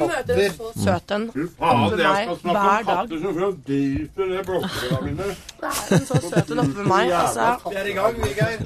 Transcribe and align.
En 0.00 0.52
så 0.56 0.66
søt 0.84 1.10
en 1.16 1.24
Faen, 1.58 1.80
oppe 1.84 1.96
ved 1.96 2.04
jeg 2.04 2.12
meg 2.12 2.24
skal 2.24 2.38
snakke 2.40 2.60
hver 2.60 2.82
dag. 2.90 2.96
katter. 3.00 3.18
Det 5.60 5.68
er 5.70 5.98
en 5.98 6.06
så 6.06 6.16
søt 6.30 6.50
en 6.50 6.58
oppe 6.58 6.76
ved 6.78 6.86
meg. 6.92 7.12
Altså, 7.12 7.70
Vi 7.70 7.76
er 7.76 7.86
i 7.86 7.92
gang, 7.98 8.14
vi, 8.24 8.28
Geir. 8.40 8.58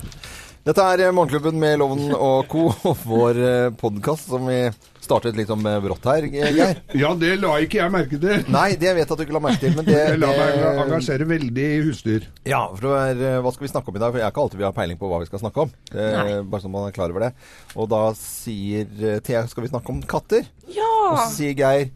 Dette 0.64 0.80
er 0.80 1.02
eh, 1.04 1.10
Morgenklubben 1.12 1.58
med 1.60 1.76
Loven 1.76 2.14
og 2.16 2.46
co. 2.48 2.70
Vår 3.10 3.36
podkast 3.76 4.30
som 4.32 4.46
vi 4.48 4.62
startet 5.04 5.36
litt 5.36 5.50
om 5.52 5.60
eh, 5.68 5.76
brått 5.84 6.06
her, 6.08 6.24
eh, 6.24 6.54
Geir. 6.56 6.78
Ja, 6.96 7.10
det 7.20 7.34
la 7.42 7.58
ikke 7.60 7.82
jeg 7.82 7.92
merke 7.92 8.16
til. 8.22 8.46
Nei, 8.48 8.70
det 8.80 8.94
vet 8.96 9.02
jeg 9.02 9.12
at 9.12 9.20
du 9.20 9.24
ikke 9.26 9.36
la 9.36 9.42
merke 9.44 9.60
til, 9.60 9.74
men 9.76 9.84
det, 9.84 9.98
Jeg 9.98 10.22
la 10.22 10.30
meg 10.32 10.54
det 10.62 10.70
engasjere 10.86 11.26
veldig 11.28 11.66
i 11.74 11.82
husdyr. 11.84 12.28
Ja, 12.48 12.62
for 12.70 12.86
det 12.86 13.02
er, 13.02 13.20
eh, 13.34 13.42
hva 13.44 13.52
skal 13.52 13.66
vi 13.66 13.72
snakke 13.74 13.92
om 13.92 13.98
i 13.98 14.02
dag? 14.06 14.14
For 14.14 14.22
jeg 14.22 14.26
er 14.30 14.32
ikke 14.32 14.46
alltid 14.46 14.62
vi 14.62 14.68
har 14.70 14.78
peiling 14.78 15.00
på 15.02 15.10
hva 15.10 15.20
vi 15.20 15.28
skal 15.28 15.42
snakke 15.42 15.66
om. 15.66 15.74
Eh, 15.92 16.32
bare 16.40 16.62
så 16.64 16.72
man 16.72 16.88
er 16.88 16.96
klar 16.96 17.12
over 17.12 17.26
det. 17.26 17.30
Og 17.76 17.90
da 17.92 18.00
sier 18.22 18.88
eh, 19.04 19.20
Thea 19.28 19.44
skal 19.52 19.66
vi 19.66 19.72
snakke 19.74 19.92
om 19.92 20.00
katter. 20.14 20.48
Ja! 20.72 20.88
Og 21.10 21.20
så 21.26 21.28
sier 21.42 21.60
Geir 21.60 21.90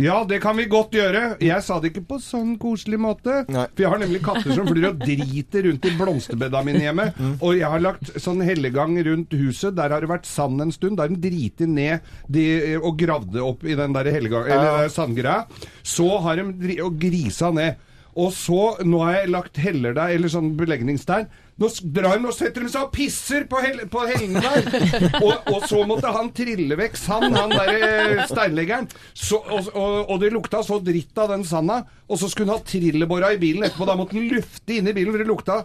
Ja, 0.00 0.20
det 0.28 0.40
kan 0.42 0.56
vi 0.58 0.66
godt 0.70 0.94
gjøre. 0.96 1.22
Jeg 1.44 1.64
sa 1.64 1.78
det 1.80 1.92
ikke 1.92 2.06
på 2.12 2.18
sånn 2.22 2.54
koselig 2.60 3.00
måte. 3.00 3.42
Nei. 3.52 3.66
For 3.74 3.84
jeg 3.84 3.92
har 3.92 4.00
nemlig 4.02 4.22
katter 4.24 4.54
som 4.56 4.68
flyr 4.70 4.88
og 4.90 5.02
driter 5.02 5.66
rundt 5.68 5.88
i 5.88 5.92
blomsterbedene 5.98 6.64
mine 6.66 6.84
hjemme. 6.86 7.06
Og 7.38 7.58
jeg 7.58 7.70
har 7.74 7.84
lagt 7.84 8.12
sånn 8.22 8.42
hellegang 8.46 8.96
rundt 9.06 9.36
huset. 9.36 9.76
Der 9.78 9.92
har 9.94 10.04
det 10.04 10.10
vært 10.10 10.28
sand 10.28 10.64
en 10.64 10.72
stund. 10.74 11.02
Har 11.02 11.12
de 11.12 11.20
driti 11.20 11.68
ned 11.68 12.06
de, 12.32 12.46
og 12.80 12.96
gravde 13.00 13.44
opp 13.44 13.66
i 13.68 13.76
den 13.78 13.94
der 13.96 14.10
hellegang, 14.14 14.48
eller 14.48 14.86
ja. 14.86 14.90
sandgreia. 14.92 15.44
Så 15.82 16.08
har 16.24 16.40
de 16.40 16.80
og 16.80 16.98
grisa 17.00 17.52
ned. 17.54 17.86
Og 18.18 18.32
så, 18.34 18.62
nå 18.82 19.04
har 19.04 19.20
jeg 19.20 19.30
lagt 19.30 19.60
heller 19.62 19.94
der, 19.96 20.16
eller 20.16 20.32
sånn 20.32 20.54
belegningsstein. 20.58 21.28
Nå 21.60 21.68
drar 21.92 22.16
de 22.16 22.28
og 22.30 22.32
setter 22.32 22.64
de 22.64 22.70
seg 22.72 22.86
og 22.86 22.92
pisser 22.94 23.44
på, 23.50 23.58
hel, 23.60 23.82
på 23.92 24.04
hellene 24.08 24.40
der. 24.40 24.68
Og, 25.26 25.50
og 25.52 25.66
så 25.68 25.82
måtte 25.88 26.08
han 26.14 26.30
trille 26.36 26.76
vekk 26.80 26.96
sand, 26.96 27.34
han 27.36 27.52
der 27.52 28.22
steinleggeren. 28.30 28.86
Så, 29.12 29.36
og, 29.44 29.68
og, 29.76 29.98
og 30.14 30.22
det 30.22 30.30
lukta 30.32 30.62
så 30.64 30.78
dritt 30.84 31.18
av 31.20 31.34
den 31.34 31.44
sanda. 31.44 31.82
Og 32.08 32.16
så 32.20 32.30
skulle 32.32 32.48
han 32.54 32.62
ha 32.62 32.64
trillebåra 32.66 33.34
i 33.34 33.40
bilen 33.42 33.66
etterpå. 33.68 33.84
Da 33.90 33.98
måtte 34.00 34.16
han 34.16 34.30
lufte 34.32 34.78
inn 34.78 34.88
i 34.88 34.96
bilen, 34.96 35.12
for 35.12 35.20
det 35.20 35.28
lukta 35.28 35.58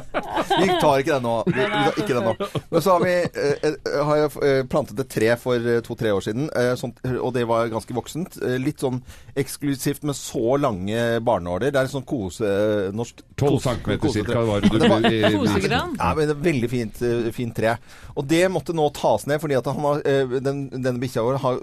Vi 0.50 0.68
tar 0.80 1.00
ikke 1.02 1.14
den 1.16 1.24
nå. 1.26 1.34
Vi, 1.46 1.52
vi 1.60 1.82
tar 1.88 1.98
ikke 2.02 2.16
den 2.18 2.26
nå. 2.28 2.34
Men 2.70 2.84
så 2.84 2.94
har, 2.96 3.04
vi, 3.04 3.14
eh, 3.24 3.68
eh, 3.70 3.98
har 4.08 4.20
jeg 4.20 4.30
eh, 4.48 4.60
plantet 4.70 5.00
et 5.04 5.10
tre 5.14 5.30
for 5.40 5.68
eh, 5.74 5.80
to-tre 5.86 6.12
år 6.14 6.24
siden, 6.26 6.48
eh, 6.56 6.72
sånt, 6.80 7.00
og 7.14 7.32
det 7.36 7.44
var 7.50 7.70
ganske 7.72 7.96
voksent. 7.96 8.38
Litt 8.62 8.82
sånn 8.84 9.00
eksklusivt 9.40 10.04
med 10.08 10.16
så 10.18 10.56
lange 10.60 11.20
barnåler. 11.24 11.70
Det 11.74 11.80
er 11.82 11.88
en 11.88 11.94
sånn 11.96 12.06
kose... 12.08 12.48
Norsk 12.94 13.22
12 13.34 13.50
kose- 13.50 13.64
centimeter 13.68 14.14
cirka 14.14 14.44
var 14.46 14.60
det 14.64 14.88
var- 14.90 15.08
i- 15.10 15.22
Kosegran. 15.34 15.96
Ja, 15.98 16.12
men 16.14 16.28
det 16.28 16.36
er 16.36 16.42
Veldig 16.44 16.68
fint, 16.70 16.98
fint 17.34 17.54
tre. 17.56 17.76
Og 18.14 18.26
det 18.30 18.44
måtte 18.52 18.74
nå 18.76 18.84
tas 18.94 19.24
ned, 19.26 19.40
fordi 19.42 19.56
at 19.58 19.66
han 19.72 19.80
har, 19.82 20.02
den, 20.44 20.66
denne 20.74 21.00
bikkja 21.02 21.22
vår 21.24 21.38
har 21.42 21.62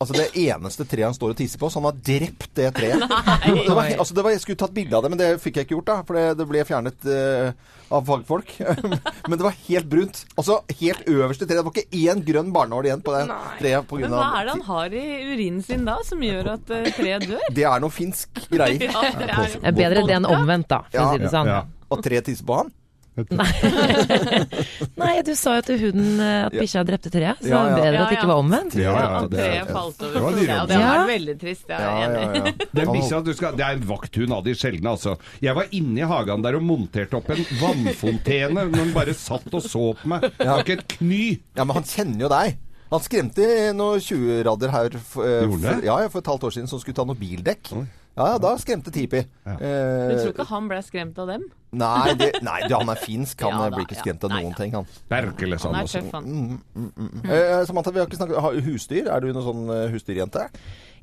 Altså 0.00 0.16
det 0.16 0.26
eneste 0.42 0.84
treet 0.88 1.06
han 1.06 1.14
står 1.16 1.32
og 1.34 1.38
tisser 1.38 1.60
på, 1.60 1.68
så 1.70 1.80
han 1.80 1.88
har 1.90 1.98
drept 2.04 2.50
det 2.58 2.70
treet. 2.76 3.02
Det 3.04 3.74
var, 3.76 3.88
altså 4.00 4.16
det 4.16 4.24
var, 4.24 4.32
jeg 4.34 4.42
skulle 4.44 4.60
tatt 4.60 4.74
bilde 4.76 4.96
av 4.96 5.04
det, 5.04 5.10
men 5.12 5.20
det 5.20 5.28
fikk 5.42 5.60
jeg 5.60 5.68
ikke 5.68 5.76
gjort, 5.78 5.90
da. 5.90 5.96
For 6.08 6.16
det, 6.18 6.24
det 6.40 6.46
ble 6.48 6.64
fjernet 6.68 7.06
uh, 7.08 7.76
av 7.96 7.99
fagfolk. 8.06 8.52
men 9.28 9.36
det 9.38 9.44
var 9.46 9.56
helt 9.68 9.88
brunt. 9.90 10.22
Altså 10.36 10.60
helt 10.80 11.06
øverste 11.10 11.46
tre. 11.46 11.58
Det 11.60 11.64
var 11.66 11.74
ikke 11.74 12.00
én 12.04 12.22
grønn 12.26 12.50
barnål 12.54 12.88
igjen 12.90 13.04
på 13.06 13.14
det 13.16 13.22
treet. 13.60 13.86
På 13.90 14.00
Men 14.00 14.14
hva 14.14 14.26
er 14.40 14.48
det 14.48 14.54
han 14.56 14.64
har 14.70 14.96
i 15.00 15.04
urinen 15.32 15.62
sin 15.66 15.84
da, 15.88 15.98
som 16.06 16.22
gjør 16.24 16.52
at 16.56 16.72
uh, 16.74 16.90
treet 16.96 17.28
dør? 17.30 17.46
det 17.56 17.64
er 17.70 17.82
noe 17.84 17.94
finsk 17.94 18.42
greier. 18.50 18.86
Ja, 18.90 19.02
det 19.16 19.28
er 19.30 19.54
Det 19.60 19.70
er 19.70 19.76
bedre 19.76 20.04
det 20.08 20.16
enn 20.18 20.26
omvendt, 20.28 20.68
da, 20.70 20.82
for 20.90 20.98
Ja, 20.98 21.06
å 21.08 21.14
si 21.14 21.22
det 21.24 21.30
sånn. 21.32 21.50
ja. 21.50 21.62
Og 21.90 22.02
tre 22.04 22.20
tisser 22.26 22.46
på 22.46 22.56
han. 22.62 22.70
Nei, 25.00 25.14
du 25.26 25.32
sa 25.36 25.56
jo 25.58 25.64
til 25.66 25.78
hunden 25.82 26.20
eh, 26.22 26.46
at 26.46 26.54
bikkja 26.54 26.82
drepte 26.88 27.10
treet, 27.12 27.40
så 27.42 27.50
Ja, 27.50 27.60
det 27.66 27.72
ja. 27.72 27.78
bedre 27.80 27.98
at 28.04 28.08
det 28.12 28.16
ikke 28.18 28.30
var 28.30 28.40
omvendt. 28.42 28.76
Ja, 28.78 28.94
ja, 28.96 29.20
det 29.30 29.40
er- 29.44 29.68
falt 29.70 29.98
Det 29.98 30.08
over. 30.08 30.20
var. 30.20 30.38
Ja, 30.46 30.58
det 30.70 30.76
er 30.78 30.84
var 30.86 31.06
veldig 31.10 31.36
trist. 31.40 31.66
Jeg 31.68 31.76
er 31.80 31.84
ja, 31.84 32.06
enig. 32.06 32.22
ja. 32.36 32.68
Den 32.80 32.92
bikkja 32.94 33.20
du 33.26 33.32
skal 33.34 33.56
Det 33.58 33.66
er 33.66 33.72
en 33.80 33.86
vakthund 33.90 34.32
av 34.38 34.44
de 34.46 34.54
sjeldne, 34.54 34.88
altså. 34.94 35.16
Jeg 35.42 35.54
var 35.58 35.64
inne 35.72 35.98
i 36.00 36.08
hagen 36.14 36.42
der 36.46 36.54
og 36.60 36.62
monterte 36.62 37.16
opp 37.18 37.30
en 37.34 37.44
vannfontene 37.60 38.66
når 38.70 38.74
den 38.78 38.92
bare 38.96 39.14
satt 39.14 39.52
og 39.54 39.62
så 39.62 39.84
på 40.00 40.08
meg. 40.14 40.20
Det 40.38 40.46
var 40.48 40.64
ikke 40.64 40.78
et 40.78 40.88
kny. 40.98 41.22
Ja, 41.56 41.64
men 41.64 41.74
han 41.80 41.84
kjenner 41.84 42.20
jo 42.26 42.28
deg. 42.32 42.58
Han 42.90 43.00
skremte 43.04 43.44
noen 43.78 44.00
20-radder 44.02 44.70
her 44.74 44.90
for, 44.98 45.22
eh, 45.22 45.46
for, 45.46 45.84
ja, 45.86 45.98
ja, 46.02 46.08
for 46.10 46.18
et 46.24 46.26
halvt 46.26 46.44
år 46.48 46.50
siden 46.56 46.66
som 46.68 46.80
skulle 46.82 46.96
ta 46.98 47.04
noe 47.06 47.14
bildekk. 47.18 47.70
Oi. 47.78 47.84
Ja, 48.18 48.24
ja, 48.34 48.38
da 48.42 48.50
skremte 48.58 48.90
Tipi. 48.92 49.20
Ja. 49.46 49.52
Eh, 49.54 50.08
Du 50.10 50.16
tror 50.24 50.32
ikke 50.34 50.46
han 50.50 50.66
ble 50.68 50.80
skremt 50.84 51.18
av 51.22 51.28
dem? 51.30 51.44
Nei, 51.72 52.14
det, 52.18 52.32
nei 52.48 52.58
det, 52.66 52.74
han 52.74 52.90
er 52.90 52.98
finsk. 53.00 53.40
Han 53.46 53.54
Ja 53.54 53.68
da, 53.70 53.76
blir 53.76 53.86
ikke 53.86 54.00
skremt 54.02 54.24
av 54.26 54.32
noen 54.34 54.50
nei, 54.50 54.58
ting, 54.58 54.74
han. 54.74 54.88
Berkele 55.08 55.56
Han 55.56 55.62
sånn. 55.62 55.78
er 55.78 55.86
Altså. 55.86 56.02
tøff, 56.02 56.12
han. 56.18 57.30
Eh, 57.30 57.64
Samantha, 57.70 57.92
vi 57.94 58.02
har 58.02 58.10
ikke 58.10 58.18
snakket 58.20 58.64
husdyr. 58.66 59.08
Er 59.14 59.20
du 59.24 59.30
noen 59.32 59.46
sånn 59.46 59.62
eh, 59.76 59.86
husdyrjente? 59.94 60.48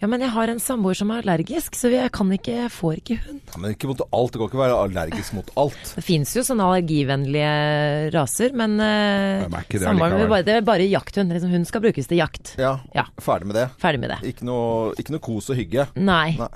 Ja, 0.02 0.06
men 0.08 0.22
jeg 0.22 0.30
har 0.30 0.52
en 0.52 0.60
samboer 0.62 0.94
som 1.00 1.10
er 1.10 1.24
allergisk, 1.24 1.74
så 1.74 1.90
jeg 1.90 2.12
kan 2.14 2.30
ikke, 2.36 2.54
jeg 2.64 2.70
får 2.70 3.00
ikke 3.02 3.16
hund. 3.26 3.40
Ja, 3.50 3.58
men 3.64 3.74
ikke 3.74 3.90
mot 3.90 4.04
alt. 4.14 4.32
Det 4.36 4.42
går 4.44 4.52
ikke 4.52 4.60
å 4.60 4.62
være 4.62 4.78
allergisk 4.84 5.34
mot 5.34 5.50
alt. 5.58 5.94
Det 5.98 6.04
fins 6.06 6.36
jo 6.38 6.44
sånne 6.46 6.68
allergivennlige 6.68 8.12
raser, 8.14 8.54
men 8.58 8.78
eh, 8.80 9.48
er 9.48 9.82
samboeren 9.82 10.20
vil 10.22 10.30
bare, 10.32 10.46
det 10.46 10.56
er 10.60 10.66
bare 10.68 10.86
jakthund. 10.88 11.34
Liksom, 11.34 11.50
hun 11.56 11.66
skal 11.66 11.82
brukes 11.88 12.10
til 12.12 12.22
jakt. 12.22 12.54
Ja, 12.62 12.76
Ja. 12.94 13.08
Ferdig 13.22 13.50
med 13.50 13.58
det. 13.58 13.66
Ferdig 13.82 14.00
med 14.04 14.14
det. 14.14 14.20
Ikke 14.36 14.46
noe, 14.48 14.94
ikke 15.02 15.16
noe 15.16 15.24
kos 15.24 15.50
og 15.50 15.58
hygge. 15.60 15.88
Nei. 15.98 16.36
Nei. 16.38 16.52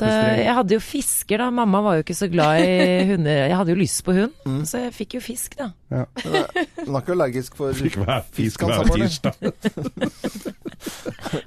Så 0.00 0.08
jeg 0.08 0.54
hadde 0.56 0.72
jo 0.78 0.80
fisker, 0.80 1.38
da. 1.44 1.50
Mamma 1.52 1.82
var 1.84 1.98
jo 1.98 2.04
ikke 2.06 2.16
så 2.16 2.30
glad 2.32 2.62
i 2.64 3.04
hunder. 3.12 3.42
Jeg 3.50 3.58
hadde 3.60 3.74
jo 3.76 3.80
lyst 3.82 4.02
på 4.06 4.14
hund, 4.16 4.32
Mm. 4.46 4.62
så 4.64 4.80
jeg 4.86 4.94
fikk 4.96 5.18
jo 5.18 5.20
fisk, 5.24 5.56
da. 5.58 5.70
Hun 5.90 6.96
er 6.96 7.00
ikke 7.00 7.14
allergisk 7.14 7.54
for 7.58 7.72
Fikk 7.76 7.98
hver 8.02 8.24
fisk 8.34 8.64
hver 8.66 8.88
tirsdag. 8.90 9.34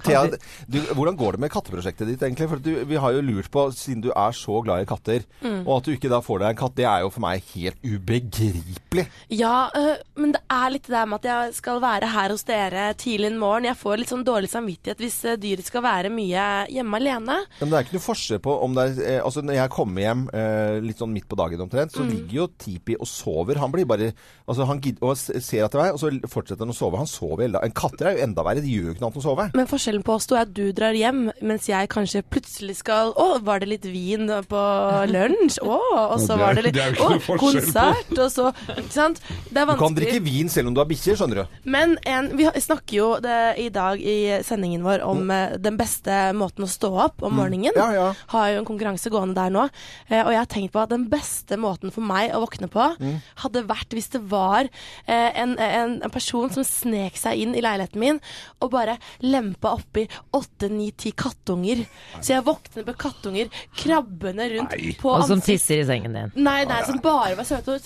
Thea, 0.03 0.23
du, 0.67 0.77
hvordan 0.95 1.15
går 1.19 1.35
det 1.35 1.41
med 1.43 1.51
katteprosjektet 1.53 2.07
ditt, 2.09 2.23
egentlig? 2.25 2.47
For 2.51 2.61
du, 2.63 2.69
vi 2.89 2.97
har 2.99 3.13
jo 3.15 3.21
lurt 3.25 3.49
på, 3.53 3.65
siden 3.75 4.01
du 4.03 4.09
er 4.13 4.33
så 4.35 4.59
glad 4.65 4.83
i 4.83 4.87
katter, 4.89 5.25
Mm. 5.39 5.61
og 5.67 5.77
at 5.77 5.85
du 5.87 5.91
ikke 5.93 6.09
da 6.11 6.17
får 6.23 6.41
deg 6.41 6.49
en 6.53 6.57
katt, 6.59 6.73
det 6.75 6.85
er 6.85 7.03
jo 7.05 7.09
for 7.13 7.23
meg 7.23 7.43
helt 7.53 7.77
ubegripelig. 7.85 9.05
Ja, 9.31 9.69
øh, 9.75 10.01
men 10.19 10.33
det 10.35 10.41
er 10.51 10.73
litt 10.73 10.87
det 10.87 10.93
der 10.95 11.07
med 11.07 11.19
at 11.21 11.27
jeg 11.29 11.53
skal 11.59 11.79
være 11.83 12.09
her 12.11 12.33
hos 12.33 12.43
dere 12.47 12.87
tidlig 12.99 13.29
en 13.31 13.37
morgen. 13.39 13.67
Jeg 13.69 13.77
får 13.79 14.01
litt 14.01 14.11
sånn 14.11 14.25
dårlig 14.27 14.49
samvittighet 14.51 14.99
hvis 15.03 15.17
øh, 15.31 15.37
dyret 15.39 15.67
skal 15.69 15.83
være 15.85 16.11
mye 16.13 16.45
hjemme 16.73 16.99
alene. 16.99 17.37
Men 17.61 17.71
det 17.71 17.77
er 17.79 17.87
ikke 17.87 17.97
noe 17.99 18.05
forskjell 18.07 18.41
på 18.43 18.57
om 18.65 18.75
det 18.77 18.87
er 18.89 19.17
eh, 19.17 19.21
Altså, 19.29 19.43
når 19.45 19.59
jeg 19.61 19.73
kommer 19.75 20.03
hjem 20.05 20.25
øh, 20.33 20.75
litt 20.85 20.99
sånn 21.01 21.13
midt 21.15 21.29
på 21.31 21.39
dagen 21.39 21.63
omtrent, 21.67 21.89
Mm. 21.89 21.95
så 21.95 22.03
ligger 22.09 22.35
jo 22.41 22.47
Tipi 22.59 22.95
og 22.99 23.07
sover. 23.09 23.59
Han 23.63 23.71
blir 23.73 23.87
bare 23.89 24.11
Altså, 24.49 24.65
han 24.65 24.79
gidder 24.81 25.13
ser 25.45 25.61
etter 25.65 25.77
meg, 25.77 25.93
og 25.93 25.99
så 26.01 26.09
fortsetter 26.31 26.65
han 26.65 26.73
å 26.73 26.77
sove. 26.77 26.97
Han 26.97 27.09
sover 27.09 27.45
hele 27.45 27.59
dagen. 27.59 27.69
En 27.69 27.75
katter 27.77 28.09
er 28.09 28.17
jo 28.17 28.23
enda 28.25 28.45
verre. 28.45 28.63
De 28.65 28.71
gjør 28.71 28.87
jo 28.87 28.93
ikke 28.95 29.03
noe 29.03 29.09
annet 29.11 29.19
enn 29.19 29.21
å 29.21 29.27
sove. 29.27 29.45
Men 29.59 29.69
forskjellen 29.69 30.05
på 30.07 30.15
oss 30.15 30.25
to 30.29 30.37
er 30.37 30.47
at 30.47 30.53
du 30.57 30.63
drar 30.73 30.97
hjem, 30.97 31.27
mens 31.45 31.67
jeg 31.69 31.89
kanskje 31.93 32.23
plutselig 32.25 32.79
skal 32.79 33.13
Å, 33.19 33.27
var 33.45 33.61
det 33.61 33.69
litt 33.69 33.85
vin 33.85 34.31
på 34.49 34.63
lunsj? 35.11 35.59
Å, 35.61 35.77
og 36.15 36.17
så 36.23 36.37
var 36.39 36.57
det 36.57 36.65
litt 36.65 36.79
er 36.81 36.97
Å, 36.97 37.11
konsert, 37.41 38.11
og 38.15 38.31
så 38.33 38.49
Ikke 38.73 38.93
sant? 38.93 39.21
Det 39.49 39.61
er 39.61 39.69
Du 39.69 39.75
kan 39.83 39.97
drikke 39.97 40.21
vin 40.25 40.49
selv 40.51 40.71
om 40.71 40.77
du 40.77 40.81
har 40.81 40.89
bikkjer, 40.89 41.19
skjønner 41.19 41.43
du. 41.43 41.59
Men 41.69 41.95
en, 42.09 42.31
vi 42.39 42.47
snakker 42.49 42.97
jo 42.97 43.09
det, 43.21 43.37
i 43.61 43.69
dag 43.73 44.01
i 44.01 44.39
sendingen 44.45 44.85
vår 44.85 45.05
om 45.05 45.23
mm. 45.29 45.61
den 45.61 45.77
beste 45.79 46.17
måten 46.37 46.65
å 46.65 46.71
stå 46.71 46.89
opp 47.05 47.25
om 47.25 47.37
morgenen. 47.37 47.75
Mm. 47.75 47.79
Ja, 47.79 47.89
ja. 47.93 48.09
Har 48.33 48.49
jo 48.53 48.63
en 48.63 48.67
konkurranse 48.69 49.13
gående 49.13 49.37
der 49.37 49.53
nå. 49.53 49.67
Eh, 50.09 50.23
og 50.23 50.33
jeg 50.33 50.41
har 50.41 50.49
tenkt 50.49 50.73
på 50.73 50.81
at 50.81 50.93
den 50.93 51.05
beste 51.11 51.59
måten 51.61 51.93
for 51.93 52.05
meg 52.05 52.33
å 52.33 52.41
våkne 52.45 52.71
på, 52.71 52.89
Mm. 52.99 53.19
hadde 53.43 53.61
vært 53.67 53.93
hvis 53.95 54.09
det 54.11 54.18
var 54.31 54.67
eh, 55.05 55.39
en, 55.41 55.55
en, 55.59 55.95
en 56.05 56.13
person 56.13 56.49
som 56.53 56.65
snek 56.67 57.17
seg 57.19 57.39
inn 57.43 57.55
i 57.57 57.63
leiligheten 57.63 57.99
min 58.01 58.19
og 58.59 58.71
bare 58.73 58.97
lempa 59.23 59.73
oppi 59.77 60.05
åtte, 60.35 60.69
ni, 60.71 60.89
ti 60.91 61.11
kattunger. 61.17 61.85
Så 62.19 62.33
jeg 62.35 62.45
våknet 62.47 62.85
med 62.87 62.97
kattunger 62.99 63.49
krabbende 63.79 64.49
rundt 64.55 64.75
Nei. 64.75 64.93
på 64.99 65.13
Og 65.15 65.25
som 65.29 65.41
tisser 65.43 65.81
i 65.83 65.87
sengen 65.87 66.15
din. 66.17 66.31
Nei, 66.43 66.63
nei, 66.69 66.81
som 66.87 66.99
bare 67.03 67.35
var 67.39 67.47
søte. 67.47 67.77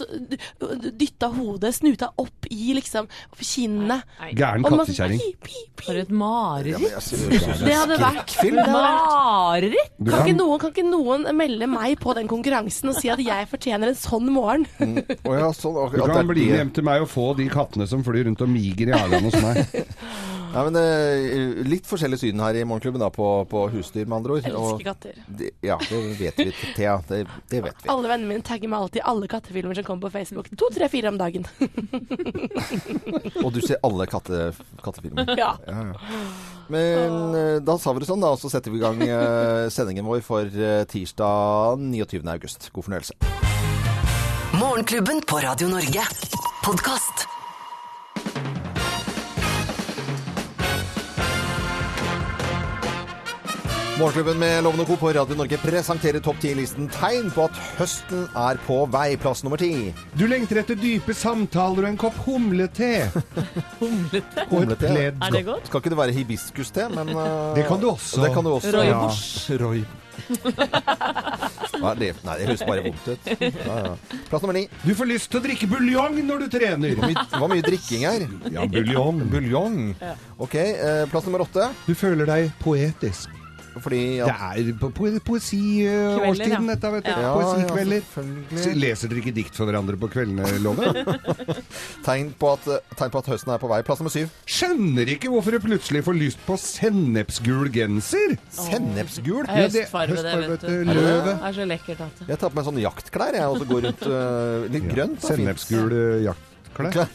Dytta 0.93 1.29
hodet, 1.35 1.73
snuta 1.77 2.11
opp 2.21 2.47
i 2.53 2.73
liksom 2.77 3.07
kinnet. 3.39 4.03
Gæren 4.33 4.63
kattekjerring. 4.65 5.21
For 5.83 5.99
et 5.99 6.11
mareritt. 6.13 6.83
Det 7.63 7.75
hadde 7.75 7.97
vært 7.99 8.33
det 8.39 8.51
Mareritt! 8.63 9.91
Kan, 9.99 10.07
kan- 10.09 10.27
ikke 10.27 10.35
noen, 10.37 10.59
kan 10.61 10.71
ikke 10.73 10.85
noen 10.87 11.25
melde 11.37 11.67
meg 11.69 11.97
på 12.01 12.13
den 12.17 12.29
konkurransen 12.31 12.91
og 12.91 12.97
si 12.99 13.09
at 13.11 13.21
jeg 13.23 13.47
fortjener 13.51 13.91
en 13.91 13.97
sånn 13.99 14.29
morgen? 14.33 14.65
Å 14.79 15.35
ja, 15.37 15.49
sånn, 15.55 15.75
Du 15.93 16.03
at 16.03 16.13
det 16.15 16.22
kan 16.23 16.31
bli 16.33 16.47
det. 16.49 16.59
hjem 16.61 16.73
til 16.79 16.87
meg 16.87 17.03
og 17.05 17.11
få 17.11 17.29
de 17.37 17.49
kattene 17.51 17.89
som 17.89 18.03
flyr 18.05 18.29
rundt 18.29 18.41
og 18.45 18.49
miger 18.51 18.93
i 18.93 18.95
hagen 18.97 19.29
hos 19.29 19.39
meg. 19.43 19.65
Ja, 20.53 20.61
men 20.67 20.75
eh, 20.77 21.63
Litt 21.65 21.87
forskjellig 21.89 22.19
syn 22.21 22.41
her 22.43 22.53
i 22.59 22.61
Morgenklubben 22.69 23.01
da, 23.01 23.07
på, 23.09 23.25
på 23.49 23.63
husdyr, 23.73 24.05
med 24.05 24.19
andre 24.19 24.35
ord. 24.35 24.45
Elsker 24.45 24.85
katter. 24.85 25.15
det, 25.25 25.49
ja, 25.65 25.79
det 25.89 26.01
vet 26.19 26.37
vi, 26.37 26.51
Thea. 26.75 26.99
Det, 27.09 27.23
det 27.49 27.63
vet 27.65 27.81
vi. 27.81 27.89
Alle 27.89 28.11
vennene 28.11 28.29
mine 28.35 28.45
tagger 28.45 28.69
meg 28.69 28.85
alltid 28.85 29.01
i 29.01 29.05
alle 29.09 29.29
kattefilmer 29.31 29.79
som 29.79 29.87
kommer 29.87 30.05
på 30.05 30.13
Facebook. 30.13 30.51
To, 30.53 30.69
tre, 30.75 30.89
fire 30.93 31.09
om 31.09 31.17
dagen. 31.17 31.47
Og 33.43 33.49
du 33.55 33.63
ser 33.65 33.81
alle 33.81 34.05
katte, 34.11 34.51
kattefilmer. 34.85 35.33
ja. 35.41 35.55
Ja, 35.65 35.87
ja. 35.89 36.21
Men 36.73 37.33
eh, 37.39 37.57
da 37.65 37.79
sa 37.81 37.95
vi 37.97 38.05
det 38.05 38.11
sånn, 38.11 38.21
da. 38.21 38.35
Og 38.37 38.43
så 38.43 38.53
setter 38.53 38.73
vi 38.73 38.77
i 38.77 38.85
gang 38.85 39.01
eh, 39.07 39.71
sendingen 39.73 40.05
vår 40.05 40.21
for 40.25 40.53
tirsdag 40.93 41.81
29. 41.81 42.21
august. 42.29 42.69
God 42.77 42.91
fornøyelse. 42.91 43.52
Morgenklubben 44.73 45.21
på 45.21 45.37
Radio 45.37 45.67
Norge. 45.67 46.01
Podkast. 46.65 47.27
Morgenklubben 53.99 54.39
med 54.39 54.63
Lovende 54.63 54.85
Co. 54.85 54.95
på 54.95 55.13
Radio 55.13 55.35
Norge 55.35 55.57
presenterer 55.57 56.19
topp 56.19 56.41
10-listen 56.41 56.89
tegn 56.89 57.29
på 57.35 57.45
at 57.45 57.61
høsten 57.77 58.25
er 58.33 58.57
på 58.65 58.79
vei. 58.89 59.13
Plass 59.21 59.45
nummer 59.45 59.61
ti. 59.61 59.93
Du 60.17 60.25
lengter 60.25 60.63
etter 60.63 60.81
dype 60.81 61.13
samtaler 61.13 61.85
og 61.85 61.91
en 61.91 62.03
kopp 62.07 62.17
humlete. 62.25 63.11
Humlete. 63.83 64.47
Og 64.49 64.63
et 64.65 64.79
pledd. 64.81 65.21
Er 65.21 65.37
det 65.37 65.45
godt? 65.51 65.69
Skal 65.69 65.85
ikke 65.85 65.93
det 65.93 66.01
være 66.01 66.17
hibiskuste, 66.17 66.89
men 66.97 67.13
uh, 67.13 67.53
Det 67.53 67.69
kan 67.69 67.77
du 67.77 67.91
også. 67.93 68.25
Det 68.25 68.33
kan 68.33 68.41
du 68.41 68.57
også. 68.57 68.73
Rooibos. 68.73 69.27
Ja. 69.53 69.61
Roy. 69.67 69.85
Hva 71.83 71.91
er 71.91 71.99
det? 71.99 72.09
Nei, 72.23 72.35
det 72.39 72.47
høres 72.47 72.63
bare 72.67 72.83
vondt 72.85 73.07
ut. 73.09 73.29
Ja, 73.43 73.77
ja. 73.83 73.93
Plass 74.29 74.43
nummer 74.43 74.55
ni. 74.55 74.65
Du 74.85 74.93
får 74.95 75.09
lyst 75.09 75.31
til 75.33 75.41
å 75.41 75.43
drikke 75.43 75.67
buljong 75.71 76.19
når 76.27 76.45
du 76.45 76.49
trener. 76.53 76.95
Hvor 76.97 77.09
mye, 77.11 77.25
hvor 77.35 77.51
mye 77.51 77.65
drikking 77.65 78.05
her? 78.07 78.27
Ja, 78.53 78.67
buljong. 78.71 79.23
Buljong. 79.33 79.79
Ok, 80.43 80.55
eh, 80.61 81.03
plass 81.11 81.27
nummer 81.27 81.43
åtte. 81.47 81.69
Du 81.87 81.95
føler 81.97 82.29
deg 82.29 82.53
poetisk. 82.63 83.42
Fordi 83.81 83.99
Det 84.21 84.29
er 84.29 84.67
po 84.79 84.89
po 84.93 85.09
poesiårstiden, 85.25 86.67
ja. 86.67 86.75
dette, 86.75 86.91
vet 86.93 87.05
du. 87.07 87.11
Ja. 87.11 87.31
Poesikvelder. 87.33 88.03
Ja, 88.05 88.61
Så 88.63 88.73
Leser 88.77 89.09
dere 89.11 89.23
ikke 89.23 89.33
dikt 89.35 89.57
for 89.57 89.65
hverandre 89.69 89.97
på 89.99 90.09
kveldene, 90.13 90.45
Love? 90.63 90.91
Tegn 92.07 92.29
på, 92.37 92.51
at, 92.53 92.67
tegn 92.99 93.13
på 93.13 93.21
at 93.23 93.29
høsten 93.33 93.53
er 93.55 93.61
på 93.61 93.69
vei. 93.71 93.79
Plass 93.87 94.01
nummer 94.03 94.13
syv. 94.13 94.31
Skjønner 94.45 95.09
ikke 95.15 95.31
hvorfor 95.33 95.55
du 95.55 95.59
plutselig 95.63 96.03
får 96.05 96.17
lyst 96.19 96.41
på 96.47 96.57
sennepsgul 96.59 97.71
genser. 97.73 98.35
Sennepsgul. 98.53 99.45
Det 99.47 99.53
er 99.53 99.61
Ja, 99.63 99.67
det- 99.67 99.85
høstfarve, 99.87 100.19
det, 100.23 100.35
vet 100.53 100.67
du. 100.67 100.73
Løvet. 100.91 101.29
Det 101.31 101.37
er 101.49 101.57
så 101.59 101.69
lekkert 101.73 102.03
at 102.07 102.25
Jeg 102.27 102.39
tar 102.43 102.49
på 102.53 102.59
meg 102.59 102.67
sånne 102.69 102.83
jaktklær, 102.85 103.33
jeg, 103.39 103.47
og 103.47 103.57
så 103.63 103.69
går 103.71 103.87
rundt 103.87 104.03
uh, 104.09 104.67
litt 104.73 104.89
grønt. 104.93 105.23
Sennepsgul 105.23 105.95
eh, 105.97 106.27
jaktklær. 106.29 107.07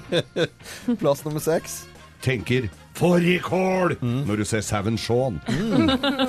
Plass 1.00 1.24
nummer 1.24 1.40
seks. 1.42 1.82
Tenker 2.24 2.68
fårikål 3.00 3.96
når 4.28 4.42
du 4.42 4.44
ser 4.48 4.62
sauen 4.64 4.96
Shaun. 5.00 5.40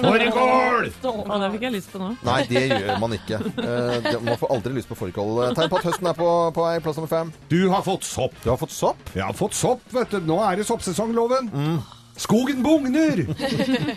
Fårikål! 0.02 0.90
Å, 1.12 1.38
det 1.44 1.50
fikk 1.56 1.66
jeg 1.68 1.76
lyst 1.78 1.92
på 1.94 2.02
nå. 2.02 2.12
Nei, 2.26 2.40
det 2.50 2.64
gjør 2.72 2.94
man 3.04 3.16
ikke. 3.18 3.40
Uh, 3.60 3.96
det- 4.08 4.18
man 4.26 4.38
får 4.42 4.54
aldri 4.58 4.74
lyst 4.80 4.90
på 4.92 4.98
fårikål. 5.00 5.42
Tegn 5.58 5.72
på 5.72 5.80
at 5.82 5.88
høsten 5.92 6.12
er 6.12 6.18
på, 6.18 6.30
på 6.56 6.66
vei. 6.68 6.76
Plass 6.84 7.00
nummer 7.00 7.12
fem. 7.12 7.34
Du 7.52 7.60
har 7.74 7.84
fått 7.86 8.08
sopp. 8.08 8.36
Du 8.44 8.50
har 8.54 8.60
fått 8.62 8.76
sopp. 8.76 9.02
Jeg 9.16 9.26
har 9.28 9.36
fått 9.38 9.58
sopp, 9.58 9.84
vet 9.96 10.14
du. 10.16 10.22
Nå 10.32 10.40
er 10.48 10.62
det 10.62 10.68
soppsesong, 10.70 11.14
Loven. 11.18 11.52
Skogen 12.22 12.60
bugner! 12.62 13.24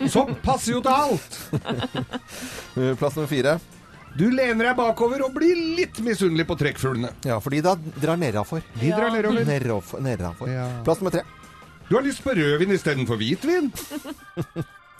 Sopp 0.08 0.30
passer 0.44 0.76
jo 0.76 0.82
til 0.84 0.94
alt. 0.94 1.40
Eh, 2.78 2.94
Plass 2.98 3.16
nummer 3.18 3.28
fire. 3.28 3.56
Du 4.14 4.28
lener 4.30 4.68
deg 4.70 4.76
bakover 4.78 5.24
og 5.26 5.32
blir 5.34 5.58
litt 5.76 5.98
misunnelig 6.06 6.44
på 6.46 6.54
trekkfuglene. 6.60 7.10
Ja, 7.26 7.40
fordi 7.42 7.58
da 7.66 7.72
drar 7.98 8.16
nedafor. 8.20 8.62
De 8.78 8.92
drar 8.94 9.10
nedover. 9.10 9.42
Nedafor. 9.48 10.00
nedover. 10.06 10.52
Ja. 10.52 10.68
Plass 10.86 11.02
nummer 11.02 11.16
tre. 11.16 11.24
Du 11.88 11.96
har 11.96 12.02
lyst 12.06 12.22
på 12.24 12.30
rødvin 12.36 12.70
istedenfor 12.74 13.16
hvitvin. 13.20 13.72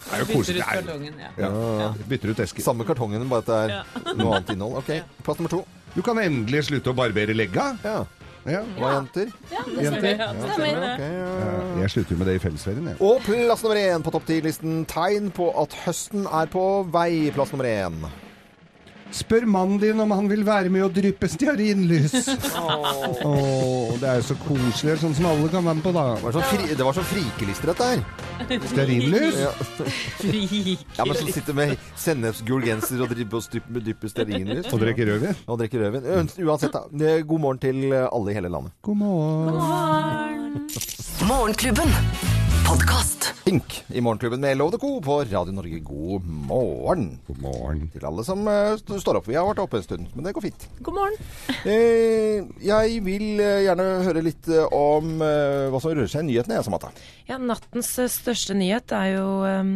Det 0.05 0.13
er 0.13 0.19
jo 0.21 0.25
Bytter 0.27 0.37
koselig. 0.37 0.61
ut 0.61 0.67
Det 0.67 0.67
er- 0.69 0.83
kartongen, 0.83 1.15
ja. 1.17 1.29
Ja, 1.81 1.87
bytter 2.09 2.29
ut 2.35 2.41
esken. 2.45 2.63
Samme 2.63 2.85
kartongen, 2.85 3.23
bare 3.31 3.41
at 3.41 3.47
det 3.47 3.57
er 4.11 4.17
noe 4.19 4.35
annet 4.37 4.51
innhold. 4.53 4.77
Ok, 4.83 4.91
Plass 5.25 5.39
nummer 5.41 5.49
to. 5.55 5.61
Du 5.95 6.03
kan 6.05 6.19
endelig 6.21 6.65
slutte 6.67 6.93
å 6.93 6.97
barbere 6.99 7.33
legga. 7.33 7.71
Ja. 7.85 8.03
Ja. 8.45 8.61
Hva, 8.77 8.91
jenter? 8.99 9.31
Ja, 9.49 9.63
ok, 9.65 10.05
ja. 10.05 10.27
Ja, 11.01 11.81
Jeg 11.81 11.91
slutter 11.95 12.19
med 12.21 12.29
det 12.29 12.35
i 12.37 12.43
fellesferien, 12.43 12.91
jeg. 12.93 12.99
Og 13.01 13.23
plass 13.25 13.63
nummer 13.65 13.81
én 13.81 14.05
på 14.05 14.13
topp 14.13 14.27
ti-listen. 14.29 14.83
Tegn 14.93 15.31
på 15.33 15.49
at 15.63 15.73
høsten 15.87 16.27
er 16.29 16.53
på 16.53 16.67
vei. 16.93 17.31
Plass 17.33 17.55
nummer 17.57 17.65
én. 17.65 17.97
Spør 19.15 19.45
mannen 19.47 19.79
din 19.79 20.01
om 20.03 20.11
han 20.11 20.27
vil 20.31 20.43
være 20.47 20.71
med 20.75 20.83
å 20.83 20.89
dryppe 20.91 21.29
stearinlys. 21.31 22.15
Åh, 23.29 23.93
det 24.01 24.09
er 24.11 24.19
jo 24.19 24.25
så 24.33 24.37
koselig. 24.43 24.97
Sånn 25.05 25.15
som 25.15 25.29
alle 25.31 25.51
kan 25.53 25.63
være 25.63 25.79
med 25.79 25.85
på, 25.87 25.93
da. 25.95 26.05
Det 26.19 26.25
var 26.27 26.35
sånn, 26.35 26.49
fri, 26.51 26.75
det 26.75 26.89
var 26.89 26.97
sånn 26.99 27.07
frikelister, 27.13 27.71
dette 27.71 27.91
her. 27.93 28.03
Stearinlys? 28.73 29.39
Ja. 29.45 29.53
Ja, 30.95 31.05
men 31.07 31.17
som 31.19 31.29
sitter 31.35 31.55
med 31.57 31.75
sennepsgul 32.01 32.65
genser 32.67 33.03
og 33.05 33.11
driver 33.13 33.39
og 33.39 33.81
dypper, 33.87 34.11
stearinlys. 34.11 34.69
Og 34.73 34.83
drikker 34.83 35.11
rødvin? 35.13 35.39
Og 35.51 35.59
drikker 35.61 35.85
rødvin. 35.85 36.31
Uansett, 36.47 36.75
da. 36.75 37.15
God 37.27 37.45
morgen 37.45 37.63
til 37.63 37.95
alle 37.95 38.35
i 38.35 38.37
hele 38.39 38.51
landet. 38.53 38.75
God 38.87 38.99
morgen. 39.03 40.65
Morgenklubben. 41.29 41.95
Podkast. 42.67 43.24
Pink 43.55 43.85
i 43.89 44.01
Morgenklubben 44.01 44.41
med 44.41 44.57
Love 44.57 44.71
the 44.73 44.79
Co. 44.79 45.01
på 45.01 45.21
Radio 45.25 45.53
Norge. 45.53 45.79
God 45.79 46.25
morgen 46.27 47.19
God 47.27 47.39
morgen. 47.39 47.85
til 47.93 48.03
alle 48.09 48.25
som 48.27 48.41
uh, 48.49 48.73
st- 48.75 48.97
står 48.99 49.21
opp. 49.21 49.29
Vi 49.31 49.37
har 49.39 49.47
vært 49.47 49.61
oppe 49.63 49.79
en 49.79 49.85
stund, 49.85 50.09
men 50.17 50.27
det 50.27 50.33
går 50.35 50.43
fint. 50.49 50.65
God 50.83 50.97
morgen. 50.97 51.15
Eh, 51.65 52.43
jeg 52.67 52.99
vil 53.07 53.39
uh, 53.39 53.61
gjerne 53.63 53.85
høre 54.09 54.25
litt 54.27 54.49
uh, 54.51 54.67
om 54.75 55.15
hva 55.23 55.79
som 55.81 55.95
rører 55.95 56.11
seg 56.11 56.25
i 56.27 56.33
nyhetene, 56.33 56.59
jeg, 56.59 56.67
Samata. 56.67 56.91
Ja, 57.31 57.39
nattens 57.39 57.93
største 58.19 58.57
nyhet 58.59 58.91
er 58.99 59.13
jo 59.15 59.29
um, 59.47 59.71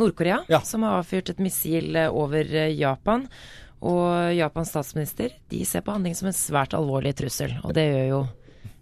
Nord-Korea, 0.00 0.40
Ja. 0.50 0.58
som 0.66 0.82
har 0.82 0.98
avfyrt 0.98 1.30
et 1.36 1.40
missil 1.44 1.94
over 2.10 2.50
Japan. 2.74 3.28
Og 3.84 4.34
Japans 4.34 4.74
statsminister 4.74 5.38
de 5.54 5.62
ser 5.68 5.86
på 5.86 5.94
handling 5.94 6.18
som 6.18 6.32
en 6.32 6.36
svært 6.36 6.74
alvorlig 6.74 7.14
trussel, 7.22 7.54
og 7.62 7.76
det 7.78 7.86
gjør 7.92 8.08
jo 8.10 8.24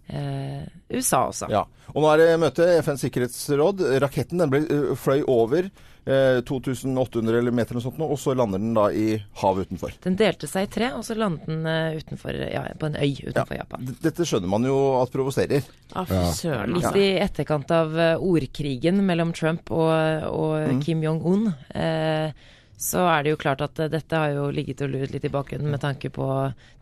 eh, 0.07 0.65
USA 0.93 1.25
også. 1.29 1.49
Ja. 1.53 1.65
Og 1.93 2.03
nå 2.03 2.11
er 2.11 2.21
det 2.21 2.29
møte 2.41 2.67
i 2.67 2.77
FNs 2.83 3.03
sikkerhetsråd. 3.07 3.83
Raketten 4.03 4.41
den 4.41 4.53
ble, 4.53 4.63
eh, 4.67 4.93
fløy 4.99 5.23
over 5.29 5.69
eh, 6.05 6.39
2800 6.45 7.39
eller 7.39 7.51
meter 7.55 7.75
eller 7.75 7.85
sånt, 7.85 7.99
nå, 8.01 8.07
og 8.11 8.19
så 8.19 8.35
lander 8.37 8.61
den 8.61 8.73
da 8.75 8.87
i 8.91 9.17
havet 9.41 9.69
utenfor. 9.69 9.95
Den 10.03 10.17
delte 10.19 10.49
seg 10.49 10.67
i 10.67 10.71
tre, 10.73 10.91
og 10.97 11.05
så 11.07 11.17
landet 11.17 11.47
den 11.49 11.67
eh, 11.69 11.99
utenfor, 12.01 12.39
ja, 12.43 12.63
på 12.79 12.89
en 12.89 12.97
øy 12.99 13.13
utenfor 13.29 13.59
Japan. 13.59 13.91
Dette 14.03 14.27
skjønner 14.27 14.51
man 14.51 14.67
jo 14.67 14.79
at 15.01 15.13
provoserer. 15.13 15.69
Fy 15.93 16.23
søren. 16.39 16.75
Litt 16.77 16.99
i 16.99 17.07
etterkant 17.23 17.71
av 17.75 17.93
eh, 17.99 18.15
ordkrigen 18.17 19.03
mellom 19.07 19.35
Trump 19.37 19.71
og, 19.71 19.93
og 20.31 20.83
Kim 20.83 21.05
Jong-un, 21.05 21.47
eh, 21.75 22.51
så 22.83 23.05
er 23.07 23.23
det 23.23 23.31
jo 23.31 23.39
klart 23.39 23.61
at 23.63 23.79
dette 23.93 24.17
har 24.17 24.33
jo 24.33 24.49
ligget 24.51 24.81
og 24.83 24.91
luret 24.91 25.13
litt 25.13 25.23
i 25.23 25.31
bakgrunnen 25.31 25.71
med 25.71 25.79
tanke 25.83 26.09
på 26.11 26.25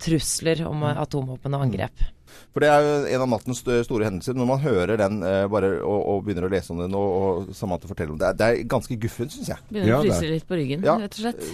trusler 0.02 0.64
om 0.66 0.88
eh, 0.88 1.02
atomvåpen 1.04 1.58
og 1.58 1.68
angrep. 1.68 2.08
For 2.52 2.64
det 2.64 2.70
er 2.72 2.82
jo 2.86 2.96
en 3.16 3.24
av 3.26 3.30
nattens 3.36 3.62
store 3.64 4.08
hendelser. 4.08 4.36
Når 4.38 4.50
man 4.50 4.60
hører 4.64 4.98
den 5.00 5.22
eh, 5.24 5.46
bare 5.52 5.70
og, 5.80 6.00
og 6.14 6.26
begynner 6.26 6.48
å 6.48 6.52
lese 6.52 6.74
om 6.76 6.82
den, 6.84 6.96
og, 6.98 7.14
og 7.22 7.56
Samantha 7.56 7.88
forteller 7.92 8.16
om 8.16 8.20
det, 8.22 8.34
det 8.42 8.50
er 8.50 8.62
ganske 8.72 8.98
guffent, 9.02 9.32
syns 9.38 9.54
jeg. 9.54 9.64
Begynner 9.70 9.94
Ja, 9.94 10.02
å 10.02 10.06
fryse 10.10 10.34
litt 10.34 10.48
på 10.50 10.60
ryggen, 10.60 10.84
Ja. 10.88 10.98
rett 11.02 11.16
og 11.20 11.26
slett. 11.26 11.48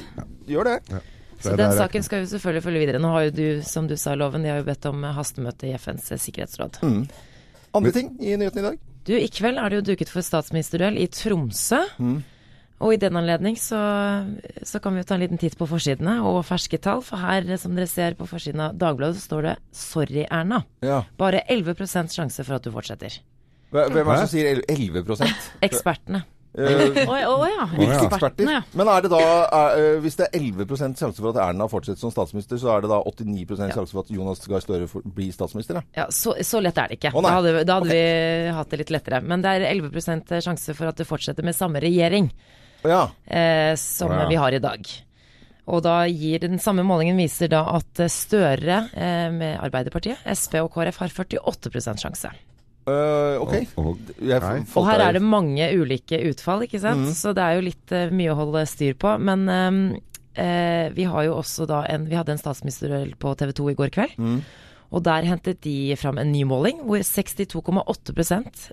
Gjør 0.49 0.71
det. 0.71 1.01
Så 1.39 1.53
den 1.59 1.73
saken 1.77 2.03
skal 2.05 2.23
jo 2.23 2.29
selvfølgelig 2.31 2.63
følge 2.65 2.79
videre. 2.81 3.01
Nå 3.03 3.11
har 3.13 3.27
jo 3.27 3.33
du, 3.37 3.45
som 3.67 3.85
du 3.89 3.93
sa, 3.99 4.15
Loven, 4.17 4.41
de 4.41 4.49
har 4.49 4.63
jo 4.63 4.67
bedt 4.71 4.87
om 4.89 5.03
eh, 5.05 5.13
hastemøte 5.17 5.69
i 5.69 5.75
FNs 5.77 6.09
sikkerhetsråd. 6.23 6.79
Mm. 6.81 7.03
Andre 7.77 7.91
ting 7.93 8.15
i 8.17 8.33
nyhetene 8.39 8.63
i 8.63 8.67
dag? 8.71 8.79
Du, 9.07 9.13
i 9.15 9.27
kveld 9.31 9.61
er 9.61 9.69
det 9.71 9.77
jo 9.79 9.85
duket 9.93 10.09
for 10.11 10.25
statsministerduell 10.25 10.97
i 10.99 11.05
Tromsø. 11.13 11.83
Og 12.77 12.93
i 12.93 12.99
den 13.01 13.17
anledning 13.17 13.57
så, 13.57 13.79
så 14.61 14.79
kan 14.81 14.93
vi 14.93 15.01
jo 15.01 15.07
ta 15.09 15.15
en 15.17 15.23
liten 15.23 15.41
titt 15.41 15.57
på 15.57 15.65
forsidene 15.69 16.19
og 16.21 16.43
ferske 16.45 16.77
tall. 16.81 17.01
For 17.05 17.17
her, 17.17 17.47
som 17.57 17.73
dere 17.77 17.89
ser 17.89 18.17
på 18.19 18.27
forsiden 18.29 18.61
av 18.67 18.77
Dagbladet, 18.77 19.17
så 19.17 19.31
står 19.31 19.47
det 19.49 19.55
'Sorry, 19.73 20.25
Erna'. 20.29 20.63
Ja. 20.85 21.03
Bare 21.17 21.41
11% 21.49 22.13
sjanse 22.13 22.45
for 22.45 22.59
at 22.59 22.63
du 22.63 22.71
fortsetter. 22.71 23.19
Hvem 23.71 23.97
er 23.97 24.05
det 24.05 24.19
som 24.23 24.31
sier 24.31 24.61
11 24.69 25.03
Ekspertene. 25.65 26.23
Å 26.57 26.63
uh, 26.63 27.27
oh, 27.29 27.43
ja. 27.45 27.65
ja. 27.77 27.97
Eksperter. 28.07 28.47
ja. 28.49 28.61
Men 28.73 28.89
er 28.89 29.03
det 29.05 29.11
da, 29.11 29.19
er, 29.45 29.75
eh, 29.77 29.97
hvis 30.01 30.15
det 30.17 30.25
er 30.25 30.39
11% 30.39 30.97
sjanse 30.97 31.21
for 31.21 31.29
at 31.29 31.37
Erna 31.43 31.67
fortsetter 31.69 32.01
som 32.01 32.13
statsminister, 32.13 32.57
så 32.57 32.71
er 32.73 32.85
det 32.85 32.89
da 32.89 32.97
89% 33.05 33.75
sjanse 33.75 33.93
for 33.93 34.01
at 34.01 34.09
Jonas 34.09 34.41
Gahr 34.41 34.63
Støre 34.63 34.87
blir 35.03 35.29
statsminister? 35.35 35.77
Da? 35.77 35.83
Ja, 35.99 36.07
så, 36.09 36.33
så 36.41 36.61
lett 36.63 36.79
er 36.81 36.89
det 36.89 36.97
ikke. 36.97 37.11
Oh, 37.13 37.21
da 37.21 37.35
hadde, 37.35 37.61
da 37.67 37.77
hadde 37.77 37.91
vi 37.91 38.55
hatt 38.57 38.73
det 38.73 38.81
litt 38.81 38.95
lettere. 38.95 39.21
Men 39.21 39.45
det 39.45 39.53
er 39.53 39.67
11% 39.75 40.33
sjanse 40.47 40.77
for 40.79 40.89
at 40.89 40.97
du 40.97 41.05
fortsetter 41.05 41.45
med 41.45 41.57
samme 41.57 41.83
regjering 41.83 42.31
Ja. 42.83 43.09
eh, 43.25 43.75
som 43.75 44.11
Ja. 44.11 44.27
vi 44.27 44.35
har 44.35 44.51
i 44.51 44.59
dag. 44.59 44.87
Og 45.67 45.83
da 45.83 46.05
gir 46.07 46.39
den 46.39 46.59
samme 46.59 46.83
målingen 46.87 47.17
viser 47.17 47.49
da 47.51 47.65
at 47.75 47.99
Støre 48.09 48.89
eh, 48.95 49.31
med 49.31 49.59
Arbeiderpartiet, 49.59 50.17
Sp 50.31 50.61
og 50.63 50.71
KrF 50.73 51.01
har 51.03 51.09
48 51.09 51.97
sjanse. 51.99 52.31
Uh, 52.87 53.35
ok. 53.43 53.55
Og-. 53.75 53.97
Og 54.79 54.85
her 54.87 55.01
er 55.03 55.17
det 55.17 55.23
mange 55.23 55.65
ulike 55.75 56.21
utfall, 56.29 56.63
ikke 56.63 56.79
sant. 56.79 57.09
Mm. 57.09 57.15
Så 57.19 57.33
det 57.35 57.43
er 57.43 57.57
jo 57.57 57.65
litt 57.65 57.91
uh, 57.91 58.05
mye 58.15 58.31
å 58.31 58.37
holde 58.39 58.63
styr 58.69 58.95
på. 58.99 59.11
Men 59.19 59.43
um, 59.51 59.81
uh, 60.39 60.87
vi 60.95 61.03
har 61.03 61.27
jo 61.27 61.35
også 61.35 61.67
da 61.67 61.81
en 61.91 62.07
Vi 62.07 62.15
hadde 62.15 62.37
en 62.37 62.39
statsministerduell 62.39 63.11
på 63.19 63.35
TV 63.35 63.51
2 63.59 63.67
i 63.73 63.77
går 63.81 63.93
kveld. 63.97 64.15
Mhm. 64.15 64.39
Og 64.91 65.03
der 65.03 65.27
hentet 65.27 65.59
de 65.65 65.95
fram 65.99 66.19
en 66.21 66.31
ny 66.31 66.43
måling 66.47 66.79
hvor 66.87 67.01
62,8 67.03 68.13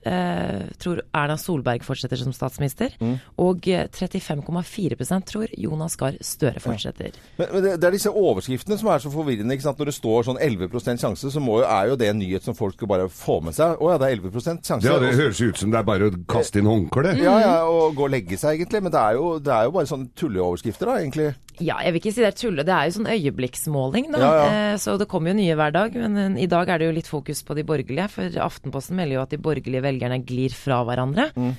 eh, 0.06 0.68
tror 0.80 1.02
Erna 1.14 1.36
Solberg 1.40 1.84
fortsetter 1.86 2.20
som 2.20 2.34
statsminister, 2.34 2.94
og 3.40 3.66
eh, 3.68 3.88
35,4% 3.90 5.28
tror 5.30 5.54
Jonas 5.58 5.96
Gahr 6.00 6.18
Støre 6.24 6.62
fortsetter. 6.62 7.16
Men, 7.38 7.50
men 7.52 7.64
det, 7.64 7.74
det 7.82 7.88
er 7.88 7.96
disse 7.96 8.12
overskriftene 8.12 8.78
som 8.80 8.90
er 8.92 9.02
så 9.02 9.12
forvirrende. 9.12 9.56
ikke 9.56 9.66
sant? 9.66 9.80
Når 9.80 9.90
det 9.90 9.96
står 9.96 10.28
sånn 10.28 10.40
11% 10.42 11.02
sjanse, 11.02 11.32
så 11.34 11.42
må 11.42 11.60
jo, 11.62 11.66
er 11.68 11.90
jo 11.90 11.98
det 12.00 12.10
en 12.12 12.20
nyhet 12.20 12.46
som 12.46 12.56
folk 12.58 12.76
skal 12.78 12.90
bare 12.90 13.08
få 13.12 13.40
med 13.44 13.56
seg. 13.56 13.78
Å 13.80 13.94
ja, 13.94 14.00
det 14.00 14.10
er 14.10 14.20
11% 14.20 14.70
sjanse. 14.70 14.88
Ja, 14.88 15.00
det 15.02 15.14
høres 15.18 15.42
ut 15.42 15.60
som 15.60 15.74
det 15.74 15.80
er 15.80 15.88
bare 15.88 16.10
å 16.10 16.14
kaste 16.30 16.62
inn 16.62 16.70
håndkle. 16.70 17.16
ja, 17.20 17.34
ja, 17.42 17.54
og 17.68 17.98
gå 17.98 18.06
og 18.06 18.14
legge 18.14 18.38
seg, 18.40 18.60
egentlig. 18.60 18.84
Men 18.86 18.94
det 18.94 19.02
er 19.02 19.18
jo, 19.18 19.34
det 19.42 19.54
er 19.54 19.68
jo 19.68 19.74
bare 19.74 19.90
sånne 19.90 20.12
tulleoverskrifter, 20.18 20.90
da, 20.90 21.00
egentlig. 21.02 21.32
Ja, 21.62 21.78
jeg 21.84 21.94
vil 21.94 22.00
ikke 22.02 22.14
si 22.14 22.22
det 22.24 22.30
er 22.32 22.38
tulle. 22.38 22.64
Det 22.66 22.74
er 22.74 22.88
jo 22.88 22.96
sånn 22.96 23.10
øyeblikksmåling, 23.14 24.08
da. 24.14 24.22
Ja, 24.22 24.32
ja. 24.34 24.46
Eh, 24.74 24.78
så 24.82 24.96
det 24.98 25.06
kommer 25.10 25.30
jo 25.30 25.38
nye 25.38 25.58
hver 25.58 25.74
dag. 25.74 25.94
Men 26.04 26.36
eh, 26.36 26.42
i 26.44 26.50
dag 26.50 26.68
er 26.68 26.80
det 26.82 26.90
jo 26.90 26.96
litt 26.98 27.10
fokus 27.10 27.42
på 27.46 27.56
de 27.58 27.64
borgerlige. 27.66 28.10
For 28.12 28.42
Aftenposten 28.44 28.98
melder 29.00 29.18
jo 29.18 29.24
at 29.24 29.32
de 29.34 29.40
borgerlige 29.42 29.84
velgerne 29.84 30.20
glir 30.26 30.54
fra 30.56 30.82
hverandre. 30.86 31.30
Mm. 31.36 31.54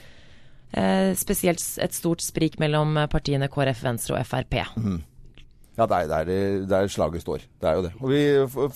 Eh, 0.76 1.12
spesielt 1.18 1.64
et 1.82 1.96
stort 1.98 2.24
sprik 2.26 2.60
mellom 2.62 2.98
partiene 3.12 3.50
KrF, 3.52 3.84
Venstre 3.86 4.20
og 4.20 4.26
Frp. 4.28 4.58
Ja, 5.76 5.84
det 5.92 5.98
er 5.98 6.08
der, 6.08 6.62
der 6.72 6.88
slaget 6.88 7.22
står. 7.26 7.42
Det 7.60 7.68
er 7.68 7.74
jo 7.76 7.82
det. 7.84 7.90
Og 8.00 8.08
vi 8.08 8.20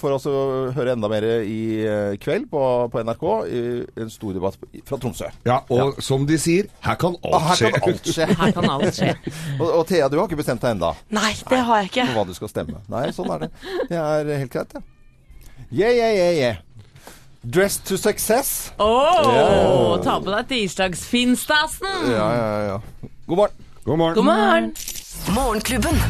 får 0.02 0.16
også 0.18 0.34
høre 0.76 0.98
enda 0.98 1.08
mer 1.08 1.24
i 1.48 1.60
eh, 1.88 2.18
kveld 2.20 2.50
på, 2.52 2.64
på 2.92 3.04
NRK. 3.08 3.24
I 3.48 3.62
en 4.04 4.12
stor 4.12 4.36
debatt 4.36 4.60
fra 4.84 5.00
Tromsø. 5.00 5.30
Ja, 5.48 5.62
og 5.72 6.02
som 6.04 6.28
de 6.28 6.36
sier, 6.42 6.68
her 6.84 7.00
kan 7.00 7.16
alt 7.24 7.48
her 7.48 7.62
skje. 7.62 7.72
kan 7.78 7.88
alt 7.94 8.12
skje. 8.12 8.28
Her 8.42 8.54
kan 8.58 8.70
alt 8.76 9.00
skje. 9.00 9.16
og, 9.62 9.68
og 9.70 9.88
Thea, 9.88 10.12
du 10.12 10.20
har 10.20 10.28
ikke 10.28 10.42
bestemt 10.42 10.64
deg 10.66 10.76
enda 10.76 10.92
Nei, 11.16 11.32
det 11.40 11.64
har 11.70 11.86
jeg 11.86 11.92
på 11.94 12.02
ikke. 12.02 12.08
hva 12.18 12.28
du 12.28 12.36
skal 12.36 12.52
stemme. 12.52 12.84
Nei, 12.92 13.10
sånn 13.16 13.32
er 13.38 13.46
det. 13.46 13.54
Det 13.88 14.00
er 14.04 14.34
helt 14.36 14.56
greit, 14.58 14.76
det. 14.76 14.84
Yeah, 15.72 15.94
yeah, 15.94 16.14
yeah, 16.16 16.32
yeah. 16.34 16.56
Dress 17.44 17.78
to 17.78 17.98
success. 17.98 18.72
Åh, 18.82 20.00
ta 20.02 20.16
på 20.18 20.32
deg 20.34 20.48
tirsdagsfinstasen! 20.50 22.10
Ja, 22.10 22.26
ja, 22.34 22.48
ja. 22.72 22.80
God 23.30 23.38
morgen. 23.38 23.68
God 23.86 23.98
morgen. 24.02 24.16
God 24.18 24.26
morgen. 24.26 24.74
Morgenklubben. 25.36 26.02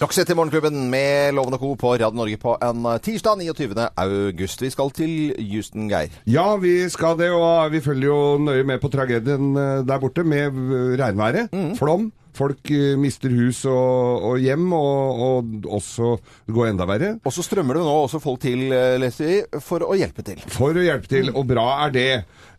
Roxette 0.00 0.34
i 0.34 0.36
Morgenklubben 0.36 0.88
med 0.90 1.36
Loven 1.38 1.54
og 1.54 1.62
Co. 1.62 1.70
på 1.78 1.92
Radio 1.94 2.10
Norge 2.18 2.38
på 2.42 2.56
en 2.66 2.82
eh, 2.90 2.98
tirsdag 2.98 3.44
29. 3.46 3.86
august. 3.94 4.62
Vi 4.64 4.70
skal 4.74 4.90
til 4.96 5.14
Houston, 5.52 5.86
Geir. 5.90 6.10
Ja, 6.26 6.48
vi 6.58 6.74
skal 6.90 7.14
det, 7.20 7.30
og 7.30 7.70
vi 7.72 7.80
følger 7.84 8.10
jo 8.10 8.20
nøye 8.42 8.66
med 8.66 8.82
på 8.82 8.90
tragedien 8.90 9.54
eh, 9.54 9.84
der 9.86 10.02
borte 10.02 10.26
med 10.26 10.50
regnværet. 10.98 11.54
Mm. 11.54 11.76
Flom. 11.78 12.10
Folk 12.36 12.70
eh, 12.74 12.94
mister 13.00 13.32
hus 13.32 13.62
og, 13.70 14.26
og 14.30 14.42
hjem, 14.42 14.66
og, 14.76 15.22
og 15.26 15.70
også 15.78 16.16
det 16.46 16.56
går 16.56 16.72
enda 16.72 16.86
verre. 16.88 17.14
Og 17.24 17.34
så 17.34 17.44
strømmer 17.46 17.78
det 17.78 17.86
nå 17.86 17.94
også 18.04 18.20
folk 18.22 18.42
til, 18.44 18.66
eh, 18.76 18.98
leser 19.00 19.30
vi, 19.30 19.38
for 19.64 19.86
å 19.86 19.96
hjelpe 19.96 20.24
til. 20.26 20.42
For 20.52 20.76
å 20.76 20.84
hjelpe 20.84 21.10
til, 21.10 21.32
og 21.32 21.48
bra 21.48 21.68
er 21.86 21.96
det. 21.96 22.10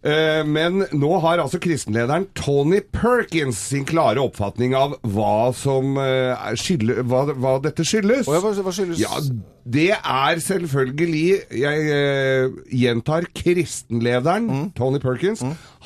Eh, 0.08 0.44
Men 0.48 0.86
nå 0.96 1.10
har 1.24 1.42
altså 1.44 1.60
kristenlederen 1.60 2.28
Tony 2.38 2.80
Perkins 2.96 3.58
sin 3.74 3.84
klare 3.90 4.22
oppfatning 4.24 4.76
av 4.78 4.94
hva 5.04 5.52
som 5.58 5.98
eh, 6.00 6.54
skylde, 6.56 7.02
hva, 7.10 7.26
hva 7.36 7.58
dette 7.66 7.84
skyldes. 7.88 8.28
Hva, 8.30 8.40
hva 8.40 8.72
skyldes 8.74 9.02
Ja, 9.02 9.20
det 9.68 9.90
er 9.98 10.40
selvfølgelig 10.40 11.24
Jeg 11.60 11.90
eh, 11.92 12.54
gjentar 12.72 13.28
kristenlederen 13.36 14.70
Tony 14.78 15.02
Perkins. 15.04 15.44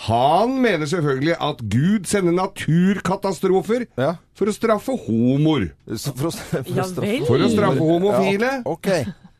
Han 0.07 0.53
mener 0.61 0.85
selvfølgelig 0.91 1.35
at 1.41 1.63
Gud 1.71 2.05
sender 2.09 2.35
naturkatastrofer 2.37 3.87
Ja. 3.97 4.13
for 4.37 4.49
å 4.51 4.53
straffe 4.55 4.95
homoer. 5.07 5.71
For 5.97 6.13
for 6.29 6.31
Ja 6.75 6.85
straffe- 6.85 7.25
For 7.27 7.37
å 7.41 7.49
straffe 7.49 7.79
homofile. 7.89 8.51
Ja, 8.59 8.61
ok. 8.65 8.87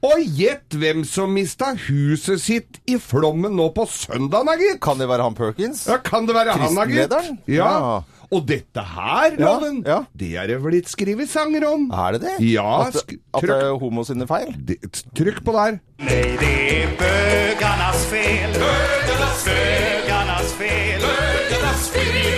Og 0.01 0.23
gjett 0.33 0.73
hvem 0.81 1.03
som 1.05 1.29
mista 1.35 1.75
huset 1.87 2.41
sitt 2.41 2.79
i 2.89 2.95
flommen 2.97 3.53
nå 3.53 3.67
på 3.75 3.83
søndag, 3.85 4.47
da, 4.47 4.55
gitt! 4.57 4.79
Kan 4.81 4.97
det 4.97 5.05
være 5.11 5.27
han 5.27 5.35
Perkins? 5.37 5.83
Ja, 5.91 5.99
kan 6.01 6.25
det 6.25 6.33
være 6.33 6.55
han, 6.57 6.73
da, 6.73 6.85
gitt? 6.89 7.13
Ja. 7.45 7.67
Ja. 7.69 8.01
Og 8.31 8.45
dette 8.47 8.79
her, 8.87 9.33
Ja, 9.35 9.43
Loven, 9.59 9.81
ja. 9.85 9.99
det 10.15 10.29
er 10.39 10.47
det 10.47 10.57
blitt 10.63 10.87
skrevet 10.89 11.27
sanger 11.29 11.65
om. 11.67 11.89
Er 11.91 12.15
det 12.15 12.21
det? 12.23 12.35
Ja, 12.47 12.87
At, 12.87 12.95
sk- 13.03 13.19
at 13.35 13.43
det 13.43 13.57
er 13.59 13.75
homo 13.77 14.05
sine 14.07 14.25
feil? 14.29 14.55
Det- 14.55 14.79
Trykk 15.13 15.43
på 15.45 15.51
der. 15.57 15.77
Nei, 15.99 16.21
det 16.39 16.53
er 16.79 16.95
bøgernas 17.01 18.05
fel. 18.09 18.55
Bøgernas 18.55 19.43
fel. 19.45 20.07
Bøgernas 20.07 20.53
fel. 20.57 21.03
Bögarnas 21.05 21.89
fel. 21.91 22.30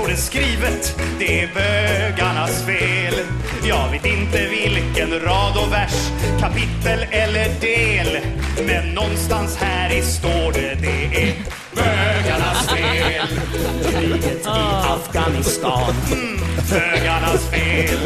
Står 0.00 0.08
det 0.08 0.16
skrivet. 0.16 1.00
Det 1.18 1.42
är 1.42 1.48
bögarnas 1.54 2.64
fel. 2.64 3.14
Jag 3.64 3.90
vet 3.90 4.06
inte 4.06 4.48
vilken 4.48 5.20
rad 5.20 5.56
och 5.56 5.72
vers, 5.72 6.10
kapitel 6.40 7.06
eller 7.10 7.48
del. 7.60 8.18
Men 8.66 8.94
någonstans 8.94 9.56
här 9.56 9.92
i 9.92 10.02
står 10.02 10.52
det. 10.52 10.74
Det 10.80 11.22
är 11.22 11.34
bögarnas 11.74 12.68
fel. 12.68 13.26
Kriget 13.90 14.46
i 14.46 14.74
Afghanistan. 14.88 15.94
Mm, 16.12 16.40
bögarnas 16.70 17.50
fel. 17.50 17.98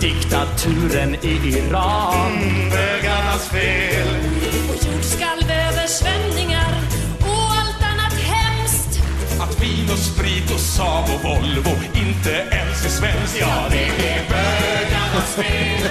Diktaturen 0.00 1.14
i 1.22 1.58
Iran. 1.58 2.32
Mm, 2.32 2.70
bögarnas 2.70 3.48
fel. 3.48 4.31
Vin 9.82 9.92
och 9.92 9.98
sprit 9.98 10.50
och 10.54 10.60
Saab 10.60 11.04
och 11.04 11.22
Volvo 11.22 11.70
inte 11.94 12.30
ens 12.30 12.86
i 12.86 12.88
svensk 12.88 13.40
Ja, 13.40 13.66
det 13.70 13.84
är 13.84 14.28
bögarnas 14.28 15.34
fel. 15.36 15.88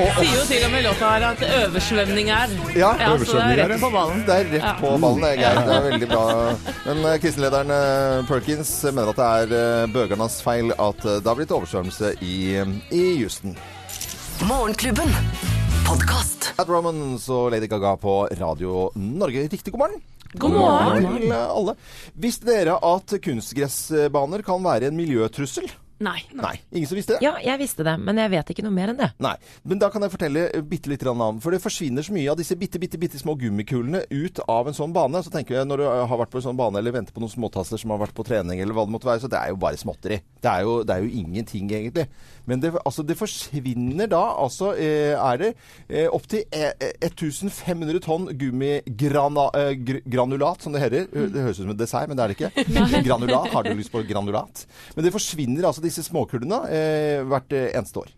Sier 0.00 0.32
jo 0.36 0.44
til 0.48 0.64
og 0.64 0.70
med 0.72 0.82
låta 0.84 1.08
her 1.12 1.24
at 1.28 1.42
oversvømning 1.44 2.30
er. 2.32 2.52
Ja, 2.72 2.78
ja 2.80 2.90
er 3.04 3.12
oversvømning 3.14 3.58
er 3.60 3.68
rett 3.68 3.82
på 3.82 3.90
ballen. 3.92 4.22
Det 4.26 4.34
er 4.34 4.46
rett 4.54 4.64
Ja. 4.64 4.72
på 4.80 4.92
ballen, 5.02 5.20
det 5.20 5.30
er 5.30 5.40
greit. 5.40 5.66
Det 5.68 5.74
er 5.76 5.84
veldig 5.86 6.08
bra. 6.08 6.24
Men 6.86 7.02
uh, 7.04 7.16
kristenlederen 7.20 7.72
uh, 7.74 8.26
Perkins 8.28 8.72
mener 8.88 9.12
at 9.12 9.20
det 9.20 9.28
er 9.60 9.84
uh, 9.84 9.92
bøgernes 9.92 10.38
feil 10.44 10.72
at 10.72 11.04
eh, 11.04 11.18
det 11.20 11.28
har 11.28 11.36
blitt 11.38 11.52
oversvømmelse 11.52 12.14
i, 12.24 12.36
eh, 12.62 12.74
i 12.96 13.04
Houston. 13.20 13.56
Morgenklubben. 14.48 15.12
Podcast. 15.84 16.52
At 16.58 16.68
Romans 16.68 17.28
og 17.28 17.50
Lady 17.52 17.68
Gaga 17.68 17.96
på 18.00 18.22
Radio 18.40 18.88
Norge. 18.96 19.48
Riktig 19.52 19.72
god 19.72 19.84
morgen. 19.84 20.00
God 20.32 20.54
morgen. 20.54 21.20
til 21.20 21.32
alle. 21.34 21.76
Visste 22.14 22.46
dere 22.46 22.78
at 22.78 23.14
kunstgressbaner 23.24 24.44
kan 24.46 24.62
være 24.62 24.90
en 24.90 24.98
miljøtrussel? 24.98 25.70
Nei. 26.00 26.22
Nei. 26.32 26.54
Ingen 26.72 26.88
som 26.88 26.96
visste 26.96 27.16
det? 27.18 27.24
Ja, 27.26 27.34
jeg 27.44 27.60
visste 27.60 27.84
det, 27.84 27.92
men 28.00 28.16
jeg 28.16 28.32
vet 28.32 28.50
ikke 28.54 28.62
noe 28.64 28.72
mer 28.72 28.88
enn 28.88 28.96
det. 28.96 29.10
Nei, 29.20 29.34
men 29.68 29.80
da 29.82 29.90
kan 29.92 30.00
jeg 30.00 30.12
fortelle 30.14 30.46
eh, 30.48 30.62
bitte 30.64 30.88
litt 30.88 31.04
om 31.04 31.40
For 31.44 31.52
det 31.52 31.60
forsvinner 31.60 32.06
så 32.06 32.14
mye 32.16 32.30
av 32.32 32.38
disse 32.40 32.56
bitte, 32.56 32.80
bitte, 32.80 32.96
bitte 33.00 33.20
små 33.20 33.34
gummikulene 33.36 34.06
ut 34.08 34.40
av 34.48 34.70
en 34.70 34.76
sånn 34.76 34.94
bane. 34.96 35.20
Så 35.20 35.32
tenker 35.34 35.58
jeg 35.58 35.68
når 35.68 35.82
du 35.82 35.84
eh, 35.90 36.06
har 36.08 36.20
vært 36.22 36.32
på 36.32 36.40
en 36.40 36.46
sånn 36.48 36.56
bane 36.56 36.80
eller 36.80 36.94
venter 36.96 37.12
på 37.12 37.20
noen 37.20 37.34
småtasser 37.34 37.82
som 37.82 37.92
har 37.92 38.00
vært 38.00 38.16
på 38.16 38.24
trening 38.24 38.62
eller 38.64 38.76
hva 38.76 38.86
det 38.88 38.94
måtte 38.96 39.10
være, 39.10 39.26
så 39.26 39.28
det 39.28 39.42
er 39.42 39.52
jo 39.52 39.60
bare 39.60 39.80
småtteri. 39.82 40.22
Det 40.40 40.54
er 40.54 40.64
jo, 40.64 40.78
det 40.88 40.96
er 40.96 41.04
jo 41.04 41.12
ingenting, 41.20 41.68
egentlig. 41.68 42.06
Men 42.50 42.62
det, 42.62 42.72
altså, 42.82 43.04
det 43.06 43.14
forsvinner 43.18 44.06
da 44.10 44.20
altså 44.42 44.72
eh, 44.74 45.14
Er 45.14 45.36
det 45.40 45.50
eh, 45.88 46.08
opptil 46.10 46.42
eh, 46.50 46.72
1500 47.06 48.00
tonn 48.04 48.28
gummigranulat, 48.40 50.62
som 50.64 50.72
det 50.74 50.82
heter. 50.84 51.02
Det 51.10 51.44
høres 51.44 51.58
ut 51.60 51.64
som 51.64 51.74
en 51.74 51.80
dessert, 51.80 52.08
men 52.10 52.16
det 52.18 52.24
er 52.24 52.28
det 52.32 52.38
ikke. 52.38 52.52
granulat. 53.08 53.52
Har 53.54 53.62
du 53.66 53.72
lyst 53.78 53.94
på 53.94 54.04
granulat? 54.08 54.54
Men 54.96 55.02
det 55.06 55.14
forsvinner 55.14 55.62
altså 55.68 55.82
disse 55.84 56.02
småkullene 56.06 56.58
eh, 56.70 57.18
hvert 57.28 57.50
eh, 57.56 57.72
eneste 57.78 57.96
år. 58.04 58.10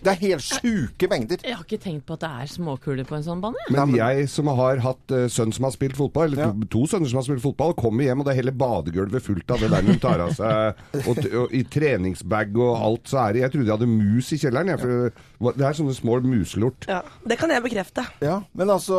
Det 0.00 0.12
er 0.12 0.20
helt 0.20 0.44
sjuke 0.44 1.08
mengder. 1.10 1.42
Jeg 1.44 1.56
har 1.56 1.64
ikke 1.66 1.80
tenkt 1.82 2.06
på 2.08 2.16
at 2.16 2.24
det 2.24 2.30
er 2.42 2.50
småkuler 2.54 3.08
på 3.08 3.18
en 3.18 3.26
sånn 3.26 3.42
bane. 3.42 3.66
Men 3.72 3.94
jeg 3.96 4.28
som 4.32 4.50
har 4.58 4.80
hatt 4.84 5.14
uh, 5.14 5.26
sønn 5.32 5.52
som 5.54 5.66
har 5.68 5.74
spilt 5.74 5.98
fotball, 5.98 6.30
eller 6.30 6.54
to, 6.54 6.68
to 6.72 6.84
sønner 6.94 7.10
som 7.12 7.20
har 7.20 7.26
spilt 7.28 7.44
fotball, 7.44 7.74
kommer 7.78 8.06
hjem, 8.06 8.22
og 8.22 8.28
det 8.28 8.34
er 8.34 8.40
hele 8.42 8.54
badegulvet 8.56 9.24
fullt 9.24 9.54
av 9.54 9.64
det 9.64 9.70
der 9.74 9.86
de 9.86 9.96
tar 10.02 10.24
av 10.24 10.34
seg. 10.36 10.80
Og, 11.10 11.18
og 11.40 11.52
i 11.56 11.62
treningsbag 11.64 12.52
og 12.60 12.74
alt 12.76 13.08
så 13.08 13.18
er 13.22 13.32
det 13.34 13.40
Jeg 13.40 13.52
trodde 13.52 13.68
jeg 13.70 13.76
hadde 13.78 13.88
mus 13.88 14.28
i 14.34 14.38
kjelleren, 14.40 14.70
jeg. 14.70 14.80
For 14.82 15.54
det 15.56 15.64
er 15.66 15.76
sånne 15.78 15.94
små 15.96 16.18
muselort. 16.24 16.84
Ja, 16.90 17.00
det 17.26 17.38
kan 17.40 17.52
jeg 17.52 17.64
bekrefte. 17.64 18.04
Ja, 18.22 18.40
Men 18.52 18.70
altså, 18.74 18.98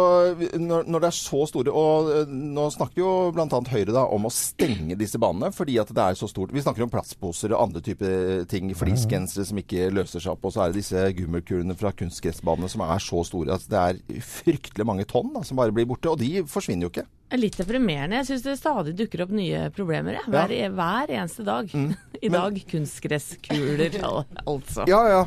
når, 0.58 0.88
når 0.90 1.04
det 1.04 1.10
er 1.12 1.18
så 1.18 1.44
store 1.50 1.74
Og 1.78 2.10
eh, 2.16 2.32
nå 2.32 2.66
snakker 2.74 3.04
jo 3.04 3.12
bl.a. 3.36 3.46
Høyre 3.72 3.94
da 3.94 4.06
om 4.12 4.26
å 4.28 4.34
stenge 4.34 4.98
disse 5.00 5.20
banene 5.22 5.52
fordi 5.56 5.78
at 5.82 5.92
det 5.94 6.04
er 6.04 6.18
så 6.18 6.28
stort. 6.30 6.54
Vi 6.56 6.64
snakker 6.64 6.86
om 6.86 6.92
plastposer 6.92 7.54
og 7.54 7.68
andre 7.68 7.84
typer 7.86 8.44
ting. 8.50 8.72
flisgensere 8.78 9.46
som 9.48 9.60
ikke 9.62 9.90
løser 9.94 10.24
seg 10.24 10.34
opp. 10.34 10.48
Og 10.50 10.56
så 10.56 10.66
er 10.66 10.72
det 10.74 10.82
disse 10.82 10.91
gummikulene 11.18 11.76
fra 11.78 11.92
kunstgressbanene 11.96 12.70
som 12.72 12.84
er 12.86 13.02
så 13.04 13.24
store 13.28 13.56
at 13.56 13.66
det 13.72 13.82
er 13.82 14.22
fryktelig 14.26 14.86
mange 14.88 15.08
tonn 15.10 15.32
da, 15.36 15.44
som 15.48 15.60
bare 15.60 15.74
blir 15.76 15.88
borte. 15.90 16.12
Og 16.12 16.20
de 16.22 16.44
forsvinner 16.50 16.88
jo 16.88 16.92
ikke. 16.94 17.06
Litt 17.40 17.56
deprimerende. 17.62 18.20
Jeg 18.20 18.28
syns 18.28 18.44
det 18.44 18.58
stadig 18.60 18.94
dukker 19.00 19.24
opp 19.24 19.32
nye 19.36 19.70
problemer. 19.76 20.20
jeg. 20.20 20.28
Hver, 20.34 20.56
hver 20.76 21.14
eneste 21.16 21.46
dag. 21.48 21.72
I 22.26 22.30
dag 22.30 22.60
kunstgresskuler, 22.70 23.96
al 24.04 24.20
altså. 24.44 24.86
Ja, 24.90 25.02
ja. 25.10 25.22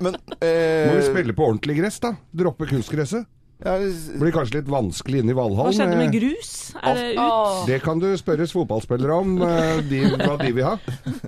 Men 0.00 0.14
Må 0.14 0.38
vi 0.40 1.02
eh, 1.02 1.08
spille 1.10 1.34
på 1.36 1.50
ordentlig 1.50 1.80
gress, 1.82 1.98
da? 2.00 2.14
Droppe 2.30 2.70
kunstgresset? 2.70 3.26
Ja, 3.60 3.74
Blir 4.20 4.32
kanskje 4.32 4.60
litt 4.60 4.70
vanskelig 4.72 5.20
inne 5.20 5.34
i 5.34 5.36
Valhall. 5.36 5.68
Hva 5.68 5.74
skjedde 5.76 5.96
med 5.98 6.06
med- 6.08 6.14
grus? 6.16 6.52
Er 6.80 6.94
det 6.96 7.08
ut? 7.18 7.66
Det 7.68 7.78
kan 7.82 7.98
du 8.00 8.06
spørres 8.16 8.54
fotballspillere 8.56 9.16
om, 9.20 9.34
eh, 9.42 9.80
de, 9.90 10.00
hva 10.16 10.36
de 10.40 10.52
vil 10.56 10.64
ha. 10.64 10.78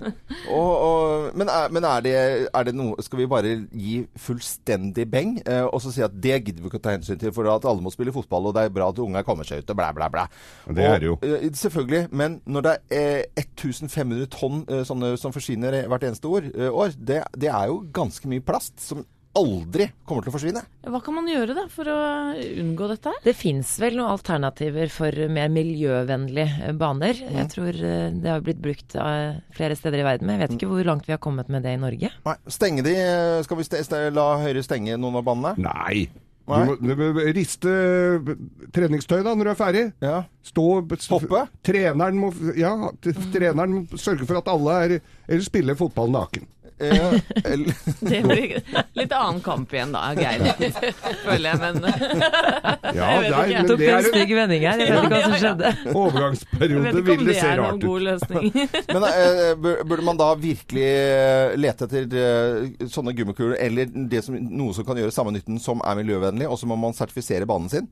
og, 0.58 0.72
og, 0.72 1.36
men 1.36 1.50
er, 1.52 1.68
men 1.74 1.84
er, 1.84 2.00
det, 2.04 2.14
er 2.48 2.64
det 2.64 2.74
noe 2.74 3.02
Skal 3.04 3.20
vi 3.20 3.26
bare 3.30 3.52
gi 3.70 3.98
fullstendig 4.18 5.04
beng 5.12 5.34
eh, 5.44 5.62
og 5.66 5.80
så 5.84 5.92
si 5.92 6.02
at 6.04 6.14
det 6.24 6.38
gidder 6.46 6.62
vi 6.64 6.70
ikke 6.70 6.80
å 6.80 6.84
ta 6.86 6.96
hensyn 6.96 7.20
til, 7.20 7.34
for 7.36 7.48
at 7.52 7.66
alle 7.68 7.84
må 7.84 7.92
spille 7.92 8.14
fotball, 8.14 8.48
og 8.48 8.56
det 8.56 8.64
er 8.66 8.74
bra 8.74 8.88
at 8.92 9.00
unger 9.02 9.26
kommer 9.28 9.44
seg 9.48 9.62
ut, 9.62 9.70
og 9.74 9.80
blæ, 9.82 9.92
blæ, 9.96 10.08
blæ. 10.14 10.26
Det 10.72 10.88
er 10.88 10.98
det 11.02 11.10
jo. 11.10 11.18
Og, 11.20 11.28
eh, 11.36 11.48
selvfølgelig. 11.62 12.04
Men 12.16 12.40
når 12.46 12.68
det 12.68 12.76
er 12.96 13.24
eh, 13.36 13.44
1500 13.44 14.28
tonn 14.32 14.62
eh, 14.68 14.84
sånne 14.88 15.14
som 15.20 15.34
forsvinner 15.34 15.82
hvert 15.90 16.08
eneste 16.08 16.30
år, 16.32 16.48
eh, 16.54 16.70
år 16.72 16.96
det, 16.96 17.22
det 17.36 17.52
er 17.52 17.68
jo 17.72 17.82
ganske 17.92 18.30
mye 18.30 18.44
plast 18.44 18.80
som 18.80 19.04
aldri 19.38 19.88
kommer 20.04 20.24
til 20.24 20.32
å 20.32 20.34
forsvinne. 20.34 20.62
Hva 20.92 21.00
kan 21.04 21.16
man 21.16 21.28
gjøre 21.30 21.56
da 21.56 21.64
for 21.72 21.88
å 21.88 21.98
unngå 22.36 22.88
dette? 22.90 23.12
Det 23.24 23.34
fins 23.36 23.74
vel 23.82 23.96
noen 23.98 24.12
alternativer 24.12 24.92
for 24.92 25.28
mer 25.32 25.52
miljøvennlige 25.52 26.68
eh, 26.68 26.74
baner. 26.78 27.18
Mm. 27.18 27.36
Jeg 27.40 27.52
tror 27.54 27.78
eh, 27.78 28.08
det 28.12 28.32
har 28.32 28.44
blitt 28.44 28.62
brukt 28.62 28.96
eh, 28.98 29.38
flere 29.56 29.78
steder 29.78 30.02
i 30.02 30.08
verden, 30.08 30.28
men 30.28 30.36
jeg 30.36 30.44
vet 30.44 30.56
ikke 30.58 30.72
hvor 30.72 30.88
langt 30.88 31.08
vi 31.08 31.16
har 31.16 31.22
kommet 31.22 31.52
med 31.52 31.64
det 31.66 31.76
i 31.76 31.80
Norge. 31.80 32.12
Nei, 32.26 32.36
stenge 32.52 32.84
de 32.86 32.96
Skal 33.46 33.58
vi 33.58 33.70
la 34.12 34.26
Høyre 34.42 34.64
stenge 34.64 34.98
noen 35.00 35.20
av 35.20 35.26
banene? 35.26 35.56
Nei. 35.62 36.08
Du 36.42 36.92
må, 36.98 37.06
riste 37.32 37.72
treningstøy 38.74 39.20
da 39.22 39.32
når 39.32 39.46
du 39.46 39.50
er 39.52 39.58
ferdig. 39.58 39.84
Ja. 40.02 40.16
Stå 40.44 40.64
Hoppe? 40.82 41.44
Treneren 41.64 42.18
må, 42.18 42.32
ja, 42.58 42.74
treneren 43.32 43.76
må 43.76 44.00
sørge 44.00 44.26
for 44.26 44.42
at 44.42 44.50
alle 44.50 44.78
er 44.82 44.96
Eller 44.98 45.46
spille 45.46 45.78
fotball 45.78 46.10
naken. 46.12 46.48
Eh, 46.78 47.12
Det 48.12 48.18
blir 48.24 48.54
litt 48.98 49.12
annen 49.14 49.40
kamp 49.44 49.72
igjen 49.74 49.92
da, 49.94 50.00
Geir. 50.16 50.40
Føler 51.26 51.46
jeg, 51.52 51.58
men 51.62 51.80
Ja, 52.96 53.08
Jeg 53.08 53.20
vet 53.22 53.28
det 53.28 53.36
er, 53.36 53.44
ikke. 53.44 53.58
men 53.58 53.68
Tok 53.72 53.84
en 53.86 54.06
stygg 54.08 54.34
vending 54.38 54.66
her, 54.66 54.82
jeg 54.82 54.92
vet 54.92 55.04
ikke 55.04 55.12
hva 55.12 55.22
som 55.26 55.36
skjedde. 55.42 55.70
jeg 55.72 55.96
overgangsperiode. 56.02 56.84
vet 56.86 56.98
ikke 57.02 57.06
Vil 57.12 57.22
om 57.22 57.28
det 57.28 57.36
se 57.38 57.46
er 57.46 57.60
noen 57.60 57.66
rart 57.66 57.76
ut. 57.76 57.86
god 57.86 58.06
løsning. 58.08 58.46
men 58.92 59.08
eh, 59.10 59.84
burde 59.92 60.06
man 60.08 60.20
da 60.22 60.30
virkelig 60.42 60.86
eh, 60.88 61.56
lete 61.60 61.88
etter 61.88 62.18
eh, 62.22 62.88
sånne 62.92 63.14
gummikuler, 63.18 63.56
eller 63.62 63.92
det 64.12 64.24
som, 64.26 64.36
noe 64.38 64.74
som 64.76 64.86
kan 64.88 64.98
gjøre 65.00 65.14
samme 65.14 65.34
nytten 65.36 65.60
som 65.62 65.82
er 65.86 66.00
miljøvennlig, 66.02 66.48
og 66.50 66.58
så 66.60 66.68
må 66.70 66.78
man 66.80 66.96
sertifisere 66.96 67.46
banen 67.48 67.70
sin? 67.72 67.88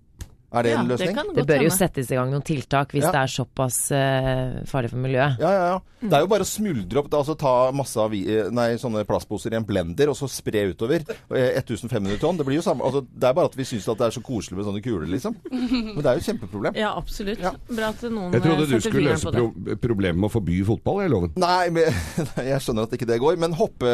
Er 0.52 0.62
det 0.66 0.71
Ja, 0.73 0.80
en 0.80 0.88
løsning? 0.90 1.14
Det, 1.14 1.35
Det 1.37 1.47
bør 1.47 1.62
jo 1.62 1.71
settes 1.71 2.11
i 2.11 2.16
gang 2.19 2.30
noen 2.33 2.42
tiltak 2.42 2.90
hvis 2.92 3.04
Ja. 3.07 3.12
det 3.12 3.21
er 3.23 3.30
såpass 3.30 3.78
uh, 3.95 4.64
farlig 4.66 4.90
for 4.90 4.99
miljøet. 4.99 5.38
Ja, 5.38 5.50
ja, 5.50 5.64
ja. 5.75 5.80
Det 6.00 6.16
er 6.16 6.23
jo 6.25 6.30
bare 6.33 6.45
å 6.47 6.49
smuldre 6.49 6.99
opp, 7.02 7.11
altså 7.12 7.35
ta 7.37 7.71
masse 7.76 8.00
av, 8.00 8.14
nei, 8.57 8.69
sånne 8.80 9.02
plastposer 9.04 9.52
i 9.52 9.57
en 9.59 9.66
blender, 9.69 10.09
og 10.09 10.16
så 10.16 10.25
spre 10.33 10.62
utover. 10.73 11.04
Eh, 11.28 11.59
1500 11.61 12.16
tonn. 12.23 12.38
Det 12.40 12.47
blir 12.49 12.57
jo 12.57 12.62
samme, 12.64 12.80
altså, 12.83 13.02
det 13.04 13.28
er 13.28 13.35
bare 13.37 13.50
at 13.50 13.57
vi 13.59 13.66
syns 13.69 13.85
det 13.85 14.07
er 14.07 14.14
så 14.16 14.23
koselig 14.25 14.57
med 14.57 14.64
sånne 14.64 14.80
kuler, 14.83 15.04
liksom. 15.12 15.37
Men 15.52 16.00
det 16.00 16.07
er 16.09 16.16
jo 16.16 16.23
et 16.23 16.28
kjempeproblem. 16.30 16.78
Ja, 16.80 16.95
absolutt. 16.97 17.38
Ja. 17.45 17.52
Bra 17.69 17.90
at 17.92 18.00
noen 18.09 18.33
Jeg 18.33 18.42
trodde 18.47 18.64
eh, 18.64 18.73
du 18.73 18.80
skulle 18.80 19.11
løse 19.11 19.35
pro 19.35 19.50
problemet 19.85 20.16
med 20.23 20.30
å 20.30 20.33
forby 20.33 20.57
fotball, 20.64 21.02
jeg 21.04 21.12
loven. 21.12 21.35
Nei, 21.37 21.69
men, 21.76 22.00
jeg 22.50 22.64
skjønner 22.64 22.88
at 22.88 22.97
ikke 22.97 23.11
det 23.12 23.21
går. 23.21 23.37
Men 23.45 23.52
hoppe, 23.61 23.92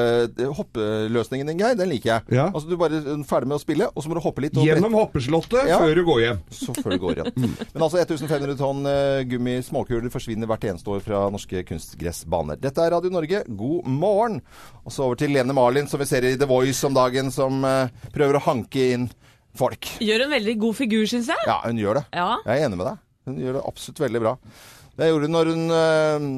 hoppeløsningen 0.60 1.50
din, 1.50 1.58
Geir, 1.64 1.75
den 1.78 1.90
liker 1.90 2.12
jeg. 2.14 2.38
Ja. 2.38 2.46
Altså, 2.52 2.68
Du 2.70 2.76
er 2.78 2.82
bare 2.86 3.02
ferdig 3.26 3.50
med 3.50 3.58
å 3.58 3.62
spille, 3.62 3.90
og 3.90 4.02
så 4.04 4.10
må 4.12 4.14
du 4.18 4.22
hoppe 4.25 4.46
litt. 4.46 4.56
Og 4.56 4.66
Gjennom 4.66 4.94
hoppeslottet 4.94 5.66
Ja. 5.70 5.78
før 5.82 5.94
du 5.98 6.04
går 6.06 6.22
hjem. 6.22 6.40
Så 6.50 6.74
før 6.76 6.94
det 6.94 7.00
går 7.02 7.18
igjen. 7.18 7.54
Men 7.74 7.84
altså 7.84 7.98
1500 7.98 8.56
tonn 8.60 8.86
eh, 8.86 9.24
gummi 9.28 9.56
småkuler 9.66 10.12
forsvinner 10.12 10.48
hvert 10.50 10.66
eneste 10.70 10.92
år 10.92 11.02
fra 11.04 11.24
norske 11.32 11.62
kunstgressbaner. 11.66 12.60
Dette 12.62 12.84
er 12.84 12.94
Radio 12.94 13.10
Norge, 13.12 13.42
god 13.48 13.88
morgen. 13.90 14.40
Og 14.84 14.94
så 14.94 15.06
over 15.08 15.18
til 15.20 15.34
Lene 15.34 15.56
Marlin, 15.56 15.88
som 15.90 16.00
vi 16.02 16.08
ser 16.08 16.26
i 16.28 16.36
The 16.38 16.48
Voice 16.50 16.86
om 16.86 16.94
dagen, 16.96 17.32
som 17.34 17.64
eh, 17.66 17.90
prøver 18.14 18.38
å 18.38 18.44
hanke 18.46 18.86
inn 18.94 19.08
folk. 19.56 19.90
Gjør 20.04 20.26
en 20.26 20.34
veldig 20.36 20.56
god 20.62 20.78
figur, 20.78 21.06
syns 21.10 21.32
jeg. 21.32 21.48
Ja, 21.48 21.58
hun 21.64 21.80
gjør 21.82 22.00
det. 22.00 22.06
Ja. 22.14 22.28
Jeg 22.46 22.62
er 22.62 22.68
enig 22.68 22.80
med 22.80 22.90
deg. 22.92 23.02
Hun 23.26 23.40
gjør 23.42 23.58
det 23.58 23.66
absolutt 23.72 24.04
veldig 24.06 24.22
bra. 24.22 24.36
Det 24.96 25.10
gjorde 25.10 25.28
hun 25.28 25.36
når 25.36 25.52
hun 25.52 25.78
eh, 25.80 26.28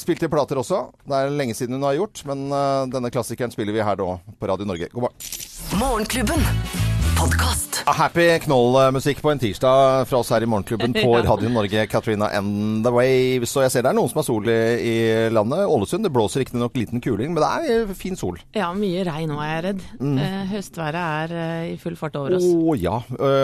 spilte 0.00 0.30
i 0.30 0.32
plater 0.32 0.62
også. 0.62 0.86
Det 1.04 1.18
er 1.18 1.34
lenge 1.36 1.58
siden 1.58 1.76
hun 1.76 1.84
har 1.84 1.98
gjort, 1.98 2.24
men 2.30 2.48
denne 2.94 3.12
klassikeren 3.12 3.52
spiller 3.52 3.76
vi 3.76 3.84
her 3.84 4.00
nå 4.00 4.14
på 4.40 4.48
Radio 4.48 4.70
Norge. 4.70 4.88
God 4.94 5.10
morgen. 5.10 5.28
Morgenklubben. 5.76 6.89
Podkast. 7.20 7.82
Happy 7.86 8.38
knoll-musikk 8.44 9.18
på 9.22 9.30
en 9.32 9.38
tirsdag 9.40 10.06
fra 10.08 10.20
oss 10.22 10.30
her 10.32 10.44
i 10.44 10.46
Morgenklubben 10.48 10.94
på 10.94 11.02
Ja. 11.18 11.24
Radio 11.26 11.50
Norge. 11.52 11.82
Katrina 11.90 12.30
and 12.32 12.84
the 12.86 12.92
Waves. 12.94 13.52
Og 13.58 13.64
jeg 13.66 13.72
ser 13.74 13.84
det 13.84 13.90
er 13.90 13.96
noen 13.98 14.08
som 14.08 14.20
har 14.22 14.24
sol 14.24 14.46
i, 14.48 14.56
i 14.80 14.94
landet. 15.32 15.66
Ålesund. 15.68 16.06
Det 16.06 16.12
blåser 16.14 16.40
riktignok 16.44 16.78
liten 16.80 17.02
kuling, 17.04 17.34
men 17.34 17.42
det 17.42 17.50
er 17.50 17.82
eh, 17.82 17.92
fin 17.98 18.16
sol. 18.16 18.38
Ja, 18.56 18.70
mye 18.76 19.02
regn 19.04 19.32
nå, 19.34 19.36
er 19.44 19.50
jeg 19.52 19.64
redd. 19.66 19.82
Eh, 20.00 20.38
høstværet 20.54 21.00
er 21.00 21.34
eh, 21.42 21.66
i 21.72 21.76
full 21.82 21.98
fart 22.00 22.16
over 22.20 22.38
oss. 22.38 22.46
Å 22.46 22.76
ja. 22.80 22.96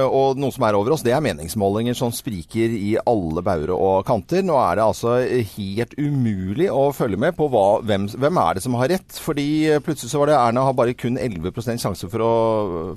Og 0.08 0.40
noe 0.40 0.54
som 0.56 0.64
er 0.70 0.78
over 0.78 0.96
oss, 0.96 1.04
det 1.04 1.12
er 1.16 1.24
meningsmålinger 1.26 1.98
som 1.98 2.14
spriker 2.16 2.72
i 2.80 2.94
alle 3.04 3.44
bauger 3.44 3.74
og 3.76 4.06
kanter. 4.08 4.40
Nå 4.46 4.56
er 4.62 4.80
det 4.80 4.86
altså 4.86 5.18
helt 5.56 5.96
umulig 6.00 6.70
å 6.72 6.86
følge 6.96 7.20
med 7.26 7.36
på 7.36 7.50
hva, 7.52 7.66
hvem, 7.84 8.08
hvem 8.14 8.40
er 8.46 8.56
det 8.56 8.64
som 8.64 8.80
har 8.80 8.92
rett. 8.94 9.20
Fordi 9.26 9.48
plutselig 9.84 10.14
så 10.14 10.22
var 10.24 10.32
det 10.32 10.40
Erna 10.40 10.64
har 10.70 10.78
bare 10.80 10.96
kun 10.96 11.20
11% 11.20 11.84
sjanse 11.84 12.08
for 12.12 12.24
å 12.24 12.32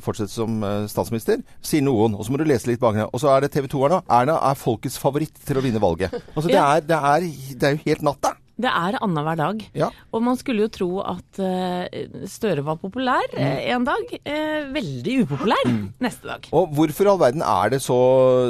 fortsette 0.03 0.31
som 0.37 0.61
statsminister, 0.91 1.43
sier 1.65 1.85
noen. 1.85 2.17
Og 2.17 2.25
så 2.25 2.33
må 2.33 2.41
du 2.41 2.47
lese 2.47 2.69
litt 2.69 2.81
bak 2.81 2.97
ned. 2.97 3.09
Og 3.11 3.23
så 3.23 3.31
er 3.33 3.45
det 3.45 3.53
TV 3.55 3.69
2-erne. 3.71 4.03
Erna 4.19 4.39
er 4.49 4.59
folkets 4.59 4.99
favoritt 5.01 5.41
til 5.45 5.59
å 5.59 5.65
vinne 5.65 5.81
valget. 5.83 6.13
Altså 6.35 6.47
det 6.49 6.61
er, 6.61 6.85
det 6.85 6.99
er, 7.13 7.25
det 7.59 7.67
er 7.67 7.75
jo 7.75 7.83
helt 7.85 8.05
natta. 8.05 8.35
Det 8.59 8.67
er 8.67 8.97
annenhver 8.99 9.39
dag. 9.39 9.61
Ja. 9.77 9.87
Og 10.11 10.23
man 10.25 10.35
skulle 10.39 10.65
jo 10.65 10.71
tro 10.73 10.89
at 10.99 11.39
uh, 11.39 12.25
Støre 12.27 12.65
var 12.67 12.75
populær 12.81 13.23
mm. 13.31 13.61
en 13.75 13.85
dag. 13.87 14.15
Uh, 14.27 14.71
veldig 14.75 15.15
upopulær 15.23 15.69
neste 16.03 16.27
dag. 16.27 16.49
Og 16.51 16.73
hvorfor 16.75 17.07
i 17.07 17.13
all 17.13 17.21
verden 17.21 17.45
er 17.45 17.75
det 17.75 17.79
så 17.85 17.99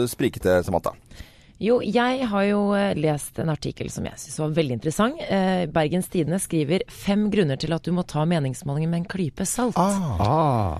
sprikete, 0.09 0.63
Samantha? 0.65 0.95
Jo, 1.59 1.81
jeg 1.83 2.23
har 2.31 2.43
jo 2.47 2.59
eh, 2.71 2.95
lest 2.95 3.39
en 3.43 3.51
artikkel 3.51 3.89
som 3.91 4.05
jeg 4.07 4.15
syns 4.21 4.39
var 4.39 4.53
veldig 4.55 4.77
interessant. 4.77 5.19
Eh, 5.27 5.65
Bergens 5.67 6.07
Tidende 6.07 6.39
skriver 6.39 6.85
fem 6.87 7.25
grunner 7.33 7.59
til 7.59 7.75
at 7.75 7.83
du 7.83 7.91
må 7.95 8.05
ta 8.07 8.23
meningsmålingen 8.23 8.93
med 8.93 9.01
en 9.01 9.09
klype 9.11 9.43
salt. 9.43 9.75
Ah. 9.75 10.79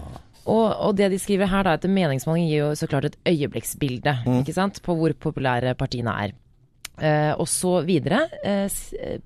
Og, 0.49 0.65
og 0.89 0.95
det 0.97 1.11
de 1.13 1.19
skriver 1.21 1.49
her, 1.51 1.63
da, 1.67 1.75
etter 1.77 1.91
meningsmåling 1.93 2.47
gir 2.49 2.63
jo 2.63 2.69
så 2.79 2.87
klart 2.89 3.05
et 3.11 3.17
øyeblikksbilde 3.29 4.13
ikke 4.41 4.55
sant, 4.55 4.81
på 4.85 4.95
hvor 4.97 5.13
populære 5.13 5.75
partiene 5.77 6.15
er. 6.25 6.33
Eh, 6.99 7.33
og 7.39 7.47
så 7.47 7.77
videre 7.87 8.25
eh, 8.43 8.65
s- 8.67 8.93
eh, 8.99 9.19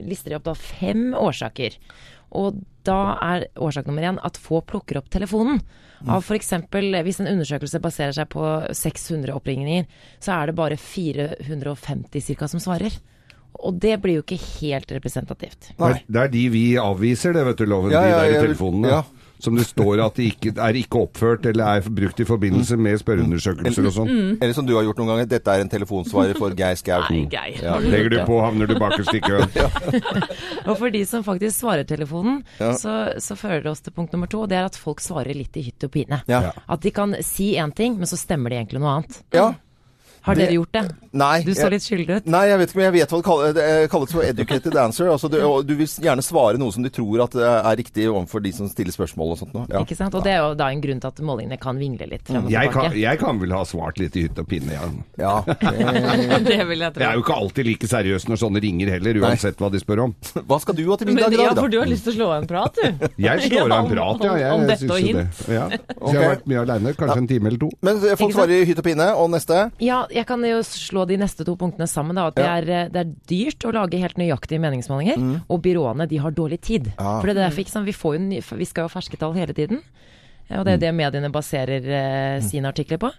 lister 0.00 0.30
de 0.32 0.36
opp 0.38 0.46
da 0.46 0.54
fem 0.56 1.10
årsaker. 1.18 1.74
Og 2.38 2.60
da 2.84 3.00
er 3.24 3.46
årsak 3.56 3.86
nummer 3.88 4.04
én 4.04 4.18
at 4.24 4.36
få 4.40 4.62
plukker 4.64 4.96
opp 5.00 5.10
telefonen. 5.12 5.60
Av 6.08 6.22
f.eks. 6.22 6.52
hvis 6.70 7.20
en 7.20 7.26
undersøkelse 7.32 7.80
baserer 7.82 8.12
seg 8.14 8.28
på 8.30 8.44
600 8.72 9.32
oppringninger, 9.34 9.84
så 10.22 10.36
er 10.38 10.46
det 10.52 10.54
bare 10.60 10.76
450 10.78 12.36
ca. 12.38 12.48
som 12.48 12.60
svarer. 12.62 12.92
Og 13.58 13.74
det 13.82 13.96
blir 14.02 14.20
jo 14.20 14.22
ikke 14.22 14.38
helt 14.60 14.92
representativt. 14.94 15.72
Det 15.74 15.88
er, 15.88 16.02
det 16.06 16.20
er 16.22 16.28
de 16.36 16.42
vi 16.52 16.64
avviser, 16.78 17.32
det, 17.34 17.44
vet 17.48 17.58
du, 17.58 17.66
loven. 17.66 17.90
Ja, 17.90 18.02
ja, 18.06 18.20
de 18.22 18.28
der 18.32 18.36
i 18.38 18.46
telefonene. 18.46 18.92
ja. 18.92 19.02
Som 19.40 19.54
det 19.54 19.66
står 19.68 20.00
at 20.02 20.16
de 20.18 20.24
ikke, 20.32 20.50
er 20.58 20.74
ikke 20.80 20.98
oppført 21.04 21.44
eller 21.46 21.76
er 21.78 21.88
brukt 21.94 22.18
i 22.18 22.24
forbindelse 22.26 22.76
med 22.76 22.98
spørreundersøkelser 22.98 23.86
og 23.86 23.92
sånn. 23.94 24.10
Eller 24.40 24.52
som 24.56 24.66
du 24.66 24.72
har 24.74 24.82
gjort 24.88 24.98
noen 24.98 25.12
ganger, 25.12 25.28
dette 25.30 25.52
er 25.54 25.62
en 25.62 25.70
telefonsvarer 25.70 26.34
for 26.38 26.56
Geir 26.58 26.74
Skau. 26.80 27.04
Nei, 27.06 27.20
Geir. 27.30 27.60
Ja. 27.62 27.76
Legger 27.78 28.10
du 28.16 28.18
på, 28.26 28.40
havner 28.42 28.66
du 28.66 28.74
bakerst 28.80 29.14
i 29.14 29.20
køen. 29.22 29.46
Og 30.66 30.74
for 30.80 30.90
de 30.90 31.04
som 31.06 31.22
faktisk 31.26 31.54
svarer 31.60 31.86
telefonen, 31.88 32.42
Ja. 32.58 32.72
så, 32.74 32.96
så 33.22 33.36
fører 33.38 33.62
det 33.62 33.70
oss 33.70 33.80
til 33.86 33.94
punkt 33.94 34.12
nummer 34.12 34.26
to. 34.30 34.42
og 34.42 34.48
Det 34.50 34.58
er 34.58 34.66
at 34.66 34.76
folk 34.76 35.00
svarer 35.04 35.34
litt 35.38 35.54
i 35.56 35.62
hytt 35.68 35.86
og 35.86 35.92
pine. 35.94 36.20
Ja. 36.28 36.50
At 36.68 36.82
de 36.82 36.90
kan 36.94 37.14
si 37.22 37.52
én 37.56 37.70
ting, 37.74 37.96
men 37.98 38.10
så 38.10 38.18
stemmer 38.18 38.50
de 38.50 38.58
egentlig 38.58 38.82
noe 38.82 38.96
annet. 38.98 39.22
Ja. 39.34 39.52
Har 40.28 40.38
dere 40.38 40.56
gjort 40.58 40.72
det? 40.76 40.84
Nei. 41.18 41.42
Du 41.46 41.52
så 41.56 41.68
litt 41.72 41.84
skyldig 41.84 42.18
ut. 42.20 42.26
Nei, 42.30 42.44
jeg 42.50 42.60
vet 42.60 42.72
ikke, 42.72 42.78
men 42.78 42.86
jeg 42.88 42.94
vet 42.98 43.12
hva 43.12 43.18
det 43.18 43.26
kalles, 43.28 43.54
det 43.56 43.66
kalles 43.92 44.12
for 44.14 44.26
educated 44.28 44.76
answer. 44.78 45.08
Altså, 45.12 45.30
du, 45.32 45.38
du 45.64 45.74
vil 45.78 45.88
gjerne 45.88 46.24
svare 46.24 46.60
noe 46.60 46.74
som 46.74 46.84
du 46.84 46.90
tror 46.92 47.24
at 47.24 47.36
eh, 47.38 47.70
er 47.72 47.78
riktig 47.80 48.08
overfor 48.10 48.44
de 48.44 48.52
som 48.54 48.68
stiller 48.70 48.94
spørsmål 48.94 49.34
og 49.34 49.40
sånt 49.40 49.54
noe. 49.56 49.66
Ja. 49.72 49.82
Ikke 49.82 49.96
sant? 49.98 50.14
Og 50.18 50.24
det 50.26 50.34
er 50.36 50.42
jo 50.44 50.52
da 50.58 50.68
en 50.74 50.82
grunn 50.84 51.00
til 51.02 51.10
at 51.10 51.22
målingene 51.24 51.58
kan 51.62 51.80
vingle 51.80 52.08
litt 52.10 52.28
frem 52.28 52.46
og 52.46 52.52
Jeg 52.52 52.72
kan, 52.74 52.92
jeg 52.98 53.20
kan 53.22 53.40
vel 53.40 53.54
ha 53.56 53.62
svart 53.68 53.98
litt 54.02 54.16
i 54.20 54.26
hytt 54.26 54.38
og 54.42 54.48
pinne, 54.50 54.76
ja. 54.76 54.90
Ja. 55.18 55.34
Det 56.48 56.60
vil 56.68 56.84
jeg 56.84 56.92
tro. 56.94 57.02
Jeg 57.02 57.08
er 57.08 57.16
jo 57.18 57.24
ikke 57.24 57.38
alltid 57.42 57.68
like 57.68 57.88
seriøs 57.90 58.28
når 58.28 58.40
sånne 58.44 58.62
ringer 58.62 58.92
heller, 58.94 59.18
uansett 59.24 59.58
hva 59.60 59.70
de 59.72 59.80
spør 59.82 60.04
om. 60.08 60.14
Hva 60.48 60.58
skal 60.62 60.76
du 60.78 60.84
ha 60.88 60.96
til 61.00 61.10
middag 61.10 61.34
i 61.34 61.40
ja, 61.42 61.50
for 61.56 61.72
du 61.72 61.78
har 61.80 61.88
lyst 61.90 62.06
til 62.06 62.14
å 62.14 62.16
slå 62.18 62.28
av 62.32 62.42
en 62.42 62.48
prat, 62.50 62.78
du. 62.78 63.08
Jeg 63.28 63.48
slår 63.48 63.72
av 63.74 63.78
en 63.86 63.90
prat, 63.90 64.24
ja. 64.28 64.36
Jeg 64.38 64.54
Om 64.54 64.66
dette 64.68 64.88
og 64.92 65.02
hint. 65.02 65.18
det. 65.18 65.56
Ja. 65.56 65.66
Så 65.98 66.12
jeg 66.14 66.22
har 66.22 66.32
vært 66.34 66.46
mye 66.50 66.62
aleine, 66.62 66.92
kanskje 66.98 67.18
en 67.22 67.28
time 67.30 67.50
eller 67.50 67.62
to. 67.62 67.68
Men 67.84 68.00
eh, 68.04 68.14
folk 68.20 68.34
svarer 68.36 68.54
i 68.62 68.68
hytt 68.68 68.80
og 68.80 68.86
pinne. 68.86 69.08
Og 69.18 69.30
neste? 69.32 69.58
Ja, 69.82 70.00
jeg 70.18 70.26
kan 70.28 70.42
jo 70.44 70.58
slå 70.66 71.04
de 71.08 71.16
neste 71.20 71.44
to 71.46 71.54
punktene 71.60 71.86
sammen. 71.88 72.14
da, 72.18 72.26
at 72.30 72.36
det, 72.38 72.44
er, 72.44 72.68
eh, 72.74 72.88
det 72.92 73.00
er 73.04 73.12
dyrt 73.30 73.66
å 73.68 73.72
lage 73.76 74.00
helt 74.02 74.18
nøyaktige 74.20 74.60
meningsmålinger, 74.60 75.18
og 75.48 75.62
byråene 75.64 76.06
de 76.10 76.18
har 76.22 76.30
dårlig 76.36 76.60
tid. 76.60 76.90
Ja. 76.98 77.18
For 77.20 77.26
det 77.30 77.36
er 77.36 77.44
derfor 77.46 77.64
ikke 77.64 77.74
sant, 77.76 77.86
vi, 77.88 77.92
får 77.96 78.16
jo, 78.18 78.20
ny- 78.26 78.42
vi 78.58 78.64
skal 78.68 78.84
jo 78.84 78.88
ha 78.90 78.94
ferske 79.00 79.18
tall 79.20 79.34
hele 79.38 79.54
tiden. 79.54 79.80
Og 80.50 80.64
det 80.64 80.74
er 80.78 80.82
det 80.86 80.94
mediene 80.96 81.28
baserer 81.30 81.84
eh, 81.84 82.40
sine 82.40 82.68
artikler 82.70 82.98
på. 83.02 83.10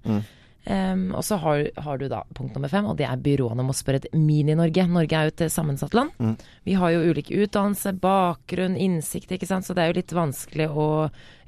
Ehm, 0.66 1.16
og 1.16 1.24
så 1.26 1.36
har, 1.36 1.64
har 1.76 1.98
du 1.98 2.08
da 2.12 2.24
punkt 2.36 2.54
nummer 2.56 2.70
fem, 2.70 2.86
og 2.86 2.98
det 3.00 3.08
er 3.08 3.22
byråene 3.24 3.64
må 3.66 3.74
spørre 3.76 4.04
et 4.04 4.10
Mini-Norge. 4.14 4.86
Norge 4.92 5.16
er 5.16 5.28
jo 5.28 5.34
et 5.34 5.44
eh, 5.46 5.52
sammensatt 5.52 5.96
land. 5.96 6.12
Mm. 6.20 6.36
Vi 6.68 6.76
har 6.78 6.94
jo 6.94 7.06
ulik 7.10 7.32
utdannelse, 7.32 7.94
bakgrunn, 8.04 8.76
innsikt, 8.78 9.32
ikke 9.34 9.50
sant. 9.50 9.66
Så 9.66 9.74
det 9.74 9.86
er 9.86 9.94
jo 9.94 10.00
litt 10.02 10.16
vanskelig 10.16 10.70
å 10.70 10.88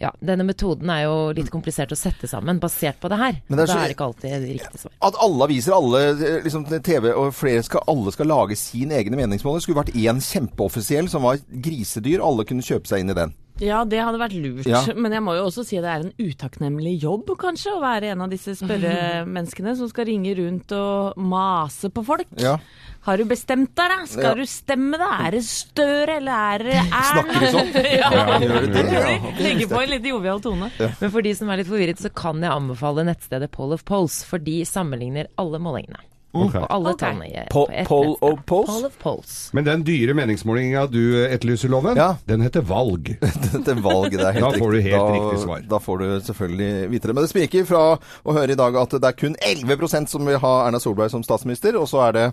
Ja, 0.02 0.10
denne 0.17 0.41
metoden 0.41 0.89
er 0.89 1.04
jo 1.04 1.17
litt 1.38 1.52
komplisert 1.54 1.91
å 1.93 1.97
sette 2.00 2.26
sammen 2.26 2.58
basert 2.58 2.97
på 2.97 3.10
det 3.12 3.19
her. 3.19 3.36
Men 3.45 3.60
det 3.60 3.67
er 3.67 3.69
så, 3.69 3.76
det 3.78 3.84
er 3.84 3.93
ikke 3.93 4.08
alltid 4.08 4.47
riktig 4.47 4.82
svar. 4.82 4.95
At 5.06 5.19
alle 5.21 5.45
aviser, 5.45 5.76
alle 5.78 6.02
eh, 6.15 6.39
liksom, 6.47 6.65
TV 6.82 7.12
og 7.12 7.36
flere 7.38 7.62
skal, 7.67 7.86
alle 7.91 8.15
skal 8.15 8.32
lage 8.32 8.58
sin 8.58 8.95
egne 8.97 9.19
meningsmål. 9.19 9.60
Det 9.60 9.67
skulle 9.67 9.84
vært 9.84 9.93
én 9.93 10.24
kjempeoffisiell 10.26 11.12
som 11.12 11.28
var 11.28 11.43
grisedyr. 11.52 12.24
Alle 12.26 12.47
kunne 12.50 12.65
kjøpe 12.65 12.89
seg 12.89 13.06
inn 13.06 13.13
i 13.13 13.19
den. 13.21 13.36
Ja, 13.62 13.84
det 13.86 14.00
hadde 14.02 14.17
vært 14.21 14.34
lurt. 14.36 14.65
Ja. 14.65 14.82
Men 15.02 15.13
jeg 15.13 15.21
må 15.24 15.36
jo 15.38 15.43
også 15.47 15.63
si 15.67 15.78
det 15.82 15.89
er 15.91 16.06
en 16.08 16.13
utakknemlig 16.17 16.95
jobb, 17.04 17.30
kanskje, 17.39 17.76
å 17.78 17.82
være 17.84 18.12
en 18.15 18.24
av 18.26 18.32
disse 18.34 18.56
spørremenneskene 18.60 19.76
som 19.80 19.89
skal 19.91 20.08
ringe 20.10 20.34
rundt 20.39 20.74
og 20.78 21.19
mase 21.21 21.91
på 21.93 22.04
folk. 22.08 22.28
Ja. 22.41 22.58
Har 23.06 23.17
du 23.17 23.24
bestemt 23.26 23.71
deg, 23.78 23.89
da? 23.95 24.00
Skal 24.10 24.28
Ja. 24.28 24.34
du 24.38 24.43
stemme, 24.50 24.97
da? 25.02 25.08
Er 25.26 25.38
det 25.38 25.43
Støre, 25.47 26.19
eller 26.19 26.43
er 26.58 26.65
det 26.67 26.76
Erna? 26.82 27.02
Snakker 27.13 27.39
du 27.39 27.47
sånn? 27.56 27.71
ja. 27.82 28.12
Ja, 28.12 28.38
gjør 28.43 28.67
de 28.67 28.71
det? 28.76 28.86
Ja, 28.93 29.17
De 29.39 29.47
Legger 29.47 29.71
på 29.71 29.82
en 29.82 29.89
litt 29.95 30.06
jovial 30.12 30.43
tone. 30.43 30.69
Men 30.78 31.10
for 31.15 31.26
de 31.26 31.34
som 31.38 31.50
er 31.50 31.62
litt 31.63 31.69
forvirret, 31.71 32.02
så 32.02 32.12
kan 32.13 32.41
jeg 32.45 32.54
anbefale 32.54 33.06
nettstedet 33.10 33.50
Poll 33.56 33.74
of 33.78 33.86
Polls, 33.89 34.19
for 34.28 34.38
de 34.41 34.60
sammenligner 34.69 35.30
alle 35.41 35.62
målingene. 35.62 36.02
Ok. 36.33 36.53
På 36.53 36.65
alle 36.69 36.89
Ok. 36.93 36.99
tallene 36.99 37.45
Po- 37.51 37.67
Poll 37.87 38.13
of 38.21 38.39
Polls? 38.45 38.69
Poll 38.69 38.85
of 38.85 38.97
Polls. 38.99 39.49
Men 39.53 39.65
den 39.65 39.83
dyre 39.83 40.13
meningsmålinga 40.15 40.85
du 40.91 41.01
etterlyser, 41.27 41.69
Loven, 41.69 41.97
Ja. 41.97 42.15
den 42.25 42.41
heter 42.41 42.61
valg. 42.61 43.17
den 43.65 43.81
valg 43.83 44.11
det 44.11 44.21
er 44.21 44.31
helt 44.37 44.45
Da 44.45 44.51
får 44.59 44.71
du 44.71 44.77
riktig. 44.77 44.91
helt 44.93 45.07
da, 45.07 45.13
riktig 45.17 45.39
svar. 45.43 45.65
Da 45.69 45.79
får 45.79 45.97
du 45.99 46.05
selvfølgelig 46.31 46.89
vite 46.91 47.07
det. 47.07 47.13
Men 47.15 47.23
det 47.23 47.29
spriker 47.33 47.65
fra 47.65 47.83
å 48.25 48.33
høre 48.37 48.51
i 48.51 48.55
dag 48.55 48.75
at 48.75 48.89
det 48.95 49.03
er 49.03 49.11
kun 49.19 49.35
11% 49.41 50.07
som 50.09 50.25
vil 50.25 50.39
ha 50.39 50.53
Erna 50.67 50.79
Solberg 50.79 51.11
som 51.11 51.23
statsminister, 51.23 51.75
og 51.75 51.87
så 51.91 52.07
er 52.07 52.11
det 52.11 52.25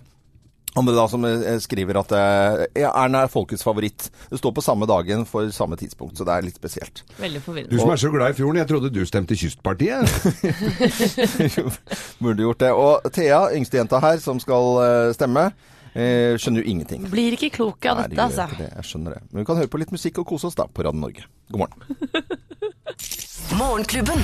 andre 0.77 0.95
da 0.95 1.05
som 1.09 1.25
eh, 1.25 1.57
skriver 1.63 1.97
at 2.01 2.11
eh, 2.15 2.65
ja, 2.83 2.91
Erna 2.93 3.23
er 3.25 3.31
folkets 3.31 3.65
favoritt. 3.65 4.09
Det 4.29 4.39
står 4.39 4.53
på 4.55 4.63
samme 4.63 4.87
dagen 4.89 5.25
for 5.29 5.49
samme 5.55 5.77
tidspunkt, 5.79 6.17
så 6.19 6.27
det 6.27 6.35
er 6.35 6.45
litt 6.45 6.59
spesielt. 6.59 7.03
Veldig 7.19 7.41
Du 7.71 7.79
som 7.79 7.93
er 7.93 8.01
så 8.01 8.11
glad 8.13 8.35
i 8.35 8.37
fjorden, 8.37 8.61
jeg 8.61 8.69
trodde 8.69 8.93
du 8.93 9.01
stemte 9.09 9.37
Kystpartiet. 9.39 10.05
Burde 12.21 12.45
gjort 12.45 12.61
det. 12.61 12.71
Og 12.75 13.09
Thea, 13.15 13.41
yngstejenta 13.57 14.01
her, 14.03 14.21
som 14.23 14.41
skal 14.43 14.81
eh, 14.85 15.11
stemme, 15.17 15.49
eh, 15.93 16.37
skjønner 16.37 16.63
jo 16.63 16.75
ingenting. 16.75 17.09
Blir 17.09 17.37
ikke 17.39 17.51
klok 17.57 17.89
av 17.89 18.05
dette, 18.05 18.21
altså. 18.29 18.49
det. 18.59 18.69
Jeg 18.75 18.91
skjønner 18.91 19.17
det. 19.17 19.25
Men 19.31 19.43
vi 19.43 19.49
kan 19.49 19.61
høre 19.61 19.73
på 19.73 19.81
litt 19.81 19.95
musikk 19.95 20.21
og 20.21 20.29
kose 20.35 20.51
oss 20.51 20.59
da 20.59 20.69
på 20.69 20.85
Radio 20.85 21.01
Norge. 21.01 21.25
God 21.49 21.65
morgen. 21.65 21.79
Morgenklubben. 23.59 24.21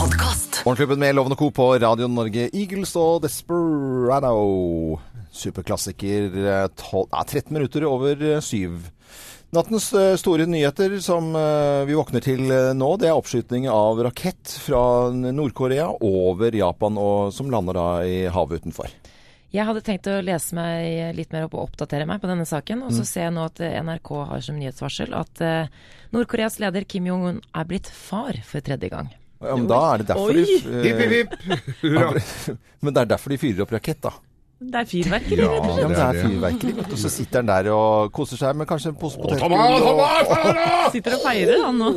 Morgenklubben 0.00 0.98
med 0.98 1.14
Loven 1.14 1.32
og 1.32 1.38
Co. 1.38 1.50
på 1.54 1.66
Radio 1.78 2.08
Norge. 2.08 2.48
Eagles 2.56 2.96
og 2.96 3.22
Desperado. 3.22 4.98
Superklassiker. 5.30 6.30
12, 6.76 7.04
nei, 7.12 7.24
13 7.26 7.54
minutter 7.54 7.86
over 7.88 8.24
eh, 8.34 8.40
syv. 8.44 8.90
Nattens 9.50 9.88
eh, 9.98 10.14
store 10.20 10.46
nyheter 10.46 10.96
som 11.02 11.32
eh, 11.34 11.84
vi 11.88 11.96
våkner 11.98 12.22
til 12.22 12.44
eh, 12.54 12.70
nå, 12.76 12.90
det 13.02 13.10
er 13.10 13.18
oppskyting 13.18 13.66
av 13.70 13.98
rakett 14.06 14.52
fra 14.62 14.82
Nord-Korea 15.10 15.88
over 16.06 16.54
Japan, 16.54 16.98
og 17.00 17.32
som 17.34 17.50
lander 17.50 17.78
da 17.78 17.88
i 18.06 18.20
havet 18.30 18.62
utenfor. 18.62 18.94
Jeg 19.50 19.66
hadde 19.66 19.82
tenkt 19.82 20.06
å 20.06 20.20
lese 20.22 20.54
meg 20.54 21.16
litt 21.16 21.32
mer 21.34 21.48
opp 21.48 21.56
og 21.58 21.64
oppdatere 21.64 22.06
meg 22.06 22.20
på 22.22 22.30
denne 22.30 22.46
saken. 22.46 22.84
Mm. 22.84 22.86
Og 22.86 22.94
så 22.94 23.06
ser 23.08 23.26
jeg 23.26 23.34
nå 23.34 23.46
at 23.48 23.62
eh, 23.66 23.78
NRK 23.82 24.12
har 24.30 24.44
som 24.46 24.60
nyhetsvarsel 24.60 25.16
at 25.18 25.42
eh, 25.42 25.80
Nord-Koreas 26.14 26.60
leder 26.62 26.86
Kim 26.86 27.08
Jong-un 27.10 27.40
er 27.42 27.66
blitt 27.66 27.90
far 27.90 28.38
for 28.46 28.62
tredje 28.62 28.92
gang. 28.92 29.10
Ja, 29.40 29.56
men 29.56 29.66
da 29.66 29.80
er 29.88 30.02
det 30.02 30.10
derfor 30.12 30.36
de 30.36 30.44
eh, 30.44 30.82
Hipp, 30.86 31.02
hipp, 31.02 31.34
hipp. 31.42 31.70
Hurra. 31.82 32.12
Men 32.78 32.94
det 32.94 33.02
er 33.02 33.10
derfor 33.16 33.34
de 33.34 33.40
fyrer 33.42 33.64
opp 33.66 33.74
rakett, 33.74 33.98
da. 34.06 34.14
Det 34.60 34.76
er 34.76 34.84
fyrverkeri, 34.84 35.40
Ja, 35.40 35.52
rett 35.54 35.64
og 35.64 35.70
Ja, 35.70 35.74
slett. 35.74 35.88
men 35.88 35.88
det 35.88 35.96
det 35.96 36.04
er 36.04 36.16
er 36.20 36.28
fyrverkeri, 36.28 36.72
Og. 36.92 36.98
Så 37.00 37.08
sitter 37.08 37.38
han 37.40 37.46
der 37.48 37.68
og 37.72 38.10
koser 38.12 38.36
seg 38.36 38.56
med 38.60 38.66
kanskje 38.68 38.90
en 38.92 38.98
pose 39.00 39.16
potetgull. 39.16 39.54
Og-! 39.56 40.02
Sitter 40.92 41.14
og 41.16 41.22
feirer, 41.24 41.62
han 41.64 41.78
nå. 41.80 41.88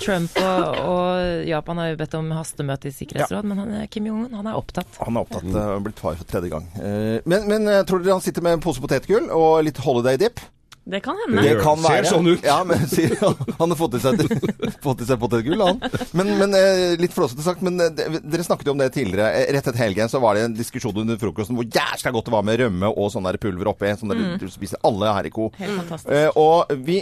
Trump 0.00 0.38
og, 0.40 0.78
og 0.94 1.44
Japan 1.50 1.76
har 1.82 1.90
jo 1.92 1.96
bedt 2.00 2.14
om 2.16 2.30
hastemøte 2.32 2.88
i 2.88 2.94
Sikkerhetsråd, 2.96 3.44
men 3.50 3.58
han, 3.60 3.74
er- 3.82 3.86
Kim 3.92 4.06
Jong-un 4.08 4.32
han 4.32 4.46
er 4.48 4.56
opptatt. 4.56 4.96
Han 5.04 5.16
er 5.16 5.26
opptatt 5.26 5.44
Mm. 5.50 5.82
blitt 5.84 5.98
far 6.00 6.14
for 6.16 6.24
tredje 6.24 6.48
gang. 6.50 6.64
Eh, 6.80 7.20
Men, 7.26 7.44
men 7.48 7.68
eh, 7.68 7.82
tror 7.84 8.00
dere 8.02 8.16
han 8.16 8.24
sitter 8.24 8.40
med 8.42 8.52
en 8.56 8.60
pose 8.64 8.80
potetgull 8.80 9.28
og 9.30 9.62
litt 9.64 9.76
holiday 9.84 10.16
dip? 10.16 10.40
Det 10.84 11.00
kan 11.04 11.16
hende. 11.26 11.42
Det 11.44 11.58
kan 11.60 11.78
være. 11.82 12.04
ser 12.04 12.14
sånn 12.14 12.28
ut. 12.30 12.44
Ja, 12.46 12.62
men 12.66 12.80
sier 12.88 13.12
han, 13.20 13.70
har 13.70 13.76
fått 13.78 13.98
i 13.98 14.00
seg, 14.02 14.22
fått 14.86 15.02
i 15.04 15.06
seg 15.06 15.20
potetgull, 15.20 15.60
han. 15.60 15.78
Men, 16.16 16.30
men 16.40 16.56
eh, 16.56 16.94
litt 16.98 17.12
flåsete 17.14 17.44
sagt, 17.44 17.60
men 17.66 17.76
eh, 17.84 17.92
dere 18.24 18.46
snakket 18.46 18.70
jo 18.70 18.74
om 18.74 18.80
det 18.80 18.88
tidligere. 18.94 19.28
Eh, 19.36 19.52
Rett 19.54 19.68
etter 19.68 19.78
helgen 19.78 20.08
så 20.10 20.18
var 20.22 20.38
det 20.38 20.46
en 20.48 20.56
diskusjon 20.56 20.96
under 21.02 21.20
frokosten 21.20 21.58
hvor 21.58 21.68
jæskla 21.68 22.14
godt 22.16 22.30
det 22.30 22.34
var 22.34 22.46
med 22.48 22.58
rømme 22.62 22.90
og 22.90 23.10
sånn 23.12 23.28
der 23.28 23.38
pulver 23.42 23.70
oppi. 23.74 23.92
Sånn 24.00 24.10
der 24.14 24.22
du 24.40 24.46
spiser 24.50 24.80
alle 24.88 25.12
her 25.14 25.28
i 25.28 25.32
ko. 25.34 25.50
Helt 25.60 25.76
fantastisk. 25.82 26.10
Eh, 26.16 26.40
og 26.40 26.72
vi 26.88 26.98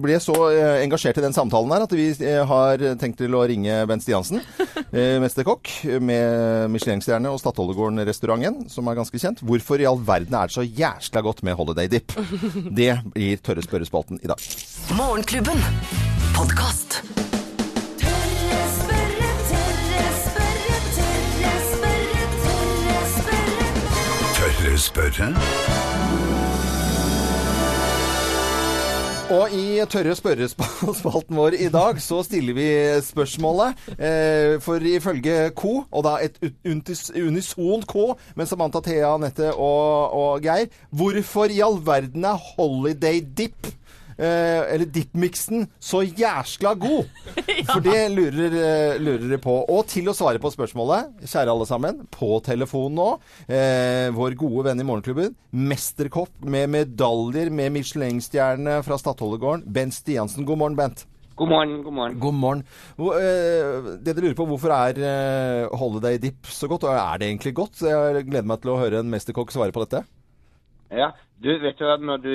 ble 0.00 0.18
så 0.24 0.36
engasjert 0.80 1.20
i 1.20 1.26
den 1.28 1.36
samtalen 1.36 1.76
her 1.76 1.84
at 1.84 1.94
vi 1.94 2.08
har 2.48 2.82
tenkt 3.00 3.20
til 3.20 3.36
å 3.36 3.44
ringe 3.48 3.76
Bent 3.90 4.04
Stiansen, 4.06 4.40
mesterkokk 5.22 5.70
med 6.02 6.72
Michelin-stjerne 6.72 7.30
og 7.32 7.38
Statoilegården-restauranten, 7.42 8.66
som 8.72 8.88
er 8.88 8.98
ganske 8.98 9.20
kjent. 9.20 9.44
Hvorfor 9.46 9.80
i 9.82 9.86
all 9.88 10.00
verden 10.00 10.34
er 10.38 10.48
det 10.50 10.56
så 10.56 10.64
jæsla 10.66 11.22
godt 11.26 11.44
med 11.46 11.58
holiday 11.58 11.90
dip? 11.92 12.14
Det 12.78 12.90
blir 13.18 13.36
Tørre 13.42 13.62
spørrespalten 13.66 14.20
i 14.22 14.30
dag. 14.30 14.38
Morgenklubben. 14.94 15.58
Podkast. 16.36 17.00
Tørre 17.98 18.60
spørre, 18.78 19.30
tørre 19.50 20.10
spørre, 20.22 20.78
tørre 20.98 21.56
spørre, 21.72 22.28
tørre 22.46 23.02
spørre. 23.18 24.38
Tørre 24.38 24.78
spørre? 24.78 26.07
Og 29.28 29.52
i 29.52 29.76
Tørre 29.92 30.14
spørrespalten 30.16 31.36
vår 31.36 31.58
i 31.60 31.66
dag 31.68 31.98
så 32.00 32.22
stiller 32.24 32.56
vi 32.56 32.68
spørsmålet. 33.04 33.76
Eh, 34.00 34.54
for 34.64 34.80
ifølge 34.80 35.50
K, 35.52 35.64
og 35.84 36.04
da 36.06 36.14
et 36.24 36.38
unisont 36.64 37.84
K, 37.84 38.06
med 38.40 38.48
Samantha, 38.48 38.80
Thea, 38.80 39.10
Anette 39.12 39.50
og, 39.52 40.16
og 40.16 40.40
Geir 40.40 40.72
Hvorfor 40.88 41.52
i 41.52 41.60
all 41.60 41.76
verden 41.84 42.24
er 42.24 42.40
holiday 42.54 43.20
dip 43.20 43.68
eh, 44.18 44.62
eller 44.74 44.88
dippmiksen, 44.92 45.66
så 45.80 46.02
jæskla 46.04 46.74
god? 46.78 47.08
For 47.72 47.84
det 47.84 47.98
lurer, 48.12 48.56
eh, 48.58 49.00
lurer 49.00 49.24
dere 49.24 49.40
på. 49.42 49.56
Og 49.64 49.86
til 49.90 50.10
å 50.10 50.16
svare 50.16 50.42
på 50.42 50.52
spørsmålet, 50.54 51.24
kjære 51.24 51.54
alle 51.54 51.68
sammen, 51.68 52.02
på 52.14 52.38
telefon 52.46 52.98
nå, 52.98 53.10
eh, 53.46 54.08
vår 54.14 54.38
gode 54.38 54.68
venn 54.68 54.82
i 54.82 54.88
Morgenklubben, 54.88 55.36
mesterkopp 55.52 56.34
med 56.44 56.72
medaljer 56.74 57.52
med 57.54 57.76
Michelin-stjerne 57.78 58.80
fra 58.86 58.98
Stadholdegården, 59.00 59.64
Bent 59.72 59.96
Stiansen. 59.96 60.46
God 60.48 60.62
morgen, 60.64 60.78
Bent. 60.78 61.06
God 61.38 61.52
morgen, 61.52 61.82
god 61.86 61.94
morgen. 61.94 62.18
God 62.18 62.34
morgen. 62.34 62.62
Eh, 62.98 63.90
det 64.02 64.10
dere 64.10 64.24
lurer 64.24 64.38
på, 64.38 64.46
hvorfor 64.50 64.74
er 64.74 64.98
eh, 64.98 65.76
holiday 65.78 66.18
dip 66.18 66.48
så 66.50 66.66
godt? 66.70 66.88
Og 66.88 66.96
er 66.98 67.20
det 67.20 67.28
egentlig 67.30 67.54
godt? 67.54 67.84
Jeg 67.86 68.24
gleder 68.26 68.48
meg 68.50 68.64
til 68.64 68.74
å 68.74 68.80
høre 68.80 69.04
en 69.04 69.12
mesterkokk 69.12 69.54
svare 69.54 69.74
på 69.74 69.84
dette. 69.84 70.02
Ja, 70.90 71.10
du 71.44 71.50
vet 71.62 71.80
jo 71.80 71.90
at 71.92 72.00
når, 72.00 72.16
du, 72.24 72.32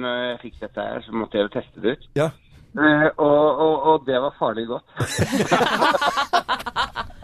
når 0.00 0.16
jeg 0.22 0.38
fikk 0.42 0.60
dette 0.60 0.80
her, 0.88 1.00
så 1.06 1.12
måtte 1.14 1.38
jeg 1.38 1.46
jo 1.48 1.52
teste 1.60 1.80
det 1.84 1.96
ut. 1.96 2.08
Ja. 2.18 2.30
Eh, 2.72 3.08
og, 3.20 3.58
og, 3.66 3.82
og 3.92 4.06
det 4.06 4.16
var 4.24 4.34
farlig 4.38 4.66
godt. 4.66 4.84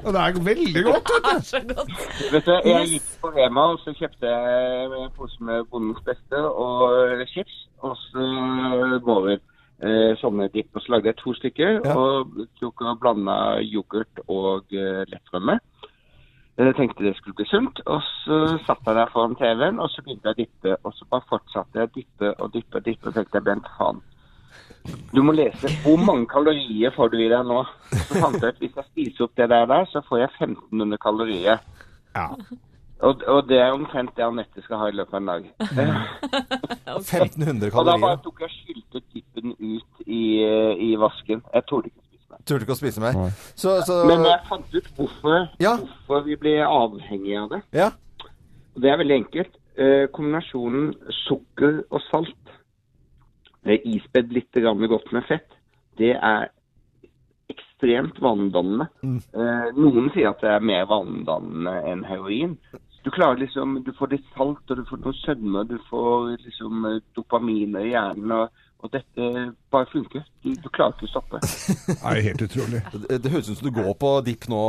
Og 0.07 0.13
det 0.15 0.21
er 0.23 0.37
veldig 0.45 0.83
godt, 0.87 1.11
vet 1.53 1.69
du. 1.69 1.81
vet 2.33 2.47
du, 2.47 2.53
jeg 2.71 2.87
gikk 2.93 3.09
på 3.21 3.31
Rema, 3.35 3.65
og 3.75 3.81
så 3.83 3.93
kjøpte 3.99 4.31
jeg 4.31 4.85
en 5.03 5.11
pose 5.17 5.43
med 5.45 5.67
Bondens 5.73 5.99
Beste 6.07 6.39
og 6.39 7.25
chips. 7.33 7.57
Og 7.85 7.97
så 8.07 8.29
boller. 9.05 9.41
Eh, 9.83 10.15
sånne 10.23 10.49
dipp. 10.55 10.71
Og 10.75 10.83
så 10.83 10.95
lagde 10.95 11.11
jeg 11.11 11.19
to 11.21 11.35
stykker, 11.37 11.81
Ja. 11.85 11.97
og 11.99 12.33
tok 12.61 12.81
og 12.87 13.01
blanda 13.03 13.59
yoghurt 13.63 14.23
og 14.29 14.65
eh, 14.73 15.03
lettrømme. 15.11 15.59
Jeg 16.59 16.75
tenkte 16.75 17.05
det 17.07 17.15
skulle 17.15 17.39
bli 17.39 17.47
sunt, 17.47 17.81
og 17.87 18.03
så 18.25 18.37
satt 18.67 18.87
jeg 18.87 18.97
der 18.99 19.11
foran 19.13 19.37
TV-en, 19.39 19.79
og 19.79 19.93
så 19.93 20.03
begynte 20.03 20.27
jeg 20.27 20.35
å 20.35 20.39
dippe. 20.41 20.77
Og 20.83 20.95
så 20.97 21.07
bare 21.11 21.29
fortsatte 21.31 21.79
jeg 21.79 21.87
å 21.87 21.93
dippe 21.95 22.31
og 22.35 22.55
dippe 22.55 22.81
og 22.81 22.89
dippe, 22.89 23.11
og 23.11 23.15
tenkte 23.15 23.39
jeg, 23.39 23.47
Bent, 23.47 23.69
faen. 23.79 24.01
Du 25.15 25.21
må 25.23 25.35
lese 25.37 25.71
hvor 25.85 26.01
mange 26.03 26.27
kalorier 26.31 26.91
får 26.97 27.13
du 27.13 27.19
i 27.21 27.29
deg 27.31 27.47
nå. 27.47 27.61
Så 28.09 28.19
fant 28.19 28.41
jeg 28.43 28.57
ut 28.57 28.65
hvis 28.65 28.75
jeg 28.75 28.89
spiser 28.89 29.27
opp 29.27 29.37
det 29.39 29.49
der, 29.53 29.69
der 29.71 29.87
så 29.93 30.03
får 30.09 30.25
jeg 30.25 30.33
1500 30.49 31.01
kalorier. 31.05 31.63
Ja. 32.17 32.27
Og, 33.07 33.23
og 33.31 33.41
det 33.47 33.61
er 33.63 33.77
omtrent 33.77 34.17
det 34.17 34.27
Anette 34.27 34.65
skal 34.65 34.83
ha 34.83 34.91
i 34.91 34.97
løpet 34.99 35.15
av 35.15 35.21
en 35.21 35.31
dag. 35.31 35.49
1500 36.99 37.71
kalorier. 37.71 37.79
Og 37.79 37.87
da 37.87 37.97
bare 38.03 38.21
tok 38.25 38.43
jeg 38.43 38.55
skylte 38.57 39.05
dippen 39.15 39.55
ut 39.55 40.05
i, 40.07 40.23
i 40.89 40.93
vasken. 40.99 41.45
Jeg 41.55 41.69
torde 41.71 41.93
ikke. 41.93 42.08
Turte 42.45 42.65
ikke 42.67 42.77
å 42.77 42.79
spise 42.79 43.01
mer. 43.03 43.17
Så, 43.57 43.79
så 43.89 44.03
Men 44.09 44.25
jeg 44.27 44.45
fant 44.49 44.75
ut 44.75 44.91
hvorfor, 44.97 45.49
Ja. 45.63 45.77
hvorfor 45.81 46.25
vi 46.27 46.37
blir 46.37 46.61
avhengige 46.67 47.41
av 47.43 47.49
det. 47.55 47.63
Ja. 47.77 47.91
Det 48.79 48.91
er 48.93 49.01
veldig 49.01 49.17
enkelt. 49.25 49.57
Eh, 49.79 50.07
kombinasjonen 50.15 50.93
sukker 51.25 51.85
og 51.91 52.03
salt, 52.11 52.55
eh, 53.65 53.79
ispedd 53.85 54.33
litt 54.35 54.53
grann 54.53 54.83
godt 54.91 55.13
med 55.13 55.25
fett, 55.29 55.49
det 55.99 56.17
er 56.17 56.49
ekstremt 57.49 58.19
vanedannende. 58.21 58.89
Eh, 59.05 59.71
noen 59.79 60.11
sier 60.15 60.31
at 60.33 60.43
det 60.43 60.51
er 60.51 60.61
mer 60.61 60.87
vanedannende 60.91 61.75
enn 61.93 62.05
heroin. 62.05 62.57
Du 63.05 63.11
klarer 63.15 63.39
liksom, 63.41 63.79
du 63.87 63.93
får 63.97 64.11
litt 64.17 64.27
salt, 64.37 64.65
og 64.69 64.77
du 64.77 64.85
får 64.85 65.01
noe 65.05 65.17
sødme, 65.23 65.63
du 65.69 65.79
får 65.89 66.37
liksom 66.45 66.83
dopamin 67.17 67.73
dopaminer 67.73 67.87
i 67.87 67.93
hjernen, 67.95 68.33
og, 68.33 68.65
og 68.79 68.93
dette 68.95 69.29
bare 69.73 69.87
funker. 69.91 70.23
Du, 70.45 70.53
du 70.55 70.69
klarer 70.71 70.95
ikke 70.95 71.09
å 71.09 71.11
stoppe. 71.11 71.41
Er 72.07 72.21
helt 72.29 72.45
utrolig. 72.47 72.79
Det, 72.93 73.19
det 73.25 73.33
høres 73.33 73.51
ut 73.51 73.59
som 73.59 73.67
du 73.67 73.73
går 73.75 73.91
på 73.99 74.13
dipp 74.29 74.47
nå, 74.51 74.61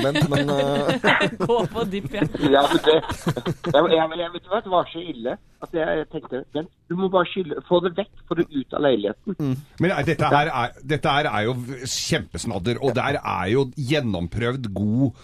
Bent, 0.00 0.22
men 0.32 0.48
Går 1.42 1.44
Gå 1.44 1.58
på 1.74 1.84
dipp, 1.92 2.08
ja. 2.16 2.24
Ja, 2.40 2.64
men 2.70 2.80
det, 2.86 2.96
jeg, 2.96 3.84
jeg, 3.92 4.08
jeg, 4.22 4.32
vet 4.32 4.46
du 4.46 4.50
hva, 4.50 4.62
det 4.64 4.72
var 4.72 4.88
så 4.88 5.04
ille 5.04 5.36
at 5.60 5.76
jeg, 5.76 5.98
jeg 6.00 6.08
tenkte, 6.14 6.42
Bent, 6.56 6.72
du 6.88 6.96
må 6.96 7.10
bare 7.12 7.28
skylle, 7.28 7.60
få 7.68 7.82
det 7.84 7.92
vekk, 8.00 8.12
få 8.30 8.38
det 8.40 8.46
ut 8.48 8.76
av 8.78 8.84
leiligheten. 8.86 9.36
Men 9.76 9.92
nei, 9.92 10.02
dette 10.08 10.30
her 10.32 10.48
er, 10.48 10.76
dette 10.94 11.16
her 11.18 11.28
er 11.28 11.48
jo 11.50 11.56
kjempesnadder, 11.84 12.80
og 12.80 12.94
der 12.96 13.20
er 13.20 13.50
jo 13.52 13.66
gjennomprøvd 13.76 14.70
god 14.72 15.20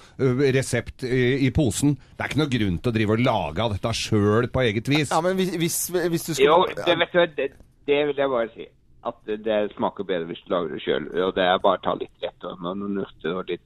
resept 0.58 1.06
i, 1.08 1.48
i 1.48 1.52
posen. 1.56 1.96
Det 1.96 2.20
er 2.20 2.34
ikke 2.34 2.42
noe 2.44 2.52
grunn 2.52 2.80
til 2.82 2.92
å 2.92 2.96
drive 3.00 3.16
og 3.16 3.24
lage 3.24 3.64
av 3.64 3.78
dette 3.78 3.94
sjøl 3.96 4.50
på 4.52 4.66
eget 4.68 4.92
vis. 4.92 5.08
Ja, 5.08 5.22
men 5.24 5.40
hvis, 5.40 5.56
hvis, 5.56 5.78
hvis 5.96 6.28
du 6.28 6.34
skal 6.36 6.44
Jo, 6.44 6.58
det, 6.76 6.98
vet 7.00 7.16
du, 7.16 7.22
hva, 7.22 7.48
det, 7.86 8.00
vil 8.08 8.20
jeg 8.22 8.32
bare 8.32 8.50
si. 8.54 8.66
At 9.06 9.18
det 9.26 9.56
smaker 9.76 10.06
bedre 10.06 10.26
hvis 10.30 10.42
du 10.44 10.52
lager 10.52 10.74
det 10.74 10.82
sjøl. 10.82 11.08
Og 11.22 11.34
det 11.36 11.44
er 11.46 11.62
bare 11.62 11.78
å 11.78 11.84
ta 11.84 11.94
litt 11.98 12.24
lett 12.24 12.46
og 12.48 12.62
noen 12.64 13.02
urter 13.04 13.38
og 13.38 13.52
litt, 13.52 13.62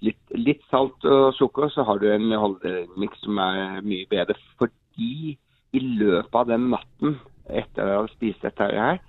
litt, 0.00 0.22
litt 0.36 0.64
salt 0.70 1.04
og 1.04 1.34
sukker, 1.36 1.68
så 1.72 1.84
har 1.88 2.00
du 2.00 2.08
en 2.08 2.32
holdemiks 2.32 3.20
som 3.26 3.40
er 3.42 3.82
mye 3.84 4.08
bedre. 4.10 4.38
Fordi 4.60 5.36
i 5.72 5.84
løpet 6.00 6.40
av 6.40 6.48
den 6.48 6.70
natten 6.72 7.20
etter 7.52 7.92
å 7.92 8.02
ha 8.02 8.10
spist 8.12 8.44
dette 8.44 8.68
her, 8.72 9.00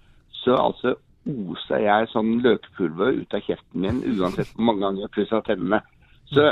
så 0.43 0.57
altså 0.59 0.97
oser 1.23 1.83
jeg 1.85 2.11
sånn 2.11 2.35
løkpulver 2.43 3.21
ut 3.21 3.35
av 3.35 3.43
kjeften 3.45 3.83
min 3.85 4.01
uansett 4.17 4.51
hvor 4.55 4.67
mange 4.67 4.83
ganger 4.83 5.05
jeg 5.05 5.13
pusser 5.15 5.43
tennene. 5.47 5.79
Så 6.31 6.49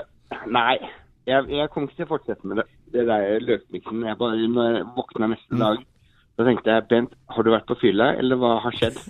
nei, 0.47 0.77
jeg, 1.27 1.47
jeg 1.51 1.71
kommer 1.73 1.89
ikke 1.89 1.99
til 1.99 2.07
å 2.07 2.11
fortsette 2.13 2.47
med 2.47 2.61
det, 2.61 2.67
det 2.95 3.07
der 3.09 3.43
løkmiksen. 3.43 4.05
Jeg 4.07 4.19
bare, 4.19 4.47
når 4.55 4.77
jeg 4.77 4.85
våkner 4.95 5.33
neste 5.33 5.59
dag, 5.59 5.83
så 6.41 6.47
tenkte 6.47 6.73
jeg 6.73 6.87
Bent, 6.89 7.13
har 7.31 7.45
du 7.45 7.51
vært 7.53 7.67
på 7.69 7.77
fylla, 7.79 8.11
eller 8.19 8.39
hva 8.39 8.57
har 8.63 8.75
skjedd? 8.75 8.97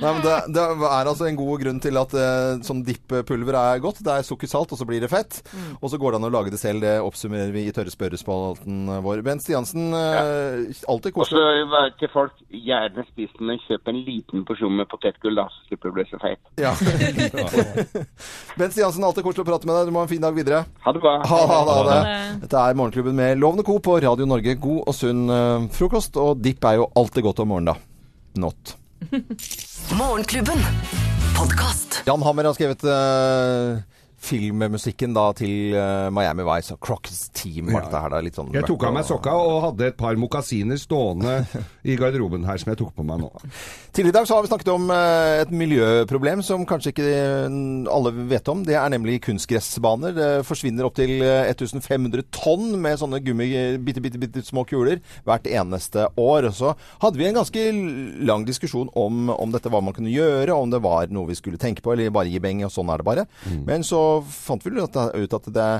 Nei, 0.00 0.10
men 0.10 0.20
det, 0.24 0.34
det 0.54 0.64
er 0.64 1.10
altså 1.10 1.28
en 1.28 1.38
god 1.38 1.62
grunn 1.62 1.80
til 1.82 1.98
at 2.00 2.14
eh, 2.16 2.60
sånn 2.66 2.82
dippulver 2.86 3.56
er 3.58 3.82
godt. 3.82 4.02
Det 4.04 4.12
er 4.12 4.26
sukkersalt, 4.26 4.72
og 4.74 4.80
så 4.80 4.86
blir 4.88 5.02
det 5.02 5.10
fett. 5.12 5.40
Og 5.78 5.92
så 5.92 6.00
går 6.00 6.14
det 6.14 6.20
an 6.20 6.28
å 6.28 6.32
lage 6.32 6.52
det 6.52 6.60
selv. 6.60 6.82
Det 6.84 6.94
oppsummerer 7.04 7.52
vi 7.54 7.66
i 7.68 7.74
Tørre 7.74 7.92
spørrespalten 7.92 8.88
vår. 9.04 9.22
Bent 9.26 9.44
Stiansen, 9.44 9.90
eh, 9.96 10.82
alltid 10.90 11.18
Og 11.20 11.28
så 11.28 11.42
til 12.00 12.12
folk, 12.12 12.36
gjerne 12.50 13.04
spis 13.10 13.32
den, 13.38 13.50
men 13.50 13.62
kjøp 13.66 13.90
en 13.92 14.00
liten 14.06 14.44
porsjon 14.48 14.76
med 14.80 14.88
potetgull, 14.90 15.38
da, 15.38 15.46
så 15.52 15.68
slipper 15.68 15.90
du 15.90 15.94
å 15.94 15.98
bli 16.00 16.06
så 16.10 16.20
feit. 16.22 16.42
Ja. 16.60 16.74
Bent 18.58 18.76
Stiansen, 18.76 19.06
alltid 19.06 19.26
koselig 19.26 19.46
å 19.46 19.50
prate 19.52 19.68
med 19.68 19.78
deg. 19.78 19.90
Du 19.90 19.94
må 19.94 20.02
ha 20.02 20.08
en 20.08 20.12
fin 20.12 20.24
dag 20.24 20.36
videre. 20.36 20.64
Ha 20.84 20.96
det 20.96 21.04
bra. 21.04 21.16
Ha, 21.22 21.40
ha, 21.52 21.60
ha 21.70 21.78
det. 21.88 22.00
det. 22.00 22.18
Dette 22.46 22.64
er 22.64 22.80
Morgenklubben 22.80 23.18
med 23.18 23.40
Lovende 23.42 23.66
Co. 23.66 23.78
på 23.84 23.98
Radio 24.02 24.28
Norge. 24.28 24.56
God 24.60 24.82
og 24.86 24.96
sunn 24.96 25.19
eh, 25.28 25.68
frokost. 25.76 26.16
Og 26.20 26.40
dipp 26.40 26.64
er 26.64 26.80
jo 26.80 26.88
alltid 26.96 27.26
godt 27.26 27.42
om 27.44 27.52
morgenen, 27.52 27.74
da. 27.74 28.40
Not. 28.40 28.76
Morgenklubben. 30.00 30.64
Podkast. 31.36 32.00
Jan 32.08 32.22
Hammer 32.24 32.48
har 32.48 32.56
skrevet 32.56 32.84
eh, 32.86 33.80
filmmusikken 34.20 35.14
da 35.16 35.30
til 35.36 35.74
eh, 35.76 36.08
Miami 36.12 36.44
Vice 36.46 36.74
og 36.76 36.80
Crocs 36.84 37.30
Team. 37.36 37.70
Ja. 37.70 37.80
dette 37.84 38.02
her 38.04 38.12
da 38.12 38.20
litt 38.24 38.36
sånn 38.36 38.52
Jeg 38.54 38.66
tok 38.68 38.84
av 38.86 38.94
meg 38.96 39.06
sokka 39.08 39.32
og 39.40 39.56
hadde 39.64 39.90
et 39.90 39.98
par 40.00 40.18
mokasiner 40.20 40.80
stående 40.80 41.40
i 41.88 41.96
garderoben 41.98 42.44
her 42.48 42.60
som 42.60 42.72
jeg 42.72 42.80
tok 42.82 42.92
på 42.96 43.06
meg 43.06 43.22
nå. 43.22 43.30
Tidligere 43.96 44.12
i 44.12 44.18
dag 44.18 44.28
så 44.28 44.36
har 44.36 44.44
vi 44.44 44.50
snakket 44.52 44.72
om 44.74 44.90
eh, 44.94 45.40
et 45.44 45.54
miljøproblem 45.54 46.44
som 46.46 46.66
kanskje 46.68 46.92
ikke 46.92 47.06
eh, 47.08 47.56
alle 47.90 48.14
vet 48.30 48.52
om. 48.52 48.64
Det 48.66 48.76
er 48.76 48.92
nemlig 48.92 49.20
kunstgressbaner. 49.24 50.14
Det 50.16 50.30
forsvinner 50.48 50.88
opptil 50.88 51.16
1500 51.24 52.26
tonn 52.34 52.76
med 52.80 53.00
sånne 53.00 53.22
gummi, 53.24 53.48
bitte, 53.82 54.04
bitte, 54.04 54.20
bitte 54.20 54.44
små 54.46 54.66
kuler 54.68 55.00
hvert 55.28 55.48
eneste 55.48 56.06
år. 56.20 56.50
Så 56.54 56.74
hadde 57.02 57.20
vi 57.20 57.28
en 57.28 57.40
ganske 57.40 57.66
lang 58.28 58.44
diskusjon 58.48 58.92
om, 58.98 59.32
om 59.32 59.54
dette, 59.54 59.72
hva 59.72 59.82
man 59.84 59.96
kunne 59.96 60.12
gjøre, 60.12 60.54
om 60.54 60.70
det 60.72 60.82
var 60.84 61.10
noe 61.12 61.30
vi 61.30 61.38
skulle 61.38 61.60
tenke 61.60 61.82
på, 61.84 61.94
eller 61.94 62.12
bare 62.14 62.30
gi 62.30 62.42
beng, 62.42 62.62
og 62.66 62.74
sånn 62.74 62.92
er 62.92 63.00
det 63.00 63.08
bare. 63.08 63.26
Men 63.66 63.84
så 63.86 64.09
fant 64.26 64.66
vi 64.66 64.72
ut 65.14 65.34
at 65.36 65.48
det 65.54 65.70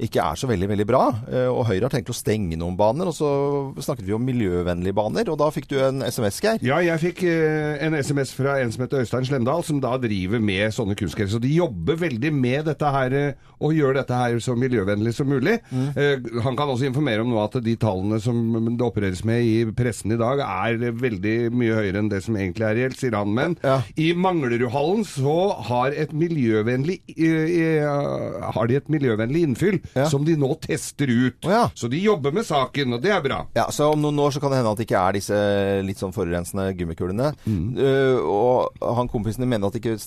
ikke 0.00 0.22
er 0.24 0.38
så 0.40 0.48
veldig, 0.50 0.68
veldig 0.72 0.86
bra. 0.88 1.02
Eh, 1.30 1.46
Og 1.50 1.66
Høyre 1.68 1.86
har 1.88 1.92
tenkt 1.92 2.10
å 2.12 2.16
stenge 2.16 2.56
noen 2.60 2.76
baner, 2.78 3.08
og 3.10 3.14
så 3.16 3.28
snakket 3.84 4.06
vi 4.08 4.14
om 4.16 4.24
miljøvennlige 4.24 4.96
baner. 4.96 5.28
Og 5.32 5.38
da 5.40 5.50
fikk 5.52 5.68
du 5.70 5.76
en 5.82 6.00
SMS, 6.06 6.40
Geir. 6.40 6.58
Ja, 6.64 6.78
jeg 6.84 7.00
fikk 7.02 7.22
eh, 7.28 7.76
en 7.86 7.94
SMS 7.98 8.32
fra 8.36 8.58
en 8.62 8.72
som 8.72 8.84
heter 8.86 9.02
Øystein 9.04 9.26
Slemdal, 9.28 9.64
som 9.66 9.80
da 9.82 9.96
driver 10.00 10.40
med 10.40 10.72
sånne 10.76 10.96
kunstgress. 10.98 11.34
Så 11.34 11.40
de 11.42 11.52
jobber 11.54 11.98
veldig 12.00 12.32
med 12.32 12.64
dette 12.70 12.90
her, 12.94 13.12
eh, 13.12 13.48
og 13.60 13.74
gjør 13.76 13.98
dette 14.00 14.16
her 14.16 14.38
så 14.40 14.54
miljøvennlig 14.56 15.12
som 15.14 15.28
mulig. 15.28 15.58
Mm. 15.70 15.90
han 16.42 16.56
kan 16.56 16.70
også 16.72 16.86
informere 16.88 17.20
om 17.20 17.28
nå 17.28 17.38
at 17.42 17.58
de 17.62 17.74
tallene 17.76 18.16
som 18.24 18.38
det 18.70 18.86
opereres 18.86 19.20
med 19.28 19.42
i 19.44 19.64
pressen 19.76 20.14
i 20.14 20.16
dag, 20.16 20.40
er 20.40 20.92
veldig 20.96 21.34
mye 21.52 21.74
høyere 21.76 22.00
enn 22.00 22.08
det 22.08 22.22
som 22.24 22.38
egentlig 22.40 22.64
er 22.64 22.78
reelt, 22.78 22.96
sier 22.96 23.12
han. 23.18 23.34
Men 23.36 23.56
Ja. 23.62 23.82
i 24.00 24.14
Manglerudhallen 24.16 25.04
så 25.04 25.34
har, 25.68 25.92
et 25.92 26.12
miljøvennlig, 26.16 27.00
har 28.54 28.66
de 28.70 28.76
et 28.80 28.88
miljøvennlig 28.92 29.42
innfyll 29.46 29.78
Ja. 29.96 30.06
som 30.10 30.24
de 30.26 30.36
nå 30.38 30.52
tester 30.62 31.10
ut. 31.10 31.40
Oh, 31.46 31.52
ja. 31.52 31.64
Så 31.74 31.90
de 31.90 31.98
jobber 32.02 32.34
med 32.34 32.46
saken, 32.46 32.96
og 32.96 33.02
det 33.02 33.12
er 33.14 33.22
bra. 33.24 33.40
Ja, 33.56 33.66
så 33.74 33.90
om 33.92 34.02
noen 34.02 34.20
år 34.22 34.34
så 34.34 34.42
kan 34.42 34.52
det 34.52 34.60
hende 34.60 34.72
at 34.74 34.80
det 34.80 34.86
ikke 34.86 35.02
er 35.02 35.16
disse 35.18 35.40
litt 35.86 36.00
sånn 36.00 36.14
forurensende 36.14 36.68
gummikulene. 36.78 37.32
Eh, 37.50 38.18
og 38.20 38.86
han 39.00 39.10
kompisen 39.10 39.44
din 39.44 39.50
mener 39.52 39.70
at 39.70 39.78
ikke 39.80 39.98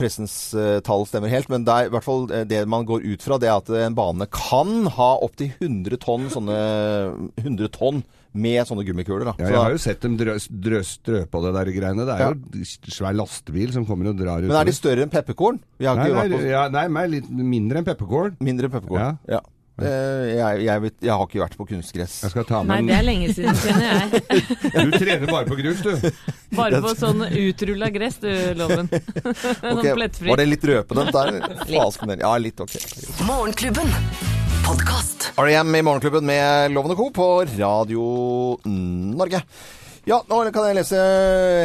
pressens 0.00 0.34
uh, 0.56 0.78
tall 0.84 1.04
stemmer 1.08 1.32
helt, 1.32 1.50
men 1.52 1.66
det 1.66 1.74
er 1.74 1.88
i 1.88 1.92
hvert 1.92 2.06
fall 2.06 2.28
eh, 2.32 2.46
det 2.48 2.62
man 2.70 2.86
går 2.88 3.04
ut 3.04 3.24
fra, 3.24 3.36
det 3.40 3.50
er 3.50 3.58
at 3.58 3.68
en 3.84 3.96
bane 3.98 4.28
kan 4.32 4.88
ha 4.96 5.10
opptil 5.24 5.52
100 5.58 6.00
tonn 6.04 6.28
sånne 6.32 6.56
100 7.42 7.74
tonn 7.76 8.00
med 8.32 8.60
sånne 8.68 8.84
gummikuler. 8.86 9.30
Da. 9.30 9.34
Ja, 9.40 9.52
jeg 9.54 9.60
har 9.62 9.74
jo 9.74 9.82
sett 9.82 10.02
dem 10.04 10.16
drø, 10.20 10.36
drø, 10.68 10.80
strø 10.86 11.22
på 11.30 11.42
det 11.44 11.52
der 11.56 11.72
greiene. 11.74 12.06
Det 12.08 12.16
er 12.16 12.34
jo 12.34 12.94
svær 12.94 13.16
lastebil 13.16 13.72
som 13.74 13.86
kommer 13.88 14.10
og 14.12 14.18
drar 14.20 14.42
ut. 14.44 14.50
men 14.50 14.58
er 14.60 14.68
de 14.68 14.76
større 14.76 15.06
enn 15.06 15.12
pepperkorn? 15.12 15.60
Nei, 15.80 15.94
nei, 15.98 16.26
på 16.32 16.42
ja, 16.46 16.66
nei, 16.72 16.88
men 16.92 17.14
litt 17.14 17.30
mindre 17.30 17.82
enn 17.82 17.88
pepperkorn. 17.88 18.36
mindre 18.44 18.68
enn 18.68 18.76
pepperkorn. 18.76 19.06
Ja. 19.28 19.38
Ja. 19.38 19.44
Eh, 19.78 20.24
jeg, 20.34 20.62
jeg, 20.66 20.82
vet, 20.82 20.94
jeg 21.06 21.14
har 21.14 21.28
ikke 21.28 21.42
vært 21.44 21.56
på 21.58 21.66
kunstgress. 21.70 22.16
Jeg 22.24 22.32
skal 22.32 22.46
ta 22.48 22.62
Nei, 22.66 22.80
det 22.88 22.96
er 22.96 23.04
lenge 23.06 23.28
siden, 23.30 23.54
kjenner 23.62 23.86
jeg. 23.86 24.22
Du 24.88 24.96
trener 24.96 25.30
bare 25.30 25.46
på 25.46 25.58
grus, 25.60 25.84
du. 25.84 26.08
Bare 26.58 26.80
på 26.82 26.94
sånn 26.98 27.22
utrulla 27.28 27.92
gress, 27.94 28.18
du, 28.24 28.30
Loven. 28.58 28.90
sånn 29.62 29.78
okay, 29.78 29.94
plettfri. 29.94 30.32
Var 30.32 30.42
det 30.42 30.48
litt 30.50 30.66
røpende 30.72 31.06
der? 31.14 31.38
litt. 31.70 32.18
Ja, 32.18 32.34
litt 32.42 32.66
ok. 32.66 32.74
Morgenklubben. 33.28 33.96
Podkast. 34.66 35.32
R.E.M. 35.38 35.74
i 35.74 35.82
Morgenklubben 35.84 36.24
med 36.26 36.72
Loven 36.74 36.96
Co. 36.96 37.08
på 37.14 37.26
Radio 37.58 38.04
Norge. 38.68 39.40
Ja, 40.08 40.18
nå 40.24 40.38
kan 40.54 40.64
jeg 40.70 40.78
lese 40.78 40.98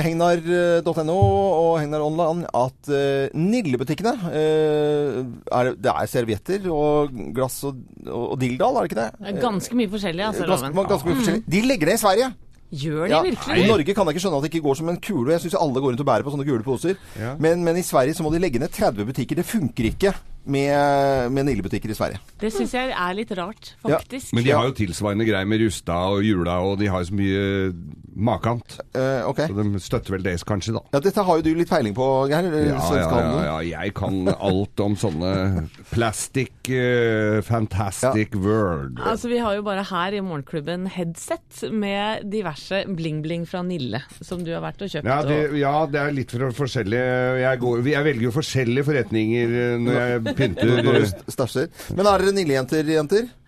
hegnar.no 0.03 1.15
og 1.15 1.77
Hegnar 1.79 2.03
Online 2.03 2.47
at 2.59 2.89
uh, 2.91 3.31
Nille-butikkene 3.39 4.11
eh, 4.35 5.21
er, 5.47 5.69
Det 5.79 5.93
er 5.93 6.09
servietter 6.11 6.65
og 6.67 7.13
glass 7.37 7.61
og, 7.69 7.79
og, 8.03 8.33
og 8.33 8.41
dildal, 8.41 8.75
er 8.81 8.83
det 8.83 8.91
ikke 8.91 8.99
det? 8.99 9.07
Det 9.21 9.31
er 9.31 9.39
Ganske 9.45 9.79
mye 9.79 9.91
forskjellig, 9.93 10.25
altså, 10.27 10.49
Ganske, 10.49 10.73
Loven. 10.73 10.89
ganske 10.91 11.07
mye 11.11 11.19
forskjellig. 11.21 11.45
De 11.55 11.63
legger 11.69 11.93
det 11.93 11.95
i 11.95 12.03
Sverige. 12.03 12.29
Gjør 12.83 13.05
de 13.07 13.13
Ja, 13.13 13.21
virkelig 13.29 13.63
I? 13.63 13.69
Norge 13.69 13.95
kan 13.95 14.09
jeg 14.11 14.17
ikke 14.17 14.25
skjønne 14.25 14.41
at 14.41 14.45
det 14.47 14.51
ikke 14.51 14.65
går 14.67 14.77
som 14.81 14.91
en 14.91 15.01
kule. 15.07 15.31
Jeg 15.37 15.45
syns 15.45 15.57
alle 15.61 15.79
går 15.79 15.93
rundt 15.93 16.03
og 16.03 16.11
bærer 16.11 16.27
på 16.27 16.35
sånne 16.35 16.49
gule 16.51 16.67
poser. 16.67 16.99
Ja. 17.21 17.35
Men, 17.39 17.63
men 17.63 17.79
i 17.79 17.85
Sverige 17.85 18.17
så 18.17 18.25
må 18.27 18.33
de 18.33 18.43
legge 18.43 18.59
ned 18.59 18.73
30 18.75 19.07
butikker. 19.13 19.39
Det 19.39 19.47
funker 19.47 19.87
ikke 19.93 20.15
med, 20.45 21.31
med 21.31 21.45
Nille-butikker 21.47 21.91
i 21.93 21.97
Sverige. 21.97 22.19
Det 22.41 22.51
syns 22.53 22.73
jeg 22.75 22.91
er 22.91 23.17
litt 23.17 23.31
rart, 23.37 23.73
Ja, 23.83 23.97
faktisk. 23.99 24.33
Men 24.35 24.43
de 24.43 24.51
har 24.55 24.67
jo 24.69 24.75
tilsvarende 24.77 25.27
greier 25.27 25.47
med 25.47 25.61
Rusta 25.63 25.97
og 26.13 26.23
Jula, 26.25 26.59
og 26.65 26.79
de 26.81 26.89
har 26.91 27.03
jo 27.03 27.11
så 27.11 27.17
mye 27.19 27.43
makant. 28.13 28.75
Uh, 28.93 29.25
okay. 29.29 29.47
Så 29.49 29.55
de 29.57 29.79
støtter 29.81 30.13
vel 30.17 30.25
det 30.25 30.35
kanskje, 30.45 30.75
da. 30.75 30.83
Ja, 30.93 30.99
dette 31.01 31.23
har 31.25 31.39
jo 31.39 31.45
du 31.45 31.53
litt 31.57 31.71
peiling 31.71 31.95
på, 31.97 32.07
Geir. 32.29 32.49
eh, 32.51 32.67
Ja, 32.69 32.81
ja, 32.93 33.07
ja, 33.09 33.45
ja, 33.47 33.55
jeg 33.83 33.93
kan 33.97 34.27
alt 34.33 34.83
om 34.83 34.95
sånne 34.99 35.31
plastic 35.93 36.51
uh, 36.69 37.39
fantastic 37.45 38.35
world. 38.35 38.99
Altså, 39.01 39.31
Vi 39.31 39.39
har 39.41 39.55
jo 39.57 39.63
bare 39.65 39.83
her 39.89 40.13
i 40.17 40.21
Morgenklubben 40.23 40.85
headset 40.93 41.63
med 41.73 42.27
diverse 42.29 42.83
bling-bling 42.87 43.47
fra 43.49 43.63
Nille, 43.65 44.03
som 44.21 44.43
du 44.45 44.51
har 44.53 44.61
vært 44.65 44.83
og 44.85 44.93
kjøpt. 44.93 45.09
Ja 45.09 45.19
det, 45.25 45.39
ja, 45.59 45.73
det 45.89 46.01
er 46.03 46.13
litt 46.15 46.33
for 46.33 46.53
forskjellig. 46.63 47.01
Jeg, 47.43 47.61
går, 47.63 47.81
jeg 47.93 48.07
velger 48.09 48.27
jo 48.27 48.35
forskjellige 48.35 48.87
forretninger 48.91 49.57
eh, 49.63 49.75
når 49.81 49.99
jeg 49.99 50.23
pynter. 50.37 51.05
stæsjer. 51.29 51.67
Men 51.95 52.05
er 52.05 52.17
dere 52.17 52.33
Nille-jenter, 52.35 52.83
jenter? 52.83 53.25
Ja, 53.27 53.42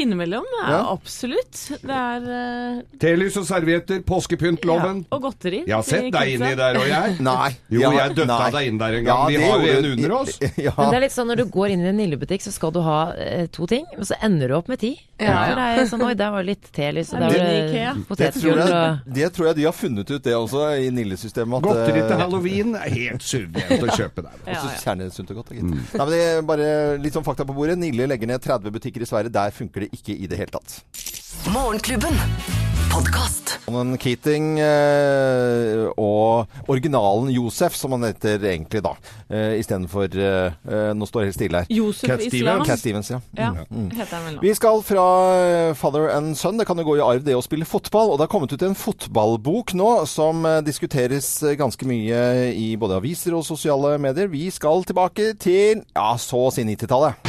innimellom. 0.00 0.44
Ja, 0.62 0.70
Ja. 0.70 0.80
absolutt. 0.92 1.58
Det 1.82 1.96
er 1.96 2.26
uh... 2.30 2.82
Telys 3.02 3.36
og 3.40 3.46
servietter, 3.48 4.00
påskepyntloven. 4.06 5.04
Og 5.10 5.22
godteri. 5.22 5.62
Jeg 5.66 5.74
har 5.74 5.82
sett 5.86 6.10
deg 6.14 6.34
inni 6.36 6.52
der, 6.58 6.78
og 6.80 6.86
jeg. 6.88 7.16
Nei. 7.30 7.50
Jo, 7.72 7.80
Ja, 7.80 7.90
jeg 8.04 8.16
døtta 8.20 8.38
nei. 8.38 8.50
deg 8.56 8.68
inn 8.70 8.78
der 8.80 8.98
en 9.00 9.04
Ja, 9.10 9.16
gang. 9.16 9.28
Vi 9.34 9.42
har 9.44 9.64
jo 9.66 9.72
en 9.78 9.90
under 9.92 10.16
oss. 10.20 10.38
Ja. 10.60 10.72
Men 10.76 10.90
det 10.92 10.96
er 10.98 11.04
litt 11.06 11.14
sånn 11.14 11.28
når 11.30 11.40
du 11.40 11.44
går 11.54 11.72
inn 11.72 11.84
i 11.84 11.88
en 11.88 11.96
Nille-butikk, 12.00 12.42
så 12.44 12.52
skal 12.52 12.72
du 12.74 12.80
ha 12.84 12.98
eh, 13.16 13.46
to 13.52 13.66
ting, 13.70 13.86
men 13.96 14.04
så 14.06 14.16
ender 14.22 14.50
du 14.50 14.54
opp 14.58 14.68
med 14.68 14.80
ti. 14.82 14.90
Ja. 15.20 15.36
For 15.50 15.56
det 15.60 15.82
er 15.84 15.88
sånn 15.90 16.02
Oi, 16.04 16.12
der 16.16 16.30
var 16.32 16.44
litt 16.46 16.68
telys, 16.74 17.10
og 17.12 17.20
Det 17.20 17.30
der 17.30 17.40
er 17.40 17.44
var 17.44 17.50
det 17.50 17.70
Det 17.70 17.80
tror, 17.94 18.04
potetgull 18.08 18.60
og 18.60 19.10
det 19.20 19.28
tror 19.36 19.46
jeg 19.50 19.56
de 19.60 19.64
har 19.68 19.74
funnet 19.76 20.10
ut, 20.10 20.22
det 20.24 20.34
også, 20.36 20.62
i 20.80 20.90
Nille-systemet. 20.96 21.64
Godteri 21.64 22.00
til 22.02 22.14
eh, 22.16 22.20
halloween 22.22 22.74
er 22.80 22.94
helt 22.94 23.24
suverent 23.24 23.84
å 23.84 23.96
kjøpe 23.96 24.24
der. 24.26 24.38
Og 24.50 24.60
så 24.60 24.70
kjernesunt 24.84 25.32
og 25.34 25.40
godt, 25.42 25.52
gitt. 25.56 25.64
Nei, 25.70 26.00
men 26.00 26.12
det 26.12 26.20
er 26.26 26.40
bare 26.48 26.68
litt 27.00 27.16
sånn 27.16 27.24
fakta 27.26 27.44
på 27.48 27.56
bordet. 27.56 27.76
Nille 27.80 28.06
legger 28.10 28.28
ned 28.30 28.42
30 28.44 28.74
butikker 28.74 29.04
i 29.04 29.08
Sverige. 29.08 29.32
Der 29.34 29.52
funker 29.54 29.79
det 29.86 29.92
ikke 29.96 30.16
i 30.16 30.26
det 30.30 30.38
hele 30.40 30.52
tatt. 30.58 30.80
Morgenklubben. 31.54 32.16
Podcast. 32.90 33.52
Keating 34.02 34.56
eh, 34.58 35.84
og 35.94 36.48
originalen 36.70 37.28
Josef, 37.30 37.76
som 37.78 37.92
han 37.94 38.02
heter 38.08 38.42
egentlig 38.50 38.80
da. 38.82 38.96
Eh, 39.30 39.60
Istedenfor 39.60 40.10
eh, 40.18 40.56
eh, 40.66 40.88
Nå 40.98 41.06
står 41.06 41.22
det 41.22 41.28
helt 41.28 41.36
stille 41.38 41.60
her. 41.62 41.70
Josef 41.70 42.10
Cat 42.10 42.24
Islam. 42.26 42.64
Cat 42.66 42.82
Stevens, 42.82 43.12
ja. 43.14 43.20
Ja, 43.38 43.52
Mm. 43.70 43.90
heter 43.94 44.16
han 44.16 44.24
vel 44.26 44.34
nå. 44.40 44.42
Vi 44.42 44.54
skal 44.58 44.82
fra 44.82 45.06
eh, 45.38 45.74
father 45.78 46.08
and 46.16 46.34
son. 46.36 46.58
Det 46.58 46.66
kan 46.66 46.82
jo 46.82 46.88
gå 46.90 46.96
i 46.98 47.04
arv 47.04 47.22
det 47.22 47.38
å 47.38 47.44
spille 47.46 47.64
fotball. 47.68 48.10
Og 48.10 48.18
det 48.18 48.26
har 48.26 48.32
kommet 48.34 48.52
ut 48.58 48.66
en 48.66 48.74
fotballbok 48.74 49.74
nå 49.78 49.90
som 50.10 50.42
eh, 50.50 50.58
diskuteres 50.66 51.30
ganske 51.62 51.86
mye 51.86 52.50
i 52.58 52.72
både 52.80 52.98
aviser 52.98 53.38
og 53.38 53.46
sosiale 53.46 53.94
medier. 54.02 54.26
Vi 54.34 54.48
skal 54.50 54.82
tilbake 54.82 55.36
til 55.38 55.84
ja, 55.94 56.10
så 56.18 56.48
å 56.48 56.52
si 56.54 56.66
90-tallet. 56.66 57.22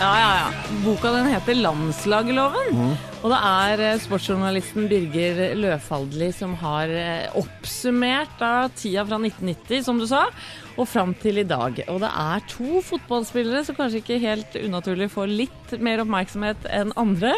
Ja, 0.00 0.18
ja, 0.18 0.36
ja. 0.36 0.52
Boka 0.84 1.10
den 1.12 1.26
heter 1.26 1.54
Landslagerloven. 1.54 2.98
Og 3.26 3.32
det 3.32 3.38
er 3.42 3.80
eh, 3.82 3.96
sportsjournalisten 3.98 4.84
Birger 4.86 5.56
Løfaldli 5.58 6.28
som 6.30 6.52
har 6.60 6.92
eh, 6.94 7.24
oppsummert 7.34 8.36
da 8.38 8.68
tida 8.70 9.02
fra 9.08 9.18
1990, 9.18 9.82
som 9.82 9.98
du 9.98 10.06
sa, 10.06 10.28
og 10.76 10.86
fram 10.86 11.10
til 11.18 11.40
i 11.40 11.46
dag. 11.48 11.80
Og 11.90 11.98
det 12.04 12.10
er 12.12 12.44
to 12.52 12.82
fotballspillere 12.86 13.64
som 13.66 13.74
kanskje 13.74 14.02
ikke 14.02 14.20
helt 14.22 14.54
unaturlig 14.60 15.08
får 15.10 15.32
litt 15.32 15.74
mer 15.82 16.04
oppmerksomhet 16.04 16.68
enn 16.70 16.92
andre. 17.00 17.32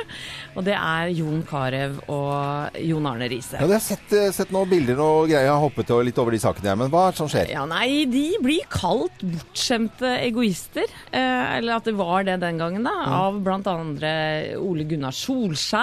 Og 0.58 0.66
det 0.66 0.74
er 0.76 1.12
Jon 1.16 1.40
Carew 1.48 1.96
og 2.12 2.76
Jon 2.84 3.08
Arne 3.08 3.30
Riise. 3.30 3.56
Ja, 3.56 3.64
jeg 3.64 3.78
har 3.78 3.86
sett, 3.86 4.12
eh, 4.12 4.28
sett 4.34 4.52
noen 4.52 4.68
bilder 4.68 5.00
og 5.00 5.30
greier. 5.30 5.46
Jeg 5.46 5.54
har 5.54 5.62
hoppet 5.62 5.94
litt 6.04 6.20
over 6.20 6.36
de 6.36 6.42
sakene, 6.42 6.68
jeg. 6.68 6.82
Men 6.82 6.92
hva 6.92 7.06
er 7.06 7.16
det 7.16 7.22
som 7.22 7.32
skjer? 7.32 7.54
Ja, 7.54 7.64
nei, 7.70 8.04
de 8.12 8.26
blir 8.44 8.68
kalt 8.68 9.24
bortskjemte 9.24 10.18
egoister. 10.26 10.84
Eh, 11.08 11.56
eller 11.56 11.78
at 11.78 11.88
det 11.88 11.96
var 11.96 12.28
det 12.28 12.40
den 12.44 12.60
gangen, 12.60 12.84
da. 12.84 12.96
Av 13.22 13.40
blant 13.40 13.70
andre 13.70 14.58
Ole 14.60 14.84
Gunnar 14.84 15.16
Solskjær. 15.16 15.77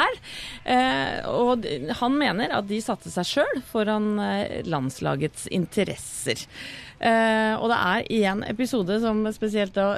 Eh, 0.66 1.26
og 1.30 1.66
han 2.00 2.18
mener 2.18 2.56
at 2.58 2.68
de 2.70 2.82
satte 2.84 3.12
seg 3.14 3.28
sjøl 3.30 3.62
foran 3.70 4.16
eh, 4.22 4.64
landslagets 4.68 5.48
interesser. 5.54 6.42
Eh, 6.96 7.54
og 7.60 7.68
det 7.70 7.78
er 7.78 8.06
én 8.24 8.42
episode 8.48 8.98
som 9.04 9.20
spesielt 9.36 9.76
da 9.76 9.98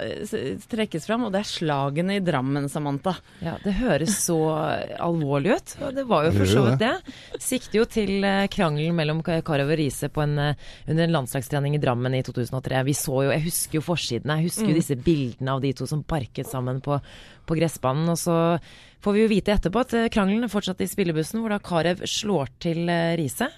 trekkes 0.67 1.05
fram, 1.07 1.27
og 1.27 1.33
det 1.35 1.43
er 1.43 1.49
slagene 1.49 2.17
i 2.17 2.23
Drammen, 2.25 2.65
Samantha. 2.71 3.13
Ja, 3.45 3.55
det 3.63 3.75
høres 3.77 4.17
så 4.25 4.39
alvorlig 5.07 5.55
ut. 5.57 5.75
Og 5.85 5.95
det 5.97 6.07
var 6.09 6.27
jo 6.27 6.33
for 6.39 6.51
så 6.51 6.65
vidt 6.67 6.83
det. 6.83 6.93
Sikter 7.43 7.81
jo 7.81 7.87
til 7.97 8.27
krangelen 8.53 8.97
mellom 8.97 9.21
Karov 9.25 9.71
og 9.71 9.77
Riise 9.77 10.09
på 10.13 10.25
en, 10.25 10.35
under 10.41 11.05
en 11.05 11.15
landslagstrening 11.19 11.77
i 11.77 11.81
Drammen 11.83 12.17
i 12.17 12.23
2003. 12.25 12.83
Vi 12.89 12.97
så 12.97 13.23
jo, 13.27 13.31
Jeg 13.35 13.45
husker 13.45 13.79
jo 13.79 13.85
forsidene. 13.85 14.41
Jeg 14.41 14.51
husker 14.51 14.71
jo 14.71 14.77
disse 14.81 14.97
bildene 14.97 15.55
av 15.55 15.63
de 15.63 15.73
to 15.77 15.87
som 15.89 16.03
parket 16.07 16.49
sammen 16.49 16.81
på, 16.83 16.97
på 17.47 17.57
gressbanen. 17.59 18.09
Og 18.13 18.19
så 18.19 18.37
får 19.03 19.15
vi 19.15 19.23
jo 19.23 19.31
vite 19.31 19.53
etterpå 19.53 19.83
at 19.83 19.95
eh, 19.97 20.09
krangelen 20.13 20.51
fortsatte 20.51 20.85
i 20.85 20.91
spillebussen, 20.91 21.41
hvor 21.41 21.53
da 21.53 21.61
Karev 21.63 22.03
slår 22.09 22.51
til 22.63 22.87
eh, 22.91 23.15
Riise 23.19 23.49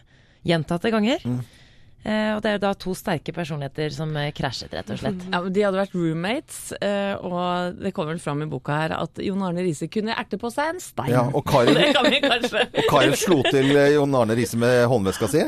gjentatte 0.47 0.91
ganger. 0.93 1.23
Eh, 1.25 1.58
og 2.05 2.39
det 2.41 2.49
er 2.49 2.55
jo 2.55 2.61
da 2.63 2.71
to 2.79 2.93
sterke 2.95 3.33
personligheter 3.35 3.91
som 3.91 4.13
eh, 4.17 4.29
krasjet, 4.35 4.71
rett 4.73 4.89
og 4.93 4.99
slett. 5.01 5.25
Ja, 5.33 5.41
De 5.51 5.63
hadde 5.65 5.81
vært 5.81 5.95
roommates, 5.97 6.59
eh, 6.79 7.15
og 7.19 7.75
det 7.81 7.91
kommer 7.93 8.13
vel 8.15 8.21
fram 8.23 8.41
i 8.45 8.47
boka 8.49 8.77
her 8.79 8.93
at 8.95 9.19
Jon 9.23 9.41
Arne 9.43 9.65
Riise 9.65 9.89
kunne 9.91 10.15
erte 10.15 10.39
på 10.39 10.47
seg 10.53 10.75
en 10.75 10.79
stein. 10.83 11.11
Ja, 11.11 11.25
og 11.27 11.43
Karin- 11.49 11.75
det 11.79 11.89
kan 11.97 12.07
vi 12.07 12.21
kanskje 12.23 12.63
Og 12.69 12.87
Karin 12.89 13.15
slo 13.19 13.41
til 13.49 13.71
eh, 13.75 13.89
Jon 13.97 14.15
Arne 14.15 14.37
Riise 14.39 14.57
med 14.61 14.85
håndveska 14.91 15.27
si. 15.33 15.43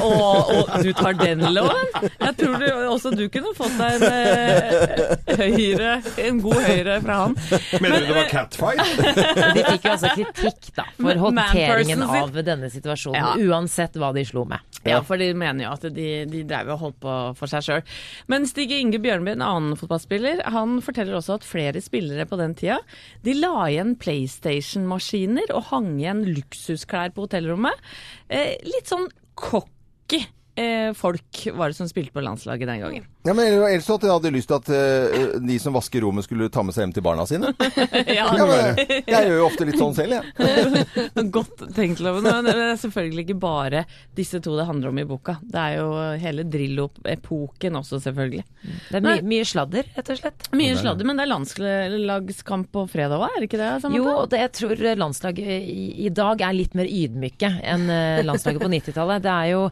og, 0.00 0.50
og 0.54 0.72
du 0.84 0.90
tar 0.96 1.18
den 1.20 1.44
loven? 1.54 1.92
Jeg 2.08 2.36
tror 2.40 2.56
du, 2.62 2.66
også 2.94 3.12
du 3.16 3.24
kunne 3.32 3.52
fått 3.58 3.76
deg 3.80 4.00
en 4.00 4.06
eh, 4.08 5.36
høyre, 5.40 5.92
en 6.24 6.40
god 6.44 6.60
høyre 6.66 6.96
fra 7.04 7.18
han. 7.24 7.36
Mener 7.82 8.00
du 8.04 8.08
det 8.10 8.16
var 8.16 8.28
catfight? 8.30 8.80
De 9.56 9.64
fikk 9.66 9.86
jo 9.88 9.92
altså 9.94 10.10
kritikk 10.16 10.70
da, 10.76 10.84
for 10.96 11.20
håndteringen 11.26 12.02
av 12.06 12.34
denne 12.46 12.70
situasjonen, 12.72 13.20
Ja. 13.20 13.34
uansett 13.50 13.96
hva 14.00 14.12
de 14.16 14.24
slo 14.28 14.44
med. 14.48 14.62
Ja, 14.86 15.02
for 15.04 15.20
de 15.20 15.26
mener 15.36 15.48
jo 15.58 15.72
at 15.74 15.86
de, 15.96 16.08
de 16.30 16.44
drev 16.46 16.70
og 16.76 16.82
holdt 16.84 16.98
på 17.02 17.16
for 17.40 17.50
seg 17.50 17.66
sjøl. 17.66 17.96
Men 18.30 18.46
Stig 18.46 18.70
Inge 18.76 19.00
Bjørnby, 19.02 19.32
en 19.34 19.42
annen 19.46 19.78
fotballspiller, 19.80 20.44
han 20.54 20.78
forteller 20.84 21.18
også 21.18 21.40
at 21.40 21.48
flere 21.48 21.82
spillere 21.82 22.28
på 22.30 22.38
den 22.38 22.54
tida 22.54 22.78
de 23.26 23.34
la 23.34 23.54
igjen 23.66 23.96
PlayStation-maskiner 24.00 25.50
og 25.56 25.66
hang 25.72 25.94
igjen 25.98 26.22
luksusklær 26.28 27.16
på 27.16 27.26
hotellrommet. 27.26 27.90
Eh, 28.30 28.54
litt 28.68 28.90
sånn 28.90 29.08
cocky 29.40 30.22
eh, 30.60 30.90
folk 30.96 31.40
var 31.56 31.72
det 31.72 31.78
som 31.78 31.88
spilte 31.90 32.12
på 32.14 32.22
landslaget 32.24 32.68
den 32.68 32.82
gangen. 32.84 33.06
Ja, 33.26 33.34
men 33.36 33.46
Ellers 33.50 33.84
så 33.84 33.98
at 33.98 34.04
jeg 34.06 34.12
hadde 34.14 34.32
lyst 34.32 34.48
til 34.48 34.56
at 34.56 34.68
eh, 34.72 35.34
de 35.44 35.56
som 35.60 35.74
vasker 35.76 36.04
rommet, 36.04 36.24
skulle 36.24 36.48
ta 36.52 36.62
med 36.64 36.76
seg 36.76 36.86
hjem 36.86 36.94
til 36.96 37.04
barna 37.04 37.26
sine. 37.28 37.50
ja, 38.18 38.28
Ja, 38.30 38.46
men, 38.48 38.80
jeg 38.80 39.28
gjør 39.28 39.36
jo 39.36 39.46
ofte 39.48 39.66
litt 39.68 39.80
sånn 39.80 39.96
selv, 39.96 40.18
jeg. 40.18 40.84
Godt 41.36 41.66
tenkt, 41.76 42.00
Loven. 42.04 42.24
Men 42.28 42.48
det 42.48 42.56
er 42.56 42.80
selvfølgelig 42.80 43.26
ikke 43.26 43.38
bare 43.42 43.84
disse 44.16 44.40
to 44.44 44.54
det 44.58 44.68
handler 44.68 44.92
om 44.92 45.00
i 45.02 45.06
boka. 45.08 45.36
Det 45.42 45.60
er 45.60 45.78
jo 45.80 45.90
hele 46.22 46.46
Drillo-epoken 46.48 47.80
også, 47.80 48.00
selvfølgelig. 48.06 48.44
Det 48.90 49.00
er 49.00 49.04
my 49.04 49.16
mye 49.30 49.46
sladder, 49.48 49.88
rett 49.96 50.12
og 50.12 50.20
slett. 50.20 50.48
Mye 50.56 50.76
sladder, 50.80 51.08
men 51.08 51.20
det 51.20 51.26
er 51.26 51.32
landslagskamp 51.34 52.70
på 52.74 52.86
fredag 52.90 53.20
òg, 53.20 53.28
er 53.30 53.42
det 53.42 53.50
ikke 53.50 53.60
det? 53.60 53.72
Samantha? 53.84 54.00
Jo, 54.00 54.14
og 54.22 54.30
det, 54.32 54.42
jeg 54.44 54.54
tror 54.60 54.86
landslaget 55.04 55.50
i, 55.60 55.88
i 56.06 56.12
dag 56.14 56.44
er 56.46 56.56
litt 56.56 56.76
mer 56.78 56.88
ydmyke 56.88 57.52
enn 57.60 57.90
eh, 57.92 58.22
landslaget 58.26 58.62
på 58.64 58.72
90-tallet. 58.76 59.26
Det 59.26 59.34
er 59.34 59.52
jo 59.54 59.66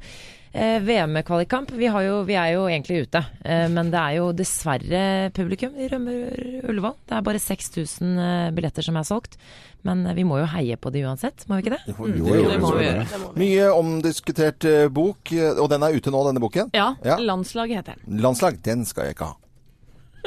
VM-kvalikkamp. 0.85 1.71
Vi, 1.79 1.89
vi 2.29 2.35
er 2.39 2.53
jo 2.55 2.67
egentlig 2.69 3.05
ute, 3.07 3.23
eh, 3.45 3.67
men 3.73 3.91
det 3.93 4.01
er 4.01 4.17
jo 4.19 4.29
dessverre 4.37 5.03
publikum 5.37 5.77
i 5.79 5.89
rømmer 5.93 6.65
Ullevål. 6.69 6.97
Det 7.09 7.17
er 7.19 7.27
bare 7.27 7.41
6000 7.43 8.19
eh, 8.19 8.51
billetter 8.57 8.83
som 8.87 8.97
er 9.01 9.07
solgt. 9.09 9.39
Men 9.87 10.03
eh, 10.07 10.15
vi 10.19 10.25
må 10.27 10.39
jo 10.41 10.47
heie 10.51 10.77
på 10.81 10.91
de 10.95 11.05
uansett, 11.07 11.45
må 11.49 11.59
vi 11.59 11.67
ikke 11.67 11.77
det? 11.77 11.83
Jo, 11.95 12.09
jo, 12.11 12.49
det 12.51 12.59
må 12.63 12.73
vi 12.77 12.87
gjøre. 12.89 13.05
Mye 13.39 13.69
omdiskutert 13.79 14.67
eh, 14.69 14.87
bok, 14.91 15.33
eh, 15.35 15.53
og 15.55 15.69
den 15.73 15.83
er 15.87 15.95
ute 15.99 16.11
nå, 16.15 16.25
denne 16.29 16.43
boken? 16.43 16.73
Ja, 16.77 16.95
Ja. 17.07 17.17
landslaget 17.23 17.77
heter 17.83 18.01
den. 18.03 18.19
Landslag, 18.25 18.59
den 18.67 18.85
skal 18.89 19.09
jeg 19.09 19.19
ikke 19.19 19.31
ha. 19.33 19.37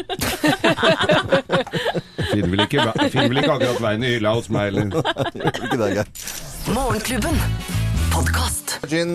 Finner 2.32 2.48
vel 2.54 2.63
ikke, 2.63 2.86
finner 3.12 3.28
vel 3.28 3.41
ikke 3.44 3.58
akkurat 3.58 3.82
veien 3.84 4.06
i 4.08 4.13
hylla 4.15 4.34
hos 4.38 4.48
meg, 4.54 4.72
eller? 4.72 4.86
Det. 5.91 6.06
Morgenklubben. 6.72 7.81
Podkast. 8.13 8.80
Gin 8.89 9.12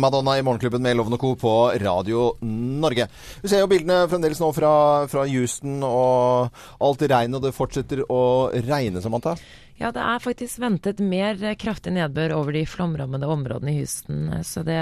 Madonna 0.00 0.38
i 0.38 0.42
Morgenklubben 0.42 0.82
med 0.82 0.96
Loven 0.98 1.14
og 1.16 1.20
Co. 1.22 1.30
på 1.38 1.52
Radio 1.82 2.34
Norge. 2.42 3.06
Vi 3.42 3.48
ser 3.50 3.62
jo 3.62 3.68
bildene 3.70 4.02
fremdeles 4.10 4.40
nå 4.42 4.48
fra, 4.56 4.70
fra 5.10 5.24
Houston 5.30 5.80
og 5.86 6.50
alt 6.82 7.04
i 7.06 7.10
regn, 7.12 7.36
og 7.38 7.44
det 7.44 7.52
fortsetter 7.56 8.02
å 8.10 8.20
regne, 8.66 9.02
Samantha. 9.04 9.36
Ja, 9.80 9.92
det 9.96 10.02
er 10.04 10.20
faktisk 10.20 10.60
ventet 10.60 10.98
mer 11.00 11.38
kraftig 11.60 11.94
nedbør 11.96 12.34
over 12.36 12.52
de 12.58 12.66
flomrammede 12.68 13.28
områdene 13.32 13.72
i 13.72 13.78
Houston, 13.80 14.26
så 14.44 14.64
det, 14.66 14.76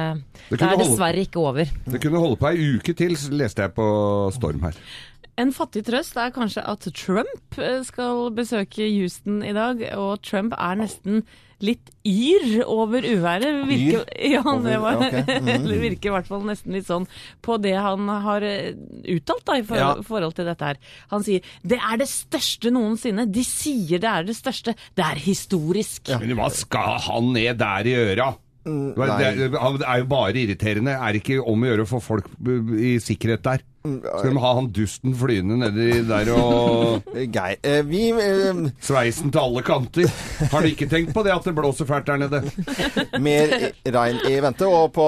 Det 0.48 0.58
det 0.58 0.62
er 0.62 0.64
er 0.64 0.74
holde- 0.74 0.88
dessverre 0.88 1.26
ikke 1.28 1.38
over. 1.44 1.70
Det 1.86 2.00
kunne 2.02 2.18
holde 2.24 2.40
på 2.40 2.50
ei 2.50 2.72
uke 2.80 2.96
til, 2.98 3.14
leste 3.38 3.62
jeg 3.68 3.74
på 3.78 3.86
Storm 4.34 4.64
her. 4.66 4.74
En 5.38 5.52
fattig 5.54 5.84
trøst 5.86 6.16
er 6.18 6.32
kanskje 6.34 6.64
at 6.66 6.86
Trump 6.98 7.58
eh, 7.62 7.82
skal 7.86 8.30
besøke 8.34 8.88
Houston 8.90 9.44
i 9.46 9.52
dag, 9.54 9.84
og 9.94 10.18
Trump 10.26 10.56
er 10.58 10.80
nesten 10.80 11.22
litt 11.62 11.90
yr 12.06 12.60
over 12.70 13.02
uværet. 13.02 13.60
Virker, 13.66 14.04
ja, 14.18 14.42
det 14.42 14.74
Over- 14.76 14.82
var, 14.82 14.96
okay. 15.02 15.22
mm 15.40 15.46
-hmm. 15.46 15.68
det 15.68 15.78
virker 15.82 16.10
i 16.10 16.14
hvert 16.14 16.26
fall 16.30 16.44
nesten 16.46 16.72
litt 16.74 16.86
sånn 16.86 17.06
på 17.42 17.56
det 17.62 17.74
han 17.74 18.08
har 18.08 18.42
eh, 18.42 18.74
uttalt 19.14 19.44
da, 19.46 19.58
i 19.58 19.62
for, 19.62 19.76
Ja. 19.76 19.94
forhold 20.02 20.34
til 20.34 20.46
dette 20.46 20.64
her. 20.64 20.76
Han 21.10 21.22
sier 21.22 21.40
det 21.62 21.78
er 21.78 21.96
det 21.98 22.08
største 22.08 22.70
noensinne. 22.70 23.26
De 23.26 23.44
sier 23.44 23.98
det 23.98 24.10
er 24.10 24.22
det 24.24 24.36
største. 24.36 24.74
Det 24.94 25.04
er 25.04 25.18
historisk. 25.18 26.08
Men 26.20 26.36
hva 26.36 26.50
skal 26.50 26.98
han 26.98 27.32
ned 27.32 27.58
der 27.58 27.86
i 27.86 27.94
øra? 27.94 28.34
Det 28.64 28.98
er, 28.98 29.48
det 29.48 29.86
er 29.86 29.98
jo 29.98 30.04
bare 30.04 30.34
irriterende. 30.34 30.92
Er 30.92 31.12
det 31.12 31.22
ikke 31.22 31.40
om 31.46 31.62
å 31.62 31.66
gjøre 31.66 31.82
å 31.86 31.88
få 31.88 32.00
folk 32.02 32.26
i 32.76 32.98
sikkerhet 33.00 33.42
der? 33.42 33.62
Skal 33.82 34.34
de 34.34 34.40
ha 34.42 34.50
han 34.58 34.66
dusten 34.74 35.14
flyende 35.16 35.56
nedi 35.60 36.00
der 36.08 36.28
og 36.34 37.06
Geir, 37.34 37.56
eh, 37.62 37.80
vi 37.86 38.00
eh, 38.10 38.62
Sveisen 38.84 39.30
til 39.32 39.40
alle 39.40 39.62
kanter. 39.64 40.08
Har 40.52 40.64
du 40.64 40.68
ikke 40.72 40.88
tenkt 40.90 41.14
på 41.16 41.22
det 41.24 41.32
at 41.34 41.46
det 41.46 41.54
blåser 41.56 41.88
fælt 41.88 42.08
der 42.10 42.18
nede? 42.24 42.40
Mer 43.24 43.54
regn 43.94 44.18
i 44.28 44.34
vente. 44.44 44.66
Og 44.68 44.90
på 44.96 45.06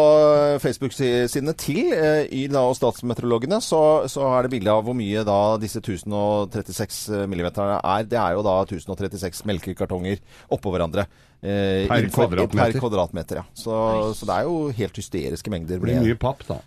Facebook-sidene 0.63 1.55
til 1.61 1.91
eh, 1.97 2.25
Yr 2.45 2.57
og 2.63 2.77
Statsmeteorologene 2.79 3.59
så, 3.65 3.83
så 4.11 4.29
er 4.37 4.47
det 4.47 4.55
bilde 4.55 4.73
av 4.73 4.87
hvor 4.87 4.97
mye 4.97 5.25
da 5.27 5.39
disse 5.61 5.83
1036 5.83 7.27
millimeterne 7.31 7.81
er. 7.83 8.07
Det 8.09 8.19
er 8.21 8.37
jo 8.39 8.45
da 8.47 8.57
1036 8.65 9.45
melkekartonger 9.51 10.23
oppå 10.55 10.73
hverandre. 10.75 11.07
eh, 11.43 11.87
Per 11.91 12.09
kvadratmeter. 12.15 12.77
Per 12.79 12.81
kvadratmeter, 12.85 13.43
ja. 13.43 13.47
Så, 13.55 13.75
så 14.17 14.29
det 14.29 14.37
er 14.41 14.49
jo 14.49 14.57
helt 14.77 15.03
hysteriske 15.03 15.53
mengder. 15.53 15.79
Det 15.79 15.85
blir 15.85 16.01
mye 16.05 16.19
papp, 16.21 16.47
da. 16.49 16.61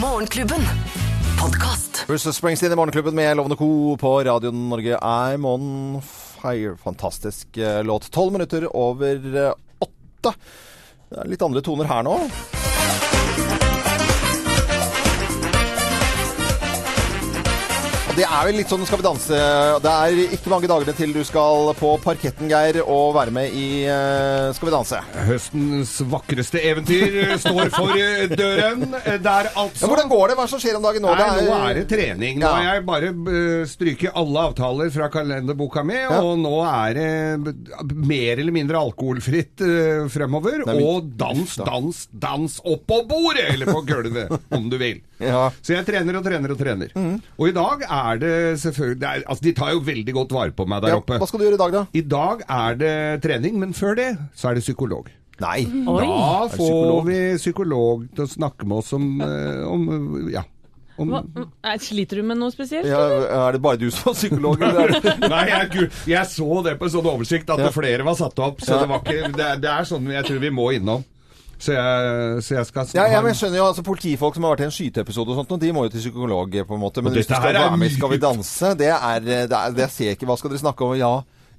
Morgenklubben. 0.00 0.60
Podkast. 1.40 2.04
Bruce 2.06 2.32
Springsteen 2.32 2.72
i 2.72 2.76
Morgenklubben 2.76 3.14
med 3.14 3.36
Lovende 3.36 3.56
Co. 3.56 3.96
på 3.96 4.24
Radio 4.24 4.50
Norge 4.50 4.96
I'm 4.98 5.46
on 5.46 6.02
fire. 6.42 6.76
Fantastisk 6.84 7.56
eh, 7.56 7.84
låt. 7.84 8.10
Tolv 8.10 8.32
minutter 8.32 8.76
over 8.76 9.36
eh, 9.46 9.52
åtte. 9.78 10.34
Det 11.10 11.20
er 11.20 11.28
litt 11.34 11.42
andre 11.42 11.62
toner 11.62 11.84
her 11.90 12.02
nå. 12.06 12.16
Det 18.12 18.24
er 18.26 18.42
vel 18.44 18.58
litt 18.60 18.68
sånn 18.68 18.82
Skal 18.84 19.00
vi 19.00 19.04
danse 19.06 19.36
Det 19.82 19.92
er 19.92 20.18
ikke 20.36 20.50
mange 20.52 20.68
dagene 20.68 20.92
til 20.96 21.14
du 21.16 21.22
skal 21.24 21.70
på 21.78 21.94
parketten, 22.02 22.50
Geir, 22.50 22.80
og 22.84 23.14
være 23.16 23.32
med 23.32 23.54
i 23.56 23.84
eh, 23.88 24.50
Skal 24.56 24.68
vi 24.68 24.72
danse. 24.74 24.98
Høstens 25.28 25.94
vakreste 26.12 26.60
eventyr 26.68 27.32
står 27.40 27.70
for 27.72 27.92
eh, 27.96 28.26
døren. 28.32 28.84
Eh, 29.00 29.16
Der 29.22 29.48
altså 29.54 29.86
Ja, 29.86 29.90
hvordan 29.92 30.10
går 30.10 30.32
det? 30.32 30.36
Hva 30.38 30.44
er 30.44 30.52
som 30.52 30.60
skjer 30.62 30.76
om 30.78 30.84
dagen 30.84 31.04
nå? 31.06 31.12
Nei, 31.16 31.28
Det 31.38 31.46
nå 31.48 31.56
er 31.56 31.78
det 31.78 31.84
trening. 31.92 32.40
Nå 32.42 32.50
har 32.52 32.66
jeg 32.68 32.84
bare 32.88 33.12
uh, 33.14 33.62
stryket 33.70 34.18
alle 34.18 34.44
avtaler 34.50 34.92
fra 34.94 35.08
kalenderboka 35.12 35.84
mi, 35.86 35.96
Ja. 36.02 36.20
og 36.20 36.36
nå 36.42 36.52
er 36.68 36.98
det 36.98 37.96
mer 38.12 38.42
eller 38.42 38.54
mindre 38.54 38.80
alkoholfritt 38.82 39.64
eh, 39.64 40.04
fremover. 40.12 40.66
Nei, 40.68 40.76
og 40.84 41.08
dans, 41.20 41.56
dans, 41.64 42.02
dans 42.12 42.58
oppå 42.74 43.02
bordet! 43.08 43.48
Eller 43.54 43.72
på 43.72 43.80
gulvet, 43.88 44.32
om 44.52 44.68
du 44.72 44.76
vil. 44.80 45.00
Ja. 45.22 45.46
Så 45.62 45.76
jeg 45.76 45.86
trener 45.88 46.18
og 46.18 46.26
trener 46.26 46.52
og 46.54 46.58
trener. 46.60 46.92
Og 47.38 47.48
i 47.48 47.56
dag 47.56 47.84
er 47.86 48.01
det 48.22 48.34
selvfølgelig 48.62 49.00
det 49.00 49.08
er, 49.08 49.24
Altså, 49.26 49.44
de 49.46 49.52
tar 49.58 49.72
jo 49.74 49.82
veldig 49.86 50.14
godt 50.18 50.32
vare 50.36 50.54
på 50.56 50.66
meg 50.70 50.82
der 50.84 50.94
Ja, 50.94 51.00
oppe. 51.02 51.18
Hva 51.22 51.28
skal 51.30 51.42
du 51.42 51.46
gjøre 51.48 51.58
i 51.58 51.62
dag, 51.64 51.74
da? 51.78 51.82
I 51.92 52.04
dag 52.14 52.44
er 52.48 52.78
det 52.82 52.94
trening, 53.24 53.58
men 53.62 53.74
før 53.76 53.98
det 53.98 54.08
så 54.38 54.50
er 54.50 54.58
det 54.58 54.64
psykolog. 54.66 55.10
Nei. 55.42 55.60
Oi. 55.66 56.06
Da 56.06 56.48
får 56.52 56.56
psykolog? 56.56 57.06
vi 57.08 57.20
psykolog 57.40 58.02
til 58.14 58.24
å 58.26 58.30
snakke 58.30 58.66
med 58.68 58.82
oss 58.82 58.92
om, 58.98 59.06
eh, 59.24 59.62
om 59.66 59.86
ja. 60.30 60.44
Om, 61.00 61.08
Hva, 61.08 61.72
sliter 61.80 62.20
du 62.20 62.26
med 62.28 62.36
noe 62.38 62.52
spesielt? 62.52 62.84
Ja, 62.86 63.00
er 63.48 63.56
det 63.56 63.62
bare 63.64 63.80
du 63.80 63.88
som 63.90 64.12
er 64.12 64.18
psykolog? 64.18 64.60
Er. 64.60 64.92
Nei, 65.32 65.44
jeg, 65.48 65.88
jeg 66.12 66.26
så 66.30 66.60
det 66.66 66.76
på 66.78 66.86
en 66.86 66.92
sånn 66.94 67.08
oversikt 67.14 67.48
at 67.50 67.62
Ja. 67.62 67.70
det 67.70 67.74
flere 67.74 68.04
var 68.06 68.18
satt 68.18 68.38
opp. 68.44 68.60
Så 68.60 68.76
Ja. 68.76 68.82
det, 68.84 68.90
var 68.92 69.00
ikke, 69.00 69.32
det, 69.32 69.46
er, 69.54 69.62
det 69.64 69.70
er 69.72 69.88
sånn 69.88 70.10
jeg 70.12 70.28
tror 70.28 70.42
vi 70.44 70.50
må 70.52 70.68
innom. 70.76 71.02
Så 71.62 71.76
jeg, 71.76 72.40
så 72.42 72.56
jeg 72.56 72.66
skal 72.66 72.88
Ja, 72.96 73.04
ja, 73.12 73.20
men 73.22 73.30
jeg 73.30 73.38
skjønner 73.38 73.60
jo, 73.60 73.66
altså 73.70 73.84
Politifolk 73.86 74.34
som 74.34 74.42
har 74.48 74.56
vært 74.56 74.64
i 74.64 74.66
en 74.66 74.74
skyteepisode 74.74 75.30
og 75.30 75.36
sånt, 75.38 75.52
og 75.54 75.60
de 75.62 75.68
må 75.76 75.84
jo 75.86 75.92
til 75.94 76.02
psykolog, 76.08 76.56
på 76.66 76.74
en 76.74 76.82
måte. 76.82 77.04
Men 77.06 77.14
hvis 77.14 77.28
du 77.30 77.36
skal 77.36 77.52
er 77.54 77.60
være 77.60 77.76
med 77.78 77.94
Skal 77.94 78.10
vi 78.10 78.18
danse, 78.24 78.72
det 78.80 78.88
er, 78.96 79.20
det 79.22 79.38
er 79.46 79.76
Det 79.76 79.86
ser 79.94 80.10
jeg 80.10 80.18
ikke. 80.18 80.26
Hva 80.32 80.36
skal 80.40 80.50
dere 80.50 80.62
snakke 80.64 80.88
om? 80.88 80.96
Ja, 80.98 81.12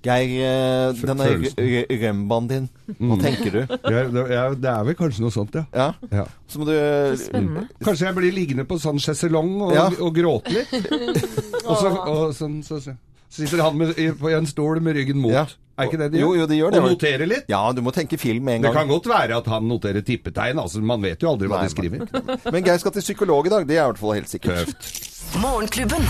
Geir, 0.03 0.31
eh, 0.43 0.97
denne 0.99 1.23
følelsen. 1.23 1.59
r- 1.63 1.85
r- 1.87 2.01
rembaen 2.01 2.47
din. 2.49 2.65
Hva 2.99 3.15
tenker 3.21 3.53
du? 3.53 3.59
ja, 3.93 4.01
det, 4.11 4.23
ja, 4.33 4.41
det 4.65 4.67
er 4.73 4.83
vel 4.89 4.97
kanskje 4.99 5.23
noe 5.23 5.31
sånt, 5.31 5.55
ja. 5.55 5.63
Ja, 5.71 5.85
ja. 6.11 6.25
så 6.51 6.59
må 6.59 6.67
du 6.67 6.73
Spennende. 7.21 7.63
Kanskje 7.87 8.09
jeg 8.09 8.17
blir 8.17 8.35
liggende 8.35 8.65
på 8.67 8.75
sånn 8.83 8.99
sjeselong 8.99 9.53
og, 9.69 9.71
Ja. 9.77 9.85
og 10.03 10.11
gråte 10.19 10.51
litt. 10.51 10.75
og 11.69 11.79
så, 11.79 11.93
og 11.95 12.35
sånn, 12.35 12.59
så, 12.67 12.81
så 12.83 12.97
sitter 13.31 13.63
han 13.63 13.79
med, 13.79 13.95
i, 13.95 14.09
på 14.11 14.27
en 14.35 14.49
stol 14.51 14.83
med 14.83 14.99
ryggen 14.99 15.23
mot. 15.23 15.55
Er 15.73 15.89
ikke 15.89 15.97
det 16.03 16.09
de 16.13 16.19
Jo, 16.21 16.33
jo, 16.37 16.45
de 16.49 16.57
gjør 16.59 16.75
det. 16.75 16.81
Og 16.83 16.91
notere 16.93 17.27
litt. 17.29 17.47
Ja, 17.49 17.63
du 17.73 17.81
må 17.85 17.93
tenke 17.95 18.19
film 18.21 18.45
med 18.45 18.59
en 18.59 18.67
Det 18.67 18.73
kan 18.75 18.91
godt 18.91 19.09
være 19.09 19.39
at 19.41 19.49
han 19.49 19.65
noterer 19.69 20.05
tippetegn. 20.05 20.61
Altså, 20.61 20.83
man 20.85 21.01
vet 21.01 21.23
jo 21.23 21.31
aldri 21.33 21.49
hva 21.49 21.63
Nei, 21.63 21.69
de 21.69 21.73
skriver. 21.73 22.05
Men 22.53 22.67
Geir 22.67 22.83
skal 22.83 22.93
til 22.99 23.07
psykolog 23.07 23.49
i 23.49 23.55
dag, 23.55 23.65
det 23.69 23.79
er 23.79 23.87
i 23.87 23.89
hvert 23.89 24.03
fall 24.03 24.15
helt 24.19 24.29
sikkert. 24.29 24.69
Tøft. 24.69 25.41
Morgenklubben. 25.41 26.05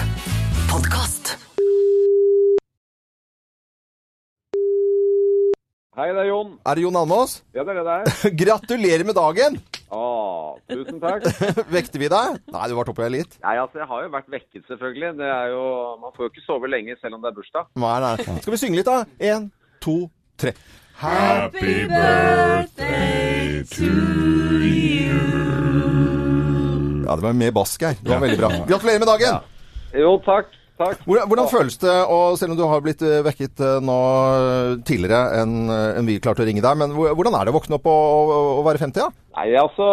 Podkast. 0.68 1.38
Hei, 5.94 6.08
det 6.10 6.24
er 6.24 6.26
Jon. 6.32 6.56
Er 6.66 6.74
det 6.74 6.82
Jon 6.88 6.96
Almås? 6.98 7.34
Ja, 7.54 7.62
det 7.62 7.76
er 7.76 7.78
det 7.78 7.84
det 7.86 7.96
er. 8.02 8.32
Gratulerer 8.42 9.04
med 9.06 9.14
dagen! 9.14 9.60
Å, 9.94 10.06
tusen 10.66 10.98
takk. 10.98 11.28
Vekte 11.76 12.00
vi 12.02 12.08
deg? 12.10 12.40
Nei, 12.50 12.62
du 12.72 12.74
var 12.80 12.90
oppe 12.90 13.04
her 13.06 13.12
litt. 13.14 13.36
Nei, 13.44 13.54
altså, 13.62 13.84
jeg 13.84 13.86
har 13.92 14.08
jo 14.08 14.10
vært 14.16 14.32
vekket, 14.34 14.64
selvfølgelig. 14.72 15.12
Det 15.20 15.28
er 15.30 15.52
jo, 15.54 15.68
man 16.02 16.16
får 16.16 16.26
jo 16.26 16.32
ikke 16.32 16.46
sove 16.48 16.72
lenge 16.74 16.98
selv 16.98 17.20
om 17.20 17.22
det 17.22 17.30
er 17.30 17.38
bursdag. 17.38 17.70
Nei, 17.84 17.94
nei. 18.08 18.40
Skal 18.42 18.56
vi 18.56 18.62
synge 18.64 18.80
litt, 18.80 18.90
da? 18.90 19.06
Én, 19.22 19.46
to, 19.86 19.96
tre. 20.42 20.56
Happy 20.98 21.76
birthday 21.94 23.62
to 23.76 23.94
you. 24.66 25.22
Ja, 27.06 27.20
det 27.22 27.28
var 27.30 27.38
mer 27.38 27.54
bask 27.54 27.86
her. 27.86 28.02
Det 28.02 28.16
var 28.16 28.26
veldig 28.26 28.42
bra. 28.42 28.50
Gratulerer 28.66 29.06
med 29.06 29.14
dagen! 29.14 29.46
Jo, 29.94 30.18
takk. 30.26 30.50
Takk. 30.74 31.04
Hvordan, 31.06 31.50
føles 31.52 31.76
det, 31.78 31.94
og 32.10 32.38
selv 32.40 32.56
om 32.56 32.58
du 32.58 32.64
har 32.66 32.80
blitt 32.82 33.04
eh, 33.06 33.22
vekket 33.26 33.62
eh, 33.62 33.76
nå 33.86 33.98
eh, 34.34 34.72
tidligere 34.88 35.44
enn 35.44 36.08
vi 36.08 36.18
klarte 36.24 36.42
å 36.42 36.48
ringe 36.48 36.64
deg, 36.66 36.80
men 36.82 36.96
hvordan 36.98 37.38
er 37.38 37.46
det 37.46 37.54
å 37.54 37.58
våkne 37.60 37.78
opp 37.78 37.90
og, 37.92 38.34
og 38.58 38.64
være 38.66 38.82
50? 38.82 39.04
Ja? 39.04 39.12
Nei, 39.34 39.48
altså, 39.58 39.86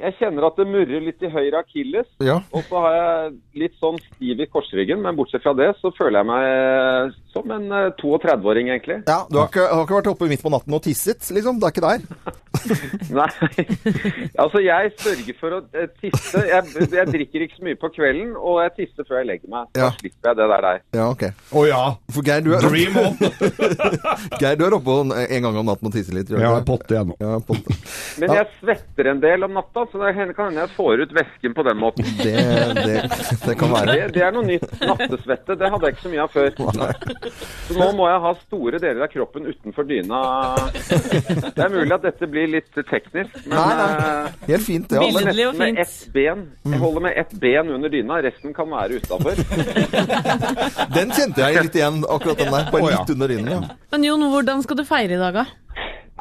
jeg 0.00 0.14
kjenner 0.16 0.46
at 0.48 0.56
det 0.56 0.64
murrer 0.70 1.02
litt 1.04 1.20
i 1.20 1.28
høyre 1.28 1.60
akilles. 1.60 2.06
Ja. 2.24 2.38
Og 2.56 2.64
så 2.70 2.80
har 2.86 2.94
jeg 2.96 3.34
litt 3.64 3.74
sånn 3.82 3.98
stiv 4.00 4.40
i 4.40 4.46
korsryggen, 4.48 5.02
men 5.04 5.18
bortsett 5.18 5.44
fra 5.44 5.52
det 5.58 5.74
så 5.82 5.90
føler 5.92 6.22
jeg 6.22 6.28
meg 6.30 7.18
som 7.32 7.52
en 7.52 7.66
eh, 7.72 7.90
32-åring, 8.00 8.70
egentlig. 8.72 8.98
ja 9.08 9.18
du 9.28 9.38
har 9.40 9.50
ikke, 9.50 9.66
har 9.68 9.84
ikke 9.84 9.98
vært 9.98 10.10
oppe 10.14 10.28
midt 10.30 10.42
på 10.44 10.52
natten 10.52 10.76
og 10.76 10.82
tisset, 10.84 11.20
liksom? 11.36 11.60
Det 11.60 11.68
er 11.68 11.74
ikke 11.76 11.84
der? 11.84 12.40
Nei, 13.18 13.28
altså 14.38 14.60
jeg 14.62 14.90
sørger 15.00 15.36
for 15.40 15.56
å 15.56 15.60
eh, 15.76 15.88
tisse. 16.00 16.42
Jeg, 16.46 16.88
jeg 16.92 17.06
drikker 17.12 17.44
ikke 17.46 17.56
så 17.58 17.64
mye 17.66 17.78
på 17.80 17.90
kvelden, 17.96 18.34
og 18.38 18.60
jeg 18.62 18.74
tisser 18.78 19.08
før 19.08 19.20
jeg 19.22 19.28
legger 19.32 19.52
meg. 19.52 19.68
Da 19.76 19.82
Ja. 19.82 19.88
slipper 19.98 20.30
jeg 20.32 20.38
det 20.40 20.48
der 20.52 20.64
der. 20.68 20.82
Ja, 20.96 21.06
ok. 21.12 21.24
Å 21.58 21.64
ja. 21.68 21.80
For 22.12 22.24
Geir, 22.28 22.44
du 22.44 22.52
er, 22.56 22.64
Dream 22.64 22.98
on. 23.00 23.16
Geir, 24.40 24.56
du 24.60 24.64
er 24.68 24.76
oppe 24.78 24.98
en 25.24 25.46
gang 25.48 25.58
om 25.62 25.66
natten 25.72 25.88
og 25.90 25.96
tisser 25.96 26.16
litt? 26.16 26.30
Ja, 26.32 26.52
potte 26.68 26.96
jeg 27.00 27.08
nå. 27.10 27.16
Ja, 27.20 27.36
potte. 27.44 27.76
Men 28.20 28.28
Ja. 28.32 28.42
jeg 28.42 28.61
svetter 28.62 29.08
en 29.10 29.20
del 29.22 29.42
om 29.44 29.52
natta, 29.58 29.82
så 29.90 29.98
det 30.00 30.12
kan 30.36 30.48
hende 30.48 30.62
jeg 30.62 30.70
får 30.76 31.02
ut 31.02 31.12
væsken 31.18 31.54
på 31.56 31.64
den 31.66 31.78
måten. 31.82 32.06
Det, 32.22 32.34
det, 32.78 32.94
det 33.42 33.56
kan 33.58 33.72
være. 33.74 33.96
Det, 33.98 34.08
det 34.14 34.22
er 34.22 34.34
noe 34.36 34.46
nytt. 34.46 34.68
Nattesvette. 34.86 35.56
Det 35.58 35.70
hadde 35.74 35.88
jeg 35.90 35.96
ikke 35.96 36.04
så 36.06 36.12
mye 36.12 36.22
av 36.22 36.30
før. 36.32 36.50
Så 37.66 37.76
nå 37.78 37.88
må 37.98 38.06
jeg 38.08 38.20
ha 38.26 38.32
store 38.44 38.80
deler 38.82 39.02
av 39.06 39.10
kroppen 39.12 39.48
utenfor 39.50 39.86
dyna. 39.90 40.20
Det 40.78 41.64
er 41.66 41.72
mulig 41.74 41.92
at 41.96 42.06
dette 42.06 42.28
blir 42.30 42.48
litt 42.54 42.70
teknisk, 42.88 43.34
men 43.46 43.56
Nei, 43.58 43.74
nei. 43.80 43.88
eh, 44.06 44.38
Helt 44.52 44.66
fint, 44.66 44.88
det. 44.90 45.00
holder 45.02 45.28
nesten 45.30 45.58
med 45.58 45.66
fint. 45.66 45.82
ett 45.82 46.14
ben. 46.14 46.44
Jeg 46.72 46.80
holder 46.82 47.04
med 47.08 47.18
ett 47.24 47.34
ben 47.42 47.74
under 47.76 47.92
dyna, 47.92 48.20
resten 48.24 48.54
kan 48.56 48.70
være 48.72 49.00
utafor. 49.02 49.42
Den 50.94 51.12
kjente 51.16 51.42
jeg 51.42 51.66
litt 51.66 51.76
igjen, 51.78 52.02
akkurat 52.06 52.38
den 52.40 52.52
der. 52.54 52.68
Bare 52.72 52.92
litt 52.94 53.12
under 53.16 53.32
dyna. 53.34 53.56
Ja. 53.58 53.76
Men 53.92 54.06
Jon, 54.06 54.24
hvordan 54.32 54.62
skal 54.64 54.78
du 54.80 54.84
feire 54.88 55.16
i 55.16 55.20
dag, 55.20 55.34
da? 55.42 55.46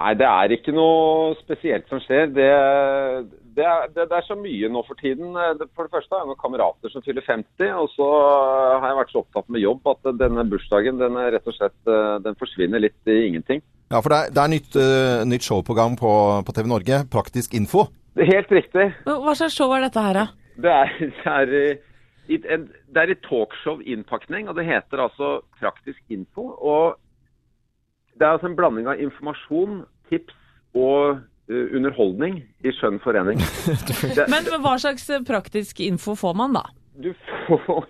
Nei, 0.01 0.13
det 0.17 0.25
er 0.25 0.53
ikke 0.55 0.73
noe 0.73 1.35
spesielt 1.37 1.89
som 1.91 1.99
skjer. 2.01 2.31
Det, 2.33 2.47
det, 3.53 3.65
er, 3.65 3.89
det, 3.93 4.07
det 4.09 4.17
er 4.17 4.25
så 4.25 4.37
mye 4.39 4.69
nå 4.71 4.81
for 4.87 4.97
tiden. 4.97 5.35
For 5.75 5.85
det 5.85 5.93
første 5.93 6.15
har 6.15 6.23
jeg 6.23 6.31
noen 6.31 6.39
kamerater 6.41 6.93
som 6.93 7.03
fyller 7.05 7.25
50, 7.27 7.67
og 7.77 7.91
så 7.93 8.07
har 8.81 8.87
jeg 8.87 8.97
vært 8.97 9.13
så 9.13 9.21
opptatt 9.21 9.51
med 9.53 9.61
jobb 9.61 9.91
at 9.91 10.09
denne 10.17 10.45
bursdagen 10.49 10.97
den 11.01 11.19
er 11.21 11.35
rett 11.35 11.51
og 11.51 11.57
slett 11.57 11.91
eh, 11.91 12.15
den 12.25 12.39
forsvinner 12.39 12.81
litt 12.81 13.11
i 13.11 13.19
ingenting. 13.27 13.61
Ja, 13.91 13.99
for 13.99 14.09
det 14.13 14.17
er, 14.23 14.33
det 14.33 14.41
er 14.41 14.51
nytt, 14.55 14.79
uh, 14.79 15.21
nytt 15.27 15.45
showprogram 15.45 15.99
på, 15.99 16.11
på 16.47 16.55
TV 16.55 16.71
Norge, 16.71 17.03
Praktisk 17.11 17.53
info. 17.59 17.85
Det 18.15 18.25
er 18.25 18.33
helt 18.39 18.53
riktig. 18.55 18.89
Hva 19.05 19.35
slags 19.37 19.57
show 19.59 19.69
er 19.75 19.85
dette 19.85 20.05
her, 20.07 20.17
da? 20.17 20.25
Det 20.63 20.73
er, 20.73 20.93
det 21.19 21.35
er, 21.35 21.55
i, 22.31 22.39
det 22.41 23.03
er 23.03 23.13
i 23.13 23.19
talkshow-innpakning, 23.27 24.49
og 24.49 24.57
det 24.57 24.65
heter 24.71 25.05
altså 25.05 25.41
Praktisk 25.59 26.01
info. 26.09 26.53
Og 26.57 26.95
det 28.19 28.27
er 28.27 28.35
altså 28.35 28.51
en 28.51 28.57
blanding 28.57 28.89
av 28.91 29.01
informasjon, 29.01 29.81
tips 30.11 30.35
og 30.77 31.21
eh, 31.51 31.71
underholdning 31.77 32.41
i 32.63 32.73
skjønn 32.75 32.99
forening. 33.03 33.41
Det, 34.17 34.27
Men 34.31 34.47
hva 34.63 34.77
slags 34.81 35.09
eh, 35.09 35.23
praktisk 35.27 35.81
info 35.83 36.15
får 36.19 36.37
man, 36.37 36.55
da? 36.59 36.65
du, 37.01 37.13
får, 37.47 37.85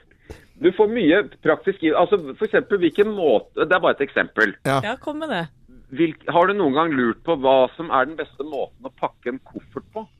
du 0.61 0.69
får 0.77 0.91
mye 0.91 1.23
praktisk 1.43 1.83
Altså 1.89 2.19
for 2.35 2.45
eksempel 2.47 2.77
hvilken 2.83 3.09
måte 3.15 3.65
Det 3.65 3.75
er 3.75 3.81
bare 3.83 3.97
et 3.97 4.05
eksempel. 4.05 4.55
Ja, 4.67 4.95
kom 5.01 5.21
med 5.21 5.33
det. 5.33 5.45
Hvil, 5.91 6.15
har 6.31 6.47
du 6.47 6.55
noen 6.55 6.75
gang 6.77 6.93
lurt 6.95 7.19
på 7.25 7.35
hva 7.43 7.65
som 7.75 7.91
er 7.91 8.07
den 8.07 8.17
beste 8.19 8.45
måten 8.47 8.87
å 8.87 8.93
pakke 8.95 9.33
en 9.33 9.41
koffert 9.43 9.87
på? 9.93 10.07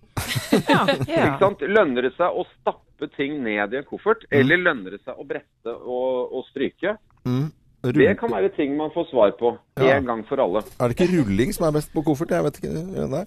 Ja. 0.68 0.84
Ikke 0.86 1.40
sant? 1.40 1.64
Lønner 1.64 2.06
det 2.06 2.14
seg 2.18 2.36
å 2.36 2.44
stappe 2.50 3.08
ting 3.16 3.40
ned 3.44 3.74
i 3.74 3.80
en 3.80 3.88
koffert, 3.88 4.26
eller 4.34 4.60
lønner 4.60 4.94
det 4.96 5.00
seg 5.06 5.18
å 5.18 5.26
brette 5.28 5.74
og, 5.74 6.34
og 6.36 6.46
stryke? 6.50 6.98
Mm. 7.28 7.50
Det 7.82 8.12
kan 8.20 8.30
være 8.30 8.50
ting 8.56 8.76
man 8.78 8.92
får 8.94 9.08
svar 9.10 9.32
på 9.40 9.56
Ja. 9.82 9.96
en 9.98 10.06
gang 10.06 10.22
for 10.30 10.38
alle. 10.44 10.62
Er 10.80 10.88
det 10.92 11.00
ikke 11.00 11.12
rulling 11.18 11.54
som 11.54 11.66
er 11.68 11.72
best 11.80 11.94
på 11.94 12.04
koffert? 12.06 12.30
Jeg 12.30 12.44
vet 12.46 12.60
ikke. 12.62 13.08
Nei. 13.10 13.26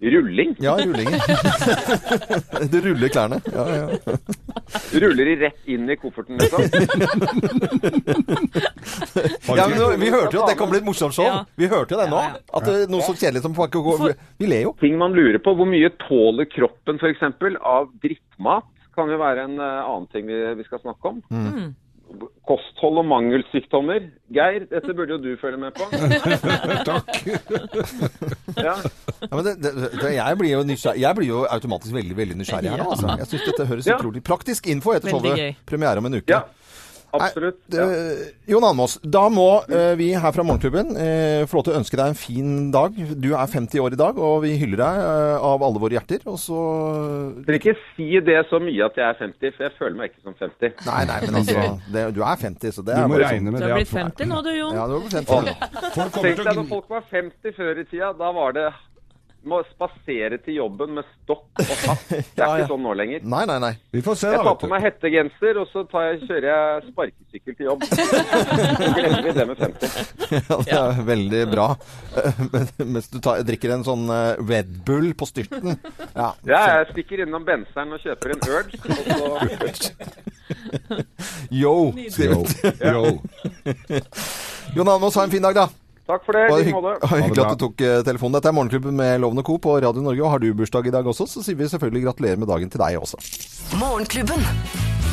Rulling? 0.00 0.54
Ja, 0.64 0.78
rullinger. 0.80 1.20
du 2.72 2.78
ruller 2.80 3.10
klærne. 3.12 3.36
Ja, 3.52 3.64
ja. 3.68 3.86
Ruller 5.02 5.28
de 5.28 5.34
rett 5.42 5.58
inn 5.68 5.84
i 5.92 5.96
kofferten, 6.00 6.38
liksom? 6.40 6.62
ja 9.58 9.66
men 9.68 9.76
nå- 9.78 9.90
vi 10.00 10.08
hørte 10.08 10.36
jo 10.38 10.42
at 10.44 10.48
det 10.54 10.56
kan 10.58 10.70
bli 10.72 10.80
et 10.80 10.86
morsomt 10.88 11.12
show. 11.16 11.26
Ja. 11.28 11.42
Vi 11.60 11.68
hørte 11.68 11.94
jo 11.94 12.00
det 12.00 12.08
nå. 12.12 12.20
At 12.56 12.64
det 12.64 12.74
er 12.86 12.92
noe 12.92 13.04
så 13.04 13.12
kjedelig 13.12 13.42
som 13.44 13.52
går 13.54 14.14
Vi 14.40 14.48
ler 14.48 14.64
jo. 14.70 14.74
Ting 14.80 14.96
man 15.00 15.12
lurer 15.12 15.38
på. 15.44 15.54
Hvor 15.58 15.68
mye 15.68 15.90
tåler 16.06 16.48
kroppen 16.48 16.96
f.eks. 17.00 17.20
av 17.60 17.92
drittmat? 18.02 18.64
Kan 18.96 19.12
jo 19.12 19.20
være 19.20 19.44
en 19.46 19.58
eh, 19.60 19.84
annen 19.84 20.08
ting 20.12 20.26
vi, 20.26 20.40
vi 20.58 20.64
skal 20.66 20.80
snakke 20.82 21.12
om. 21.12 21.20
Mm. 21.30 21.74
Kosthold 22.80 22.98
og 22.98 23.06
mangelsykdommer. 23.10 24.00
Geir, 24.32 24.64
dette 24.70 24.94
burde 24.96 25.12
jo 25.12 25.18
du 25.20 25.36
følge 25.40 25.58
med 25.60 25.72
på. 25.76 25.84
Takk. 26.90 27.10
Ja. 28.56 28.74
Ja, 29.20 29.34
men 29.36 29.44
det, 29.44 29.54
det, 29.62 29.72
det, 30.00 30.14
jeg, 30.14 30.38
blir 30.40 30.50
jo 30.54 30.62
jeg 30.96 31.16
blir 31.18 31.28
jo 31.28 31.42
automatisk 31.50 31.94
veldig 31.94 32.16
veldig 32.16 32.38
nysgjerrig 32.40 32.70
her 32.72 32.80
nå. 32.80 32.88
Altså. 32.94 33.12
Jeg 33.20 33.28
syns 33.34 33.44
dette 33.50 33.66
høres 33.68 33.90
Ja. 33.90 33.98
utrolig 34.00 34.22
Praktisk 34.24 34.66
info 34.72 34.94
etter 34.96 35.12
showet. 35.12 35.60
Premiere 35.68 36.00
om 36.00 36.08
en 36.08 36.14
uke. 36.22 36.32
Ja, 36.32 36.40
absolutt. 37.16 37.60
Ja. 37.74 37.86
Jon 38.50 38.66
Almås, 38.66 38.98
da 39.02 39.24
må 39.32 39.46
eh, 39.68 39.92
vi 39.98 40.10
her 40.14 40.34
fra 40.34 40.44
Morgenklubben 40.46 40.92
eh, 40.96 41.42
få 41.50 41.58
lov 41.58 41.66
til 41.66 41.74
å 41.74 41.78
ønske 41.80 41.98
deg 42.00 42.12
en 42.12 42.18
fin 42.18 42.52
dag. 42.74 42.96
Du 43.20 43.30
er 43.32 43.52
50 43.52 43.82
år 43.82 43.96
i 43.96 44.00
dag, 44.00 44.18
og 44.18 44.42
vi 44.44 44.54
hyller 44.60 44.82
deg 44.82 45.00
eh, 45.04 45.46
av 45.50 45.64
alle 45.66 45.82
våre 45.82 45.98
hjerter. 45.98 46.24
Og 46.30 46.38
så 46.42 46.60
Dere 47.46 47.60
ikke 47.60 47.76
si 47.94 48.10
det 48.26 48.38
så 48.50 48.60
mye 48.62 48.86
at 48.86 49.00
jeg 49.00 49.06
er 49.06 49.18
50, 49.22 49.56
for 49.56 49.66
jeg 49.66 49.76
føler 49.78 49.98
meg 50.00 50.12
ikke 50.12 50.24
som 50.28 50.38
50. 50.38 50.76
Nei, 50.90 51.00
nei, 51.10 51.18
men 51.26 51.40
altså 51.42 51.66
det, 51.96 52.04
Du 52.16 52.22
er 52.26 52.44
50, 52.44 52.76
så 52.76 52.86
det 52.86 52.94
Du 52.94 53.02
er 53.02 53.10
må 53.10 53.16
bare 53.18 53.32
regne 53.34 53.50
sånn. 53.50 53.58
det. 53.58 53.64
Du 53.64 53.70
har 53.70 53.82
blitt 53.82 53.96
50 53.96 54.30
nå 54.30 54.44
du, 54.46 54.52
Jon. 54.58 54.78
Ja, 54.78 54.86
du 54.86 54.96
har 54.96 55.04
blitt 55.06 55.18
50. 55.18 55.90
Tenk 56.20 56.44
deg 56.44 56.54
når 56.62 56.70
folk 56.76 56.94
var 56.98 57.08
50 57.10 57.58
før 57.58 57.82
i 57.82 57.88
tida. 57.90 58.12
Da 58.20 58.32
var 58.36 58.56
det 58.56 58.68
må 59.48 59.62
spasere 59.70 60.36
til 60.44 60.58
jobben 60.58 60.90
med 60.98 61.06
stokk 61.22 61.60
og 61.62 61.70
hatt. 61.86 62.02
Det 62.10 62.18
er 62.18 62.24
Ja, 62.40 62.48
ja. 62.50 62.56
ikke 62.60 62.68
sånn 62.74 62.82
nå 62.84 62.92
lenger. 62.98 63.22
Nei, 63.24 63.42
nei, 63.48 63.56
nei. 63.62 63.70
Vi 63.94 64.02
får 64.04 64.18
se, 64.20 64.30
Jeg 64.34 64.40
da. 64.42 64.44
tar 64.50 64.58
på 64.60 64.68
meg 64.72 64.84
hettegenser, 64.84 65.60
og 65.62 65.70
så 65.72 65.84
tar 65.88 66.08
jeg, 66.10 66.18
kjører 66.28 66.48
jeg 66.50 66.90
sparkesykkel 66.90 67.56
til 67.56 67.68
jobb. 67.70 67.86
Så 68.80 68.90
glemmer 68.96 69.22
vi 69.24 69.32
det 69.38 69.46
med 69.48 69.62
50. 69.64 69.96
Ja, 70.50 70.58
det 70.66 70.76
er 70.80 71.00
veldig 71.08 71.42
bra. 71.54 71.68
Mens 72.92 73.08
du 73.12 73.18
tar, 73.24 73.40
drikker 73.48 73.74
en 73.78 73.86
sånn 73.86 74.04
eh, 74.12 74.40
Red 74.50 74.74
Bull 74.86 75.12
på 75.16 75.28
styrten. 75.30 75.78
Ja, 76.14 76.30
Ja, 76.48 76.62
jeg 76.80 76.90
stikker 76.92 77.24
innom 77.24 77.44
benseren 77.48 77.96
og 77.96 78.04
kjøper 78.04 78.36
en 78.36 78.44
Urge, 78.50 78.80
og 78.84 78.96
så 79.80 79.94
Yo! 81.50 81.74
Yo, 82.18 82.44
yo. 82.80 83.02
Jon 84.76 84.88
Almaas, 84.88 85.14
ha 85.18 85.24
en 85.26 85.30
fin 85.32 85.42
dag, 85.42 85.54
da. 85.56 85.66
Takk 86.10 86.24
for 86.26 86.34
det. 86.34 86.46
I 86.48 86.58
like 86.58 86.74
måte. 86.74 87.06
Hyggelig 87.14 87.44
at 87.44 87.54
du 87.54 87.66
tok 87.66 87.82
eh, 87.86 88.00
telefonen. 88.06 88.38
Dette 88.38 88.50
er 88.50 88.56
Morgenklubben 88.56 88.96
med 88.98 89.20
Lovende 89.22 89.44
Co. 89.46 89.58
på 89.62 89.76
Radio 89.84 90.02
Norge. 90.02 90.24
Og 90.24 90.34
har 90.34 90.42
du 90.42 90.48
bursdag 90.58 90.90
i 90.90 90.94
dag 90.94 91.06
også, 91.06 91.28
så 91.30 91.42
sier 91.46 91.58
vi 91.58 91.68
selvfølgelig 91.70 92.06
gratulerer 92.08 92.40
med 92.40 92.50
dagen 92.50 92.72
til 92.72 92.82
deg 92.82 92.98
også. 92.98 93.20
Morgenklubben. 93.78 94.42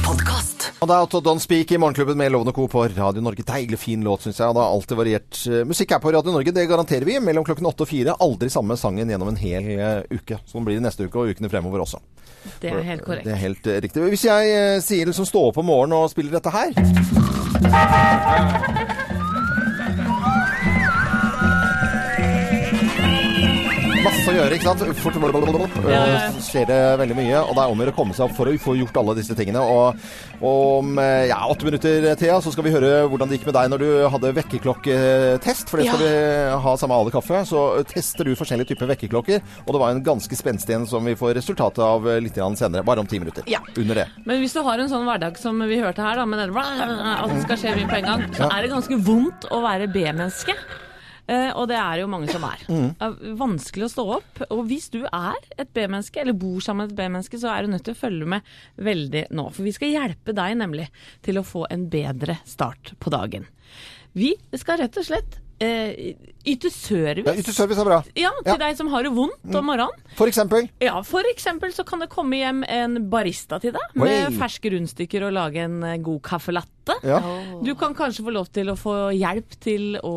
Og 0.08 0.88
det 0.88 0.95
er 0.95 1.04
Otto 1.04 1.20
Don't 1.20 1.43
Speak 1.43 1.74
i 1.76 1.80
Morgenklubben 1.82 2.16
med 2.18 2.32
Lovende 2.32 2.54
Co. 2.56 2.66
på 2.72 2.86
Radio 2.88 3.22
Norge. 3.22 3.43
Deilig 3.45 3.78
fin 3.82 4.06
låt, 4.06 4.24
syns 4.24 4.39
jeg. 4.39 4.48
Og 4.48 4.56
det 4.56 4.62
har 4.64 4.76
alltid 4.78 4.98
variert 4.98 5.41
eh, 5.52 5.66
musikk 5.68 5.93
her 5.93 6.02
på 6.02 6.14
Radio 6.16 6.32
Norge. 6.34 6.54
Det 6.56 6.66
garanterer 6.70 7.06
vi. 7.06 7.20
Mellom 7.22 7.45
klokken 7.45 7.68
åtte 7.70 7.84
og 7.86 7.91
fire. 7.91 8.16
Aldri 8.24 8.50
samme 8.54 8.78
sangen 8.80 9.12
gjennom 9.12 9.34
en 9.34 9.41
hel 9.41 9.68
eh, 9.76 10.18
uke. 10.18 10.39
Sånn 10.50 10.66
blir 10.66 10.80
det 10.80 10.88
neste 10.88 11.06
uke 11.06 11.22
og 11.22 11.36
ukene 11.36 11.52
fremover 11.52 11.80
også. 11.86 12.02
Det 12.64 12.72
er 12.72 12.86
helt 12.88 13.04
korrekt. 13.04 13.28
Det 13.28 13.36
er 13.36 13.43
helt 13.43 13.66
riktig. 13.84 14.08
Hvis 14.16 14.26
jeg 14.30 14.82
sier 14.86 15.10
liksom 15.10 15.28
stå 15.28 15.41
opp 15.50 15.58
om 15.60 15.68
morgenen 15.68 16.00
og 16.00 16.12
spiller 16.14 16.32
dette 16.38 16.52
her 16.56 16.72
Masse 24.28 24.36
å 24.36 24.44
gjøre, 24.44 24.56
ikke 24.58 24.68
sant? 24.68 24.82
Fort, 25.00 25.86
ja, 25.88 26.00
skjer 26.44 26.66
det 26.68 26.78
veldig 27.00 27.16
mye, 27.16 27.40
og 27.48 27.54
det 27.56 27.62
er 27.64 27.72
om 27.72 27.80
å 27.80 27.84
gjøre 27.86 27.94
å 27.94 27.96
komme 27.96 28.16
seg 28.18 28.26
opp 28.26 28.34
for 28.36 28.50
å 28.52 28.56
få 28.60 28.74
gjort 28.76 28.98
alle 29.00 29.14
disse 29.16 29.36
tingene. 29.40 29.62
Og 29.64 30.44
om 30.44 30.98
eh, 31.00 31.30
ja, 31.30 31.38
åtte 31.48 31.64
minutter, 31.64 32.08
Thea, 32.20 32.36
så 32.44 32.52
skal 32.52 32.66
vi 32.66 32.74
høre 32.74 33.06
hvordan 33.08 33.30
det 33.32 33.38
gikk 33.38 33.48
med 33.48 33.56
deg 33.56 33.70
når 33.72 33.84
du 33.86 33.88
hadde 34.12 34.34
vekkerklokketest. 34.42 35.72
For 35.72 35.80
det 35.80 35.88
skal 35.88 36.04
vi 36.04 36.12
ha 36.66 36.74
sammen 36.76 36.92
med 36.92 37.06
alle 37.06 37.14
kaffe. 37.16 37.40
Så 37.48 37.62
tester 37.88 38.28
du 38.28 38.34
forskjellige 38.36 38.74
typer 38.74 38.92
vekkerklokker, 38.92 39.46
og 39.64 39.72
det 39.72 39.82
var 39.86 39.96
en 39.96 40.04
ganske 40.10 40.40
spenstig 40.40 40.76
en 40.76 40.90
som 40.92 41.08
vi 41.08 41.16
får 41.16 41.38
resultatet 41.40 41.86
av 41.86 42.10
eh, 42.12 42.20
litt 42.26 42.36
senere. 42.60 42.84
Bare 42.84 43.06
om 43.06 43.08
ti 43.08 43.22
minutter. 43.24 43.48
Ja. 43.48 43.62
Under 43.80 44.04
det. 44.04 44.10
Men 44.28 44.44
hvis 44.44 44.58
du 44.58 44.60
har 44.66 44.84
en 44.84 44.92
sånn 44.92 45.08
hverdag 45.08 45.40
som 45.40 45.64
vi 45.72 45.80
hørte 45.80 46.04
her, 46.04 46.20
da, 46.20 46.28
med 46.28 46.44
den, 46.44 46.52
alt 46.58 47.40
skal 47.46 47.64
skje 47.64 47.78
mye 47.80 47.88
på 47.88 48.02
en 48.02 48.12
gang, 48.12 48.28
så 48.36 48.52
er 48.52 48.60
det 48.68 48.74
ganske 48.76 49.00
vondt 49.08 49.48
å 49.56 49.64
være 49.64 49.88
B-menneske. 49.96 50.58
Eh, 51.28 51.50
og 51.60 51.66
det 51.68 51.76
er 51.76 52.00
jo 52.02 52.08
mange 52.08 52.30
som 52.32 52.44
er. 52.48 52.62
Mm. 52.72 52.86
Det 52.96 53.08
er 53.08 53.34
vanskelig 53.40 53.88
å 53.88 53.92
stå 53.92 54.06
opp. 54.18 54.44
Og 54.50 54.62
hvis 54.70 54.86
du 54.94 55.02
er 55.04 55.36
et 55.60 55.74
B-menneske, 55.76 56.22
eller 56.24 56.38
bor 56.40 56.62
sammen 56.64 56.86
med 56.88 56.94
et 56.94 57.00
B-menneske, 57.02 57.40
så 57.42 57.52
er 57.52 57.66
du 57.68 57.74
nødt 57.74 57.84
til 57.84 57.98
å 57.98 58.00
følge 58.00 58.30
med 58.32 58.54
veldig 58.80 59.26
nå. 59.36 59.50
For 59.52 59.68
vi 59.68 59.74
skal 59.76 59.92
hjelpe 59.92 60.36
deg 60.38 60.56
nemlig 60.62 60.88
til 61.28 61.42
å 61.42 61.44
få 61.48 61.66
en 61.74 61.90
bedre 61.92 62.38
start 62.48 62.94
på 63.04 63.12
dagen. 63.12 63.44
Vi 64.18 64.32
skal 64.56 64.80
rett 64.80 64.96
og 64.98 65.06
slett 65.06 65.36
eh, 65.60 66.16
yte 66.48 66.72
service. 66.72 67.28
Ja, 67.28 67.36
yte 67.44 67.54
service 67.54 67.84
er 67.84 67.90
bra. 67.92 68.00
Ja, 68.16 68.32
til 68.40 68.54
Ja. 68.54 68.56
Mm. 68.56 68.64
deg 68.64 68.78
som 68.80 68.88
har 68.96 69.04
det 69.04 69.12
vondt 69.18 69.56
om 69.60 69.68
morgenen. 69.68 70.08
For 70.16 70.32
eksempel. 70.32 70.70
Ja, 70.82 71.02
for 71.04 71.28
eksempel 71.34 71.76
så 71.76 71.84
kan 71.86 72.00
det 72.00 72.08
komme 72.14 72.40
hjem 72.40 72.64
en 72.64 73.10
barista 73.12 73.60
til 73.60 73.76
deg 73.76 74.00
med 74.00 74.30
Oi. 74.32 74.34
ferske 74.40 74.72
rundstykker 74.74 75.28
og 75.28 75.36
lage 75.36 75.68
en 75.68 75.82
eh, 75.84 75.98
god 76.00 76.22
caffè 76.24 76.56
latte. 76.56 76.72
Ja. 77.04 77.20
Du 77.64 77.74
kan 77.76 77.94
kanskje 77.98 78.24
få 78.26 78.32
lov 78.36 78.48
til 78.54 78.70
å 78.72 78.76
få 78.80 78.96
hjelp 79.16 79.58
til 79.64 79.98
å 80.04 80.14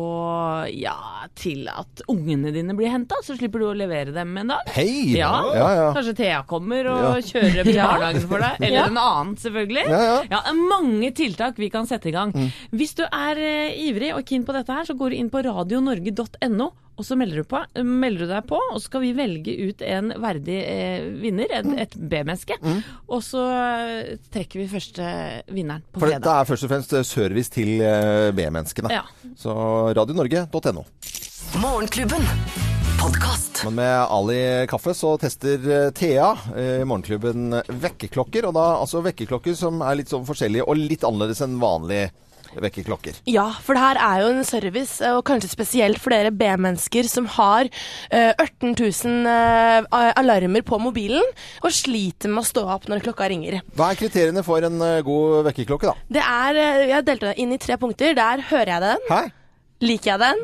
Ja, 0.71 0.95
til 1.35 1.67
at 1.71 2.01
ungene 2.11 2.51
dine 2.53 2.73
blir 2.77 2.89
henta, 2.91 3.15
så 3.25 3.35
slipper 3.37 3.59
du 3.59 3.65
å 3.69 3.75
levere 3.77 4.13
dem 4.13 4.35
en 4.37 4.47
dag. 4.53 4.67
Hei! 4.75 5.15
Ja. 5.17 5.31
Ja, 5.55 5.69
ja. 5.77 5.87
Kanskje 5.95 6.15
Thea 6.17 6.43
kommer 6.49 6.85
og 6.91 7.01
Ja. 7.01 7.13
kjører 7.21 7.55
dem 7.61 7.65
til 7.71 7.81
barnehagen 7.87 8.27
for 8.29 8.39
deg. 8.39 8.59
Eller 8.61 8.77
Ja. 8.77 8.85
en 8.87 8.97
annen, 8.97 9.35
selvfølgelig. 9.37 9.85
Ja, 10.31 10.41
mange 10.55 11.11
tiltak 11.17 11.57
vi 11.57 11.69
kan 11.69 11.85
sette 11.89 12.09
i 12.09 12.15
gang. 12.15 12.31
Mm. 12.35 12.51
Hvis 12.77 12.95
du 12.95 13.03
er 13.07 13.37
eh, 13.37 13.75
ivrig 13.89 14.13
og 14.15 14.25
keen 14.25 14.45
på 14.45 14.53
dette 14.53 14.71
her, 14.73 14.85
så 14.85 14.95
går 14.97 15.09
du 15.11 15.15
inn 15.17 15.29
på 15.33 15.41
radionorge.no. 15.47 16.71
Og 16.99 17.05
så 17.07 17.15
melder 17.17 17.41
du, 17.41 17.45
på, 17.49 17.59
melder 17.87 18.25
du 18.27 18.29
deg 18.29 18.45
på, 18.49 18.57
og 18.59 18.75
så 18.77 18.83
skal 18.89 19.01
vi 19.01 19.11
velge 19.17 19.53
ut 19.69 19.81
en 19.87 20.11
verdig 20.21 20.57
eh, 20.61 21.05
vinner, 21.21 21.47
et, 21.49 21.65
Mm. 21.71 21.77
et 21.81 21.95
B-menneske. 21.95 22.57
Og 23.07 23.23
så 23.25 23.41
eh, 23.49 24.17
trekker 24.33 24.59
vi 24.61 24.67
første 24.69 25.05
vinneren 25.49 25.81
på 25.87 26.01
fredag. 26.03 26.03
For 26.03 26.11
det, 26.11 26.21
det 26.27 26.33
er 26.35 26.49
først 26.51 26.67
og 26.67 26.73
fremst 26.73 26.93
eh, 26.99 27.05
service 27.07 27.49
til 27.55 27.71
eh, 27.81 28.29
B-menneskene. 28.37 28.91
Ja. 28.93 29.05
Så 29.39 29.55
radionorge.no. 29.97 30.83
Morgenklubben. 31.61 32.21
Men 33.65 33.75
med 33.79 33.95
Ali 34.13 34.67
Kaffe 34.69 34.93
så 34.93 35.15
tester 35.17 35.63
Thea 35.97 36.27
i 36.57 36.83
Morgenklubben 36.85 37.55
vekkerklokker. 37.81 38.45
Og 38.49 38.53
da 38.53 38.65
altså 38.77 39.01
vekkerklokker 39.05 39.55
som 39.57 39.81
er 39.85 39.97
litt 39.97 40.11
sånn 40.13 40.25
forskjellige 40.27 40.67
og 40.69 40.77
litt 40.77 41.05
annerledes 41.07 41.41
enn 41.45 41.57
vanlige 41.61 42.11
vekkerklokker. 42.59 43.21
Ja, 43.29 43.47
for 43.63 43.77
det 43.77 43.83
her 43.83 43.99
er 44.01 44.23
jo 44.23 44.31
en 44.33 44.45
service, 44.47 44.99
eh, 45.03 45.15
og 45.15 45.23
kanskje 45.27 45.51
spesielt 45.51 46.01
for 46.01 46.13
dere 46.13 46.31
B-mennesker 46.35 47.07
som 47.09 47.27
har 47.37 47.69
uh, 47.71 48.31
18 48.35 48.75
000 48.75 49.27
uh, 49.27 50.11
alarmer 50.19 50.65
på 50.67 50.79
mobilen, 50.81 51.23
og 51.63 51.71
sliter 51.75 52.31
med 52.31 52.43
å 52.43 52.47
stå 52.47 52.65
opp 52.75 52.89
når 52.91 53.03
klokka 53.05 53.29
ringer. 53.31 53.61
Hva 53.77 53.91
er 53.93 53.99
kriteriene 54.01 54.43
for 54.45 54.63
en 54.67 54.79
uh, 54.81 54.99
god 55.05 55.45
vekkerklokke, 55.49 55.91
da? 55.91 56.09
Det 56.19 56.23
er, 56.25 56.61
eh, 56.61 56.81
Jeg 56.91 56.95
har 56.97 57.07
delt 57.07 57.25
det 57.27 57.35
inn 57.41 57.53
i 57.55 57.61
tre 57.61 57.77
punkter. 57.81 58.15
Der 58.17 58.43
hører 58.51 58.73
jeg 58.75 58.81
den, 58.87 59.05
Hæ? 59.11 59.21
liker 59.81 60.11
jeg 60.13 60.19
den, 60.21 60.41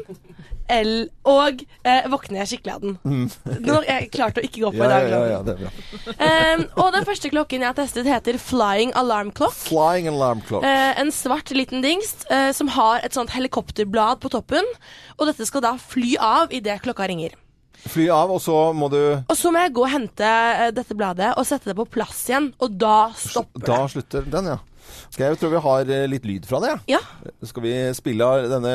el, 0.69 1.09
og 1.27 1.61
eh, 1.87 2.07
våkner 2.11 2.41
jeg 2.41 2.49
skikkelig 2.51 2.73
av 2.75 2.81
den. 2.83 2.97
Nå, 3.63 3.77
jeg 3.87 4.09
klarte 4.13 4.41
å 4.41 4.45
ikke 4.47 4.63
gå 4.65 4.71
på 4.75 4.83
i 4.83 4.87
Mm. 4.87 4.91
Dag. 4.91 5.07
ja, 5.11 5.21
ja, 5.31 5.39
det 5.47 5.55
er 5.55 5.63
bra. 5.63 5.71
Um, 6.17 6.63
og 6.83 6.93
den 6.95 7.07
første 7.07 7.31
klokken 7.33 7.63
jeg 7.63 7.69
har 7.71 7.77
testet, 7.77 8.07
heter 8.09 8.37
Flying 8.41 8.91
Alarm 8.99 9.31
Clock. 9.31 9.55
Flying 9.67 10.07
alarm 10.11 10.41
clock. 10.47 10.63
Uh, 10.67 10.93
en 11.01 11.11
svart 11.15 11.51
liten 11.55 11.81
dingst 11.85 12.25
uh, 12.31 12.51
som 12.55 12.67
har 12.75 13.03
et 13.07 13.15
sånt 13.15 13.31
helikopterblad 13.35 14.19
på 14.23 14.31
toppen. 14.33 14.65
Og 15.17 15.27
dette 15.31 15.45
skal 15.47 15.63
da 15.65 15.75
fly 15.81 16.15
av 16.19 16.53
idet 16.55 16.79
klokka 16.85 17.07
ringer. 17.09 17.35
Fly 17.87 18.07
av, 18.09 18.31
og 18.33 18.39
så 18.41 18.55
må 18.73 18.87
du 18.89 18.97
Og 19.29 19.35
så 19.37 19.51
må 19.53 19.61
jeg 19.61 19.71
gå 19.77 19.83
og 19.85 19.91
hente 19.93 20.25
uh, 20.27 20.69
dette 20.75 20.95
bladet 20.97 21.29
og 21.37 21.45
sette 21.47 21.69
det 21.71 21.75
på 21.77 21.85
plass 21.93 22.23
igjen, 22.31 22.49
og 22.59 22.73
da 22.81 22.95
stopper 23.15 23.67
Da 23.69 23.83
slutter 23.91 24.25
den, 24.33 24.49
ja. 24.55 24.57
Ok, 25.11 25.19
jeg 25.23 25.39
tror 25.41 25.53
vi 25.55 25.61
har 25.67 25.91
eh, 25.97 26.05
litt 26.11 26.25
lyd 26.29 26.45
fra 26.49 26.59
det. 26.63 26.73
Ja. 26.91 26.99
Skal 27.47 27.63
vi 27.65 27.73
spille 27.97 28.27
av 28.27 28.47
denne 28.51 28.73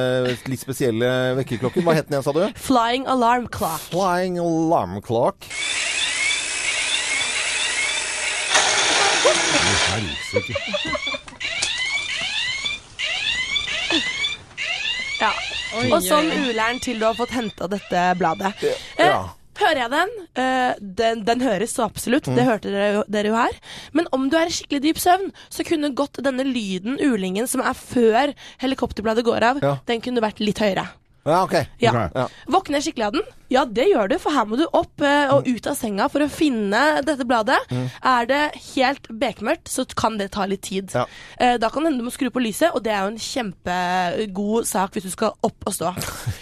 litt 0.51 0.63
spesielle 0.63 1.13
vekkerklokken? 1.41 1.85
Hva 1.87 1.95
het 1.99 2.09
den 2.11 2.19
igjen, 2.19 2.27
sa 2.27 2.35
du? 2.37 2.45
Flying 2.59 3.07
Alarm 3.11 3.47
Clock. 3.53 3.85
Flying 3.93 4.39
alarm 4.43 4.99
clock. 5.05 5.47
Ja. 15.21 15.31
Oi, 15.79 15.87
Og 15.95 16.03
sånn 16.05 16.29
oi, 16.29 16.35
oi. 16.37 16.49
uler 16.51 16.73
den 16.73 16.81
til 16.85 16.99
du 17.01 17.07
har 17.07 17.17
fått 17.17 17.33
henta 17.37 17.69
dette 17.71 18.03
bladet. 18.21 18.53
Ja. 18.99 19.23
Hører 19.61 19.83
jeg 19.83 19.91
den? 19.93 20.13
Uh, 20.39 20.73
den? 20.81 21.25
Den 21.25 21.41
høres 21.45 21.75
så 21.77 21.85
absolutt, 21.85 22.27
Mm. 22.27 22.35
det 22.37 22.45
hørte 22.47 22.71
dere 22.73 22.93
jo, 22.95 23.03
dere 23.09 23.29
jo 23.29 23.35
her. 23.37 23.59
Men 23.93 24.07
om 24.13 24.29
du 24.31 24.37
er 24.37 24.47
i 24.49 24.55
skikkelig 24.55 24.83
dyp 24.83 24.99
søvn, 25.03 25.31
så 25.53 25.65
kunne 25.69 25.95
godt 25.95 26.23
denne 26.25 26.45
lyden, 26.49 26.97
ulingen, 27.01 27.47
som 27.47 27.61
er 27.61 27.75
før 27.77 28.33
helikopterbladet 28.63 29.25
går 29.25 29.43
av, 29.43 29.61
Ja. 29.63 29.77
den 29.87 30.01
kunne 30.01 30.21
vært 30.25 30.41
litt 30.41 30.59
høyere. 30.59 30.89
Ja, 31.27 31.43
ok. 31.45 31.53
Ja. 31.81 31.91
okay. 31.93 32.09
Ja. 32.17 32.29
Våkner 32.49 32.81
skikkelig 32.83 33.05
av 33.07 33.13
den? 33.13 33.23
Ja, 33.53 33.65
det 33.69 33.85
gjør 33.91 34.09
du, 34.13 34.17
for 34.23 34.33
her 34.35 34.47
må 34.49 34.57
du 34.61 34.65
opp 34.73 35.03
eh, 35.05 35.33
og 35.35 35.47
ut 35.49 35.67
av 35.69 35.77
senga 35.79 36.07
for 36.13 36.25
å 36.25 36.29
finne 36.33 36.81
dette 37.05 37.27
bladet. 37.29 37.59
Mm. 37.71 37.87
Er 38.13 38.29
det 38.31 38.41
helt 38.73 39.09
bekmørkt, 39.23 39.69
så 39.69 39.85
kan 39.99 40.17
det 40.21 40.31
ta 40.35 40.47
litt 40.49 40.65
tid. 40.67 40.93
Ja. 40.97 41.05
Eh, 41.37 41.59
da 41.61 41.69
kan 41.73 41.85
det 41.85 41.93
hende 41.93 42.03
du 42.03 42.09
må 42.09 42.15
skru 42.15 42.31
på 42.33 42.43
lyset, 42.43 42.71
og 42.73 42.83
det 42.87 42.95
er 42.95 43.05
jo 43.05 43.13
en 43.13 43.21
kjempegod 43.23 44.67
sak 44.69 44.97
hvis 44.97 45.07
du 45.07 45.13
skal 45.13 45.35
opp 45.45 45.69
og 45.69 45.77
stå. 45.77 45.93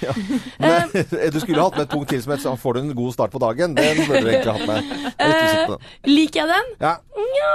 Men, 0.63 0.91
du 0.95 1.41
skulle 1.43 1.63
hatt 1.65 1.77
med 1.79 1.87
et 1.87 1.93
punkt 1.93 2.11
til 2.13 2.23
som 2.25 2.35
het 2.35 2.45
så 2.45 2.55
får 2.61 2.77
du 2.77 2.81
en 2.85 2.95
god 2.97 3.15
start 3.17 3.35
på 3.35 3.43
dagen. 3.43 3.75
Den 3.79 4.03
burde 4.07 4.23
du 4.25 4.31
egentlig 4.31 4.55
hatt 4.55 4.69
med. 4.71 5.15
Jeg 5.21 5.65
er. 5.67 5.75
Liker 6.09 6.43
jeg 6.45 6.51
den? 6.55 6.71
Ja. 6.81 6.95
Nja, 7.21 7.51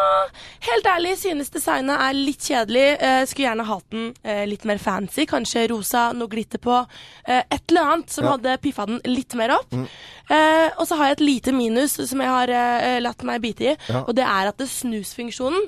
helt 0.68 0.88
ærlig, 0.88 1.16
synes 1.20 1.50
designet 1.54 1.98
er 2.00 2.16
litt 2.18 2.46
kjedelig. 2.46 2.86
Eh, 3.02 3.22
skulle 3.28 3.48
gjerne 3.50 3.66
hatt 3.68 3.88
den 3.96 4.06
eh, 4.24 4.44
litt 4.50 4.66
mer 4.70 4.80
fancy. 4.82 5.26
Kanskje 5.30 5.66
rosa, 5.72 6.08
noe 6.16 6.32
glitter 6.32 6.62
på. 6.62 6.78
Eh, 7.26 7.42
et 7.50 7.64
eller 7.72 7.94
annet 7.96 8.14
som 8.14 8.26
Ja. 8.26 8.36
hadde 8.36 8.58
piffa 8.64 8.86
den 8.90 9.02
litt 9.06 9.36
mer 9.38 9.45
opp. 9.52 9.74
Eh, 9.74 10.70
og 10.80 10.88
så 10.88 10.96
har 10.98 11.06
jeg 11.12 11.18
et 11.20 11.26
lite 11.28 11.52
minus 11.54 11.92
som 12.10 12.22
jeg 12.22 12.30
har 12.30 12.50
eh, 12.50 13.00
latt 13.00 13.22
meg 13.24 13.42
bite 13.42 13.62
i, 13.74 13.76
Ja. 13.90 14.02
og 14.08 14.16
det 14.16 14.24
er 14.26 14.48
at 14.50 14.58
det 14.58 14.68
snusfunksjonen 14.70 15.68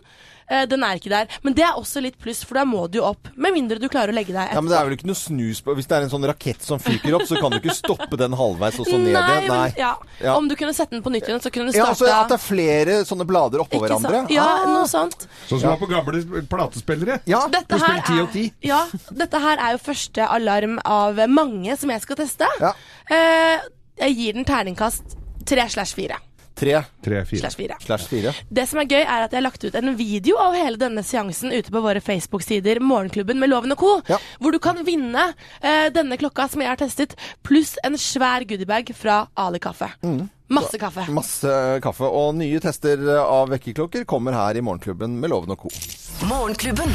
eh, 0.50 0.66
den 0.70 0.84
er 0.84 0.96
ikke 1.00 1.10
der. 1.14 1.28
Men 1.44 1.54
det 1.58 1.64
er 1.68 1.78
også 1.80 2.02
litt 2.04 2.18
pluss, 2.22 2.44
for 2.48 2.56
da 2.60 2.66
må 2.66 2.86
du 2.92 3.00
jo 3.00 3.06
opp. 3.10 3.30
Med 3.36 3.54
mindre 3.56 3.80
du 3.80 3.88
klarer 3.90 4.14
å 4.14 4.16
legge 4.18 4.34
deg 4.36 4.54
Ja, 4.54 4.62
men 4.62 4.72
det 4.72 4.78
er 4.80 4.86
vel 4.88 4.96
ikke 4.98 5.08
noe 5.10 5.18
snus 5.20 5.60
på 5.62 5.74
Hvis 5.78 5.88
det 5.90 5.98
er 5.98 6.06
en 6.08 6.10
sånn 6.12 6.26
rakett 6.28 6.62
som 6.64 6.80
fyker 6.80 7.16
opp, 7.18 7.26
så 7.30 7.38
kan 7.40 7.52
du 7.54 7.58
ikke 7.60 7.76
stoppe 7.76 8.18
den 8.20 8.34
halvveis 8.38 8.80
og 8.82 8.88
så 8.90 8.98
ned 9.00 9.14
Nei, 9.14 9.26
igjen. 9.44 9.52
men, 9.52 9.74
ja. 9.78 9.92
Ja. 10.24 10.36
Om 10.38 10.48
du 10.50 10.56
kunne 10.60 10.74
sette 10.74 10.96
den 10.96 11.04
på 11.06 11.12
nytt 11.14 11.28
igjen, 11.30 11.42
så 11.44 11.52
kunne 11.54 11.72
du 11.72 11.78
Ja, 11.78 11.86
starta 11.92 11.94
altså 11.94 12.12
At 12.18 12.32
det 12.34 12.38
er 12.40 12.44
flere 12.46 12.98
sånne 13.08 13.28
blader 13.30 13.64
oppå 13.64 13.82
hverandre. 13.84 14.24
Ja, 14.34 14.46
Ah. 14.48 14.66
noe 14.72 14.88
sånt. 14.88 15.28
Sånn 15.50 15.60
som 15.60 15.70
det 15.70 15.74
var 15.74 15.82
på 15.84 15.90
gamle 15.92 16.44
platespillere. 16.50 17.20
Ja. 17.30 17.44
Dette 17.52 17.78
her, 17.78 18.02
spiller 18.02 18.06
10 18.08 18.22
og 18.22 18.30
er, 18.30 18.34
10. 18.34 18.52
ja, 18.68 18.82
dette 19.24 19.40
her 19.44 19.58
er 19.68 19.76
jo 19.78 19.82
første 19.84 20.28
alarm 20.38 20.80
av 20.86 21.20
mange 21.30 21.78
som 21.78 21.90
jeg 21.94 22.02
skal 22.02 22.16
teste. 22.24 22.48
Ja. 22.62 22.74
Uh, 23.12 23.68
jeg 24.00 24.16
gir 24.18 24.34
den 24.40 24.46
terningkast 24.46 25.18
tre 25.48 25.68
slash 25.70 25.94
fire. 25.98 26.18
Tre 26.58 26.80
Tre, 27.06 27.20
fire. 27.30 27.40
Slash 27.40 27.56
fire. 27.60 27.76
slash 27.86 28.08
fire. 28.10 28.32
Det 28.50 28.64
som 28.68 28.80
er 28.82 28.88
gøy, 28.90 29.02
er 29.04 29.26
at 29.28 29.32
jeg 29.32 29.38
har 29.38 29.46
lagt 29.46 29.64
ut 29.68 29.76
en 29.78 29.92
video 30.00 30.40
av 30.42 30.56
hele 30.58 30.80
denne 30.82 31.04
seansen 31.06 31.54
ute 31.54 31.70
på 31.72 31.82
våre 31.86 32.02
Facebook-sider 32.02 32.82
Morgenklubben 32.82 33.38
med 33.40 33.52
Loven 33.52 33.72
og 33.76 33.78
co., 33.78 33.92
Ja. 34.10 34.18
hvor 34.42 34.52
du 34.52 34.60
kan 34.60 34.82
vinne 34.88 35.28
eh, 35.62 35.90
denne 35.94 36.18
klokka 36.18 36.50
som 36.50 36.62
jeg 36.66 36.70
har 36.74 36.82
testet, 36.82 37.14
pluss 37.46 37.76
en 37.86 37.94
svær 38.02 38.44
goodiebag 38.50 38.90
fra 38.98 39.28
Ali 39.38 39.60
Kaffe. 39.60 39.92
Mm. 40.04 40.26
Masse 40.50 40.80
kaffe. 40.80 41.04
Masse 41.12 41.56
kaffe. 41.84 42.08
Og 42.08 42.34
nye 42.40 42.60
tester 42.64 42.98
av 43.22 43.50
vekkerklokker 43.52 44.06
kommer 44.08 44.34
her 44.34 44.56
i 44.58 44.64
Morgenklubben 44.64 45.20
med 45.20 45.30
Loven 45.30 45.52
og 45.54 45.68
co. 45.68 45.74
Morgenklubben. 46.26 46.90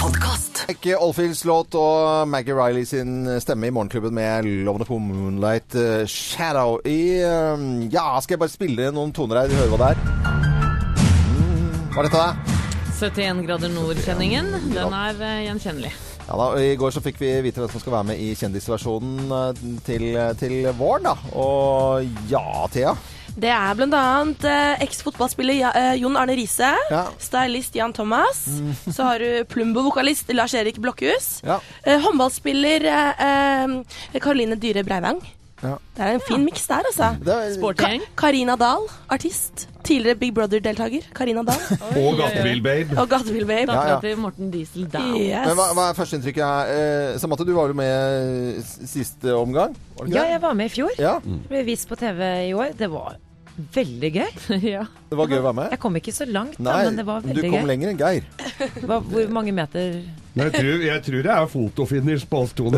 Podkast. 0.00 0.62
Ikke 0.72 0.94
Oldfields 0.96 1.42
låt 1.44 1.74
og 1.76 2.28
Maggie 2.30 2.54
Riley 2.56 2.86
sin 2.88 3.26
stemme 3.42 3.68
i 3.68 3.72
Morgenklubben 3.74 4.14
med 4.16 4.46
Loven 4.64 4.86
på. 4.88 4.96
Moonlight 4.98 5.74
eh, 5.76 6.06
Shadow 6.08 6.78
i 6.88 7.18
eh, 7.20 7.64
Ja, 7.92 8.06
skal 8.24 8.36
jeg 8.38 8.40
bare 8.40 8.52
spille 8.54 8.88
noen 8.96 9.12
toner 9.16 9.42
her? 9.42 9.52
Høre 9.60 9.68
hva 9.74 9.80
det 9.82 9.90
er? 9.90 10.00
Mm, 11.36 11.92
hva 11.92 12.00
er 12.04 12.08
dette? 12.08 12.22
da? 12.22 12.56
71 13.00 13.44
grader 13.48 13.72
nord-kjenningen. 13.74 14.50
Den 14.72 14.96
er 15.02 15.20
eh, 15.20 15.42
gjenkjennelig. 15.50 15.92
Ja 16.30 16.36
da, 16.38 16.48
I 16.62 16.74
går 16.78 16.92
så 16.94 17.02
fikk 17.04 17.20
vi 17.20 17.30
vite 17.44 17.60
hvem 17.60 17.72
som 17.72 17.82
skal 17.82 17.96
være 17.98 18.08
med 18.12 18.20
i 18.24 18.32
kjendisversjonen 18.40 19.32
eh, 19.36 19.64
til, 19.84 20.08
til 20.40 20.60
våren. 20.80 21.10
da. 21.10 21.16
Og 21.36 22.08
ja, 22.32 22.44
Thea. 22.72 22.96
Det 23.36 23.48
er 23.52 23.74
annet 23.96 24.44
eh, 24.44 24.82
eks-fotballspiller 24.84 25.70
eh, 25.76 25.94
Jon 26.02 26.16
Arne 26.18 26.34
Riise, 26.36 26.72
Ja. 26.90 27.04
stylist 27.22 27.74
Jan 27.78 27.92
Thomas, 27.96 28.42
så 28.90 29.06
har 29.06 29.18
du 29.22 29.44
Plumbo-vokalist 29.48 30.32
Lars-Erik 30.34 30.78
Blokhus, 30.82 31.40
Ja. 31.46 31.60
eh, 31.84 32.00
håndballspiller 32.02 32.84
eh, 32.84 33.26
eh, 34.12 34.20
Karoline 34.20 34.56
Dyhre 34.60 34.84
Breivang. 34.84 35.20
Ja. 35.60 35.74
Det 35.96 36.04
er 36.06 36.16
en 36.16 36.22
fin 36.24 36.44
miks 36.44 36.66
der, 36.70 36.86
altså. 36.88 37.10
Er, 37.26 37.52
Sportgjeng. 37.56 38.04
Karina 38.16 38.56
Dahl, 38.60 38.86
artist. 39.12 39.66
Tidligere 39.84 40.16
Big 40.20 40.34
Brother-deltaker. 40.34 41.08
Karina 41.14 41.42
Dahl. 41.44 41.80
Og 42.00 42.16
Gatebil-babe. 42.20 42.98
Og 43.00 43.08
Gatebil 43.08 43.46
Babe. 43.46 43.72
Ja, 43.72 43.86
ja. 43.94 44.00
til 44.00 44.18
Morten 44.18 44.50
Diesel 44.52 44.88
Dahl. 44.92 45.16
Yes. 45.20 45.46
men 45.48 45.58
hva, 45.58 45.70
hva 45.76 45.88
er 45.90 45.98
førsteinntrykket 45.98 46.44
her? 46.44 46.74
Eh, 46.76 47.18
Samantha, 47.20 47.44
du 47.48 47.52
var 47.56 47.72
jo 47.72 47.76
med 47.76 48.60
siste 48.66 49.34
omgang? 49.36 49.76
Ja, 50.08 50.24
jeg 50.30 50.40
var 50.42 50.56
med 50.56 50.70
i 50.70 50.76
fjor. 50.80 50.94
ja. 50.98 51.18
Ble 51.50 51.64
vist 51.68 51.88
på 51.90 51.98
TV 52.00 52.24
i 52.48 52.54
år. 52.56 52.72
Det 52.78 52.88
var 52.92 53.18
veldig 53.74 54.10
gøy. 54.14 54.30
ja. 54.74 54.86
Det 55.10 55.18
var 55.18 55.28
gøy 55.28 55.40
å 55.40 55.44
være 55.50 55.58
med? 55.60 55.68
Jeg 55.74 55.82
kom 55.82 56.00
ikke 56.00 56.14
så 56.16 56.26
langt, 56.28 56.56
da, 56.60 56.80
men 56.86 56.98
det 57.00 57.06
var 57.08 57.20
veldig 57.24 57.36
gøy. 57.36 57.50
du 57.50 57.52
kom 57.52 57.60
gøy. 57.64 57.70
lenger 57.74 57.92
enn 57.92 58.00
Geir. 58.00 58.24
Hva, 58.88 59.00
hvor 59.04 59.32
mange 59.36 59.54
meter 59.56 60.00
jeg 60.30 60.52
tror, 60.54 60.82
jeg 60.86 61.02
tror 61.02 61.24
det 61.26 61.30
er 61.34 61.46
fotofinish 61.50 62.26
på 62.30 62.44
oss 62.44 62.52
to. 62.54 62.70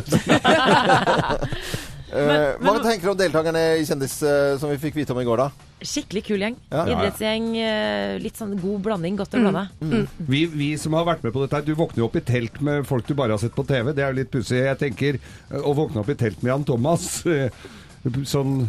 Eh, 2.12 2.26
Men- 2.26 2.58
hva 2.60 2.72
men- 2.74 2.82
tenker 2.84 3.02
du 3.02 3.10
om 3.10 3.16
deltakerne 3.16 3.60
i 3.80 3.84
Kjendis 3.88 4.22
eh, 4.22 4.58
som 4.60 4.68
vi 4.68 4.76
fikk 4.76 4.94
vite 5.00 5.12
om 5.14 5.20
i 5.20 5.24
går, 5.24 5.36
da? 5.38 5.50
Skikkelig 5.82 6.22
kul 6.26 6.38
gjeng. 6.44 6.56
Ja. 6.70 6.84
Idrettsgjeng. 6.84 7.46
eh, 7.56 8.18
Litt 8.20 8.36
sånn 8.36 8.52
god 8.60 8.82
blanding. 8.82 9.16
Godt 9.16 9.32
å 9.34 9.40
blande. 9.40 10.08
Vi, 10.28 10.44
vi 10.46 10.76
som 10.76 10.92
har 10.92 11.04
vært 11.08 11.24
med 11.24 11.32
på 11.32 11.40
dette, 11.40 11.56
her, 11.56 11.62
du 11.62 11.74
våkner 11.74 12.02
jo 12.04 12.04
opp 12.10 12.16
i 12.16 12.20
telt 12.20 12.60
med 12.60 12.84
folk 12.86 13.06
du 13.06 13.14
bare 13.14 13.30
har 13.32 13.38
sett 13.38 13.54
på 13.56 13.64
TV. 13.66 13.92
Det 13.94 14.04
er 14.04 14.12
jo 14.12 14.18
litt 14.20 14.30
pussig. 14.30 14.60
Jeg 14.62 14.78
tenker 14.78 15.18
å 15.64 15.74
våkne 15.74 16.04
opp 16.04 16.10
i 16.12 16.14
telt 16.14 16.42
med 16.42 16.52
Jan 16.52 16.64
Thomas 16.68 17.24
Sånn 18.26 18.66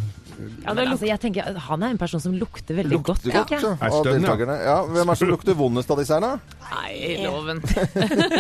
Ja, 0.64 0.74
det 0.74 0.84
Men 0.84 0.94
altså, 0.94 1.08
jeg 1.08 1.20
tenker, 1.24 1.58
Han 1.68 1.84
er 1.84 1.94
en 1.94 2.00
person 2.02 2.22
som 2.24 2.36
lukter 2.38 2.78
veldig 2.78 3.00
godt. 3.04 3.24
Du 3.24 3.32
godt, 3.32 3.52
ja. 3.54 3.74
av 3.78 4.00
deltakerne. 4.08 4.58
Ja, 4.64 4.78
hvem 4.88 5.04
er 5.04 5.12
det 5.12 5.20
som 5.22 5.32
lukter 5.32 5.58
vondest 5.58 5.92
av 5.94 6.02
disse 6.02 6.18
her, 6.18 6.24
da? 6.24 6.60
Nei, 6.74 6.94
loven. 7.24 7.62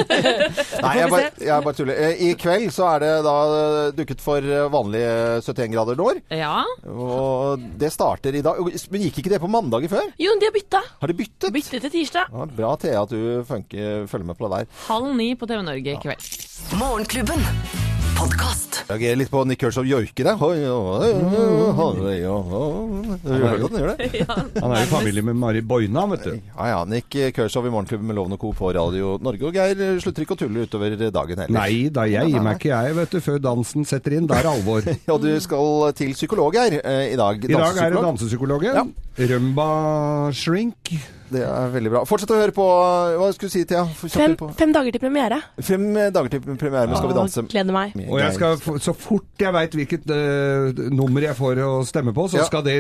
Nei, 0.84 0.94
jeg 0.98 1.12
bare, 1.12 1.30
jeg 1.38 1.68
bare 1.68 1.76
tuller. 1.78 2.02
Eh, 2.08 2.24
I 2.28 2.34
kveld 2.40 2.70
så 2.74 2.88
er 2.94 3.06
det 3.06 3.12
da 3.28 3.36
dukket 3.96 4.24
for 4.24 4.44
eh, 4.44 4.66
vanlige 4.74 5.14
71 5.46 5.74
grader 5.76 6.00
nord. 6.00 6.22
Ja. 6.34 6.64
Og 6.90 7.64
det 7.80 7.94
starter 7.94 8.36
i 8.36 8.44
dag. 8.46 8.60
Men 8.94 9.08
gikk 9.08 9.22
ikke 9.24 9.36
det 9.36 9.42
på 9.44 9.52
mandager 9.52 9.92
før? 9.94 10.12
Jo, 10.22 10.36
de 10.40 10.50
har 10.50 10.56
bytta. 10.56 10.84
Har 11.02 11.14
de 11.14 11.18
byttet? 11.22 11.50
Byttet 11.54 11.88
til 11.88 11.96
tirsdag. 12.00 12.34
Ja, 12.34 12.50
bra, 12.60 12.76
Thea, 12.82 13.06
at 13.06 13.14
du 13.14 13.44
funker, 13.48 14.06
følger 14.12 14.30
med 14.32 14.40
på 14.40 14.48
det 14.48 14.64
der. 14.64 14.86
Halv 14.88 15.16
ni 15.18 15.34
på 15.40 15.50
TV 15.50 15.66
Norge 15.66 15.98
i 15.98 16.00
kveld. 16.04 16.30
Morgenklubben. 16.80 17.92
Podkast. 18.18 18.84
Reagerer 18.90 19.18
litt 19.20 19.30
på 19.32 19.42
Nick 19.48 19.60
Kershaw 19.64 19.86
joiker 19.88 20.28
der. 20.28 20.42
Oi, 20.44 20.58
oi, 20.68 20.70
oi, 20.70 21.10
oi, 22.04 22.18
oi. 22.28 23.18
Du 23.24 23.32
at 23.34 23.64
han 23.64 23.78
gjør 23.80 23.90
det? 23.98 24.10
Han 24.62 24.74
er 24.76 24.84
i 24.84 24.90
familie 24.92 25.24
med 25.26 25.38
Mari 25.40 25.62
Boina, 25.66 26.04
vet 26.12 26.26
du. 26.28 26.34
Ja, 26.36 26.68
ja. 26.72 26.80
Nick 26.90 27.10
Kershaw 27.36 27.66
i 27.68 27.72
Morgenklubben 27.74 28.10
med 28.10 28.18
Loven 28.20 28.36
og 28.38 28.42
Co. 28.44 28.52
på 28.58 28.74
Radio 28.76 29.16
Norge. 29.24 29.48
Og 29.50 29.58
Geir 29.58 29.82
slutter 30.04 30.26
ikke 30.26 30.38
å 30.38 30.42
tulle 30.44 30.68
utover 30.68 30.96
dagen 31.00 31.44
heller. 31.46 31.56
Nei 31.58 31.90
da, 31.94 32.06
jeg 32.10 32.34
gir 32.34 32.46
meg 32.46 32.60
ikke 32.62 32.74
jeg, 32.74 32.98
vet 33.00 33.16
du, 33.18 33.20
før 33.30 33.42
dansen 33.48 33.88
setter 33.90 34.18
inn. 34.20 34.30
Da 34.30 34.40
er 34.42 34.48
det 34.50 34.54
alvor. 34.54 34.92
Og 35.16 35.24
du 35.26 35.32
skal 35.44 35.98
til 36.00 36.14
psykolog 36.18 36.60
her 36.60 36.80
eh, 36.84 37.04
i 37.16 37.18
dag. 37.20 37.44
I 37.50 37.54
dag 37.58 37.84
er 37.88 37.98
det 37.98 38.04
Dansepsykolog. 38.04 38.68
dansepsykologen. 38.70 38.96
Rømba 39.34 39.70
Shrink. 40.38 40.96
Det 41.32 41.42
er 41.46 41.70
veldig 41.74 41.92
bra. 41.94 42.02
Fortsett 42.10 42.32
å 42.34 42.38
høre 42.40 42.54
på 42.56 42.66
Hva 43.20 43.30
skulle 43.34 43.50
du 43.50 43.54
si, 43.54 43.64
Thea? 43.70 43.84
Fem, 44.04 44.36
fem 44.60 44.74
dager 44.76 44.94
til 44.96 45.02
premiere. 45.04 45.40
Fem 45.64 45.86
dager 46.14 46.30
til 46.36 46.44
premiere 46.60 46.88
med 46.92 46.98
Skal 47.00 47.12
vi 47.12 47.18
danse. 47.18 47.44
Gleder 47.52 47.76
meg. 47.76 47.96
Og 48.08 48.20
jeg 48.22 48.36
skal, 48.38 48.58
så 48.84 48.94
fort 48.98 49.44
jeg 49.44 49.54
veit 49.56 49.78
hvilket 49.80 50.06
uh, 50.12 50.84
nummer 50.94 51.26
jeg 51.26 51.38
får 51.40 51.62
å 51.66 51.72
stemme 51.88 52.14
på, 52.16 52.28
så 52.32 52.42
Ja. 52.42 52.48
skal 52.50 52.64
det 52.66 52.78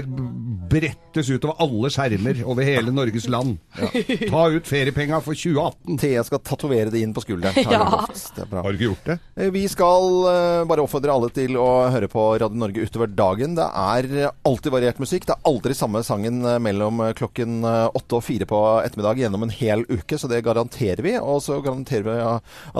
brettes 0.73 1.29
utover 1.29 1.59
alle 1.63 1.89
skjermer 1.93 2.43
over 2.49 2.65
hele 2.67 2.91
Norges 2.93 3.27
land. 3.31 3.57
Ta 3.73 4.43
ut 4.53 4.67
feriepenga 4.69 5.19
for 5.23 5.37
2018. 5.37 5.97
Thea 6.01 6.23
skal 6.27 6.41
tatovere 6.45 6.91
det 6.93 7.01
inn 7.03 7.13
på 7.15 7.23
skulderen. 7.23 7.57
Ja. 7.63 8.05
Det 8.09 8.43
er 8.45 8.49
bra. 8.49 8.63
Har 8.65 8.73
du 8.73 8.77
ikke 8.79 8.89
gjort 8.91 9.07
det? 9.11 9.17
Eh, 9.37 9.49
Vi 9.53 9.63
skal 9.71 10.09
uh, 10.27 10.63
bare 10.69 10.83
oppfordre 10.85 11.13
alle 11.13 11.29
til 11.33 11.57
å 11.59 11.67
høre 11.93 12.09
på 12.11 12.25
Radio 12.41 12.59
Norge 12.59 12.83
utover 12.87 13.09
dagen. 13.13 13.55
Det 13.57 13.65
er 13.67 14.07
eh, 14.25 14.31
alltid 14.47 14.73
variert 14.73 14.99
musikk. 15.01 15.27
Det 15.29 15.35
er 15.35 15.49
aldri 15.49 15.75
samme 15.77 16.01
sangen 16.05 16.41
eh, 16.45 16.59
mellom 16.63 17.01
eh, 17.07 17.13
klokken 17.17 17.59
eh, 17.65 17.87
åtte 17.95 18.17
og 18.19 18.25
fire 18.25 18.42
på 18.49 18.59
ettermiddag 18.83 19.21
gjennom 19.21 19.45
en 19.45 19.53
hel 19.53 19.83
uke, 19.89 20.17
så 20.19 20.29
det 20.31 20.43
garanterer 20.45 21.03
vi. 21.05 21.15
Og 21.19 21.41
så 21.45 21.59
garanterer 21.63 22.07
vi 22.07 22.15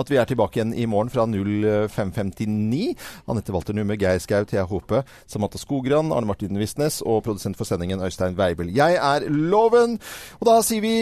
at 0.00 0.10
vi 0.10 0.18
er 0.20 0.28
tilbake 0.30 0.60
igjen 0.60 0.74
i 0.74 0.86
morgen 0.90 1.12
fra 1.12 1.26
0559. 1.28 2.94
Anette 3.30 3.54
Walter 3.54 3.76
Numme, 3.76 3.98
Geir 4.00 4.18
Skau, 4.22 4.44
Thea 4.48 4.66
Hope, 4.70 5.04
Samantha 5.30 5.60
Skogran, 5.60 6.12
Arne 6.14 6.30
Martin 6.30 6.58
Visnes 6.60 7.00
og 7.04 7.22
produsent 7.28 7.58
for 7.60 7.68
sendingen 7.68 8.02
Øystein 8.04 8.38
Weibel. 8.38 8.72
Jeg 8.74 8.98
er 9.00 9.28
Loven, 9.30 9.98
og 10.40 10.50
da 10.50 10.58
sier 10.64 10.84
vi 10.84 10.96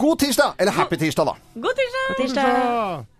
god 0.00 0.24
tirsdag! 0.24 0.58
Eller 0.58 0.72
happy 0.72 1.00
tirsdag, 1.00 1.32
da. 1.32 1.38
God 1.60 1.78
tirsdag! 1.78 2.18
Tirsdag. 2.24 3.17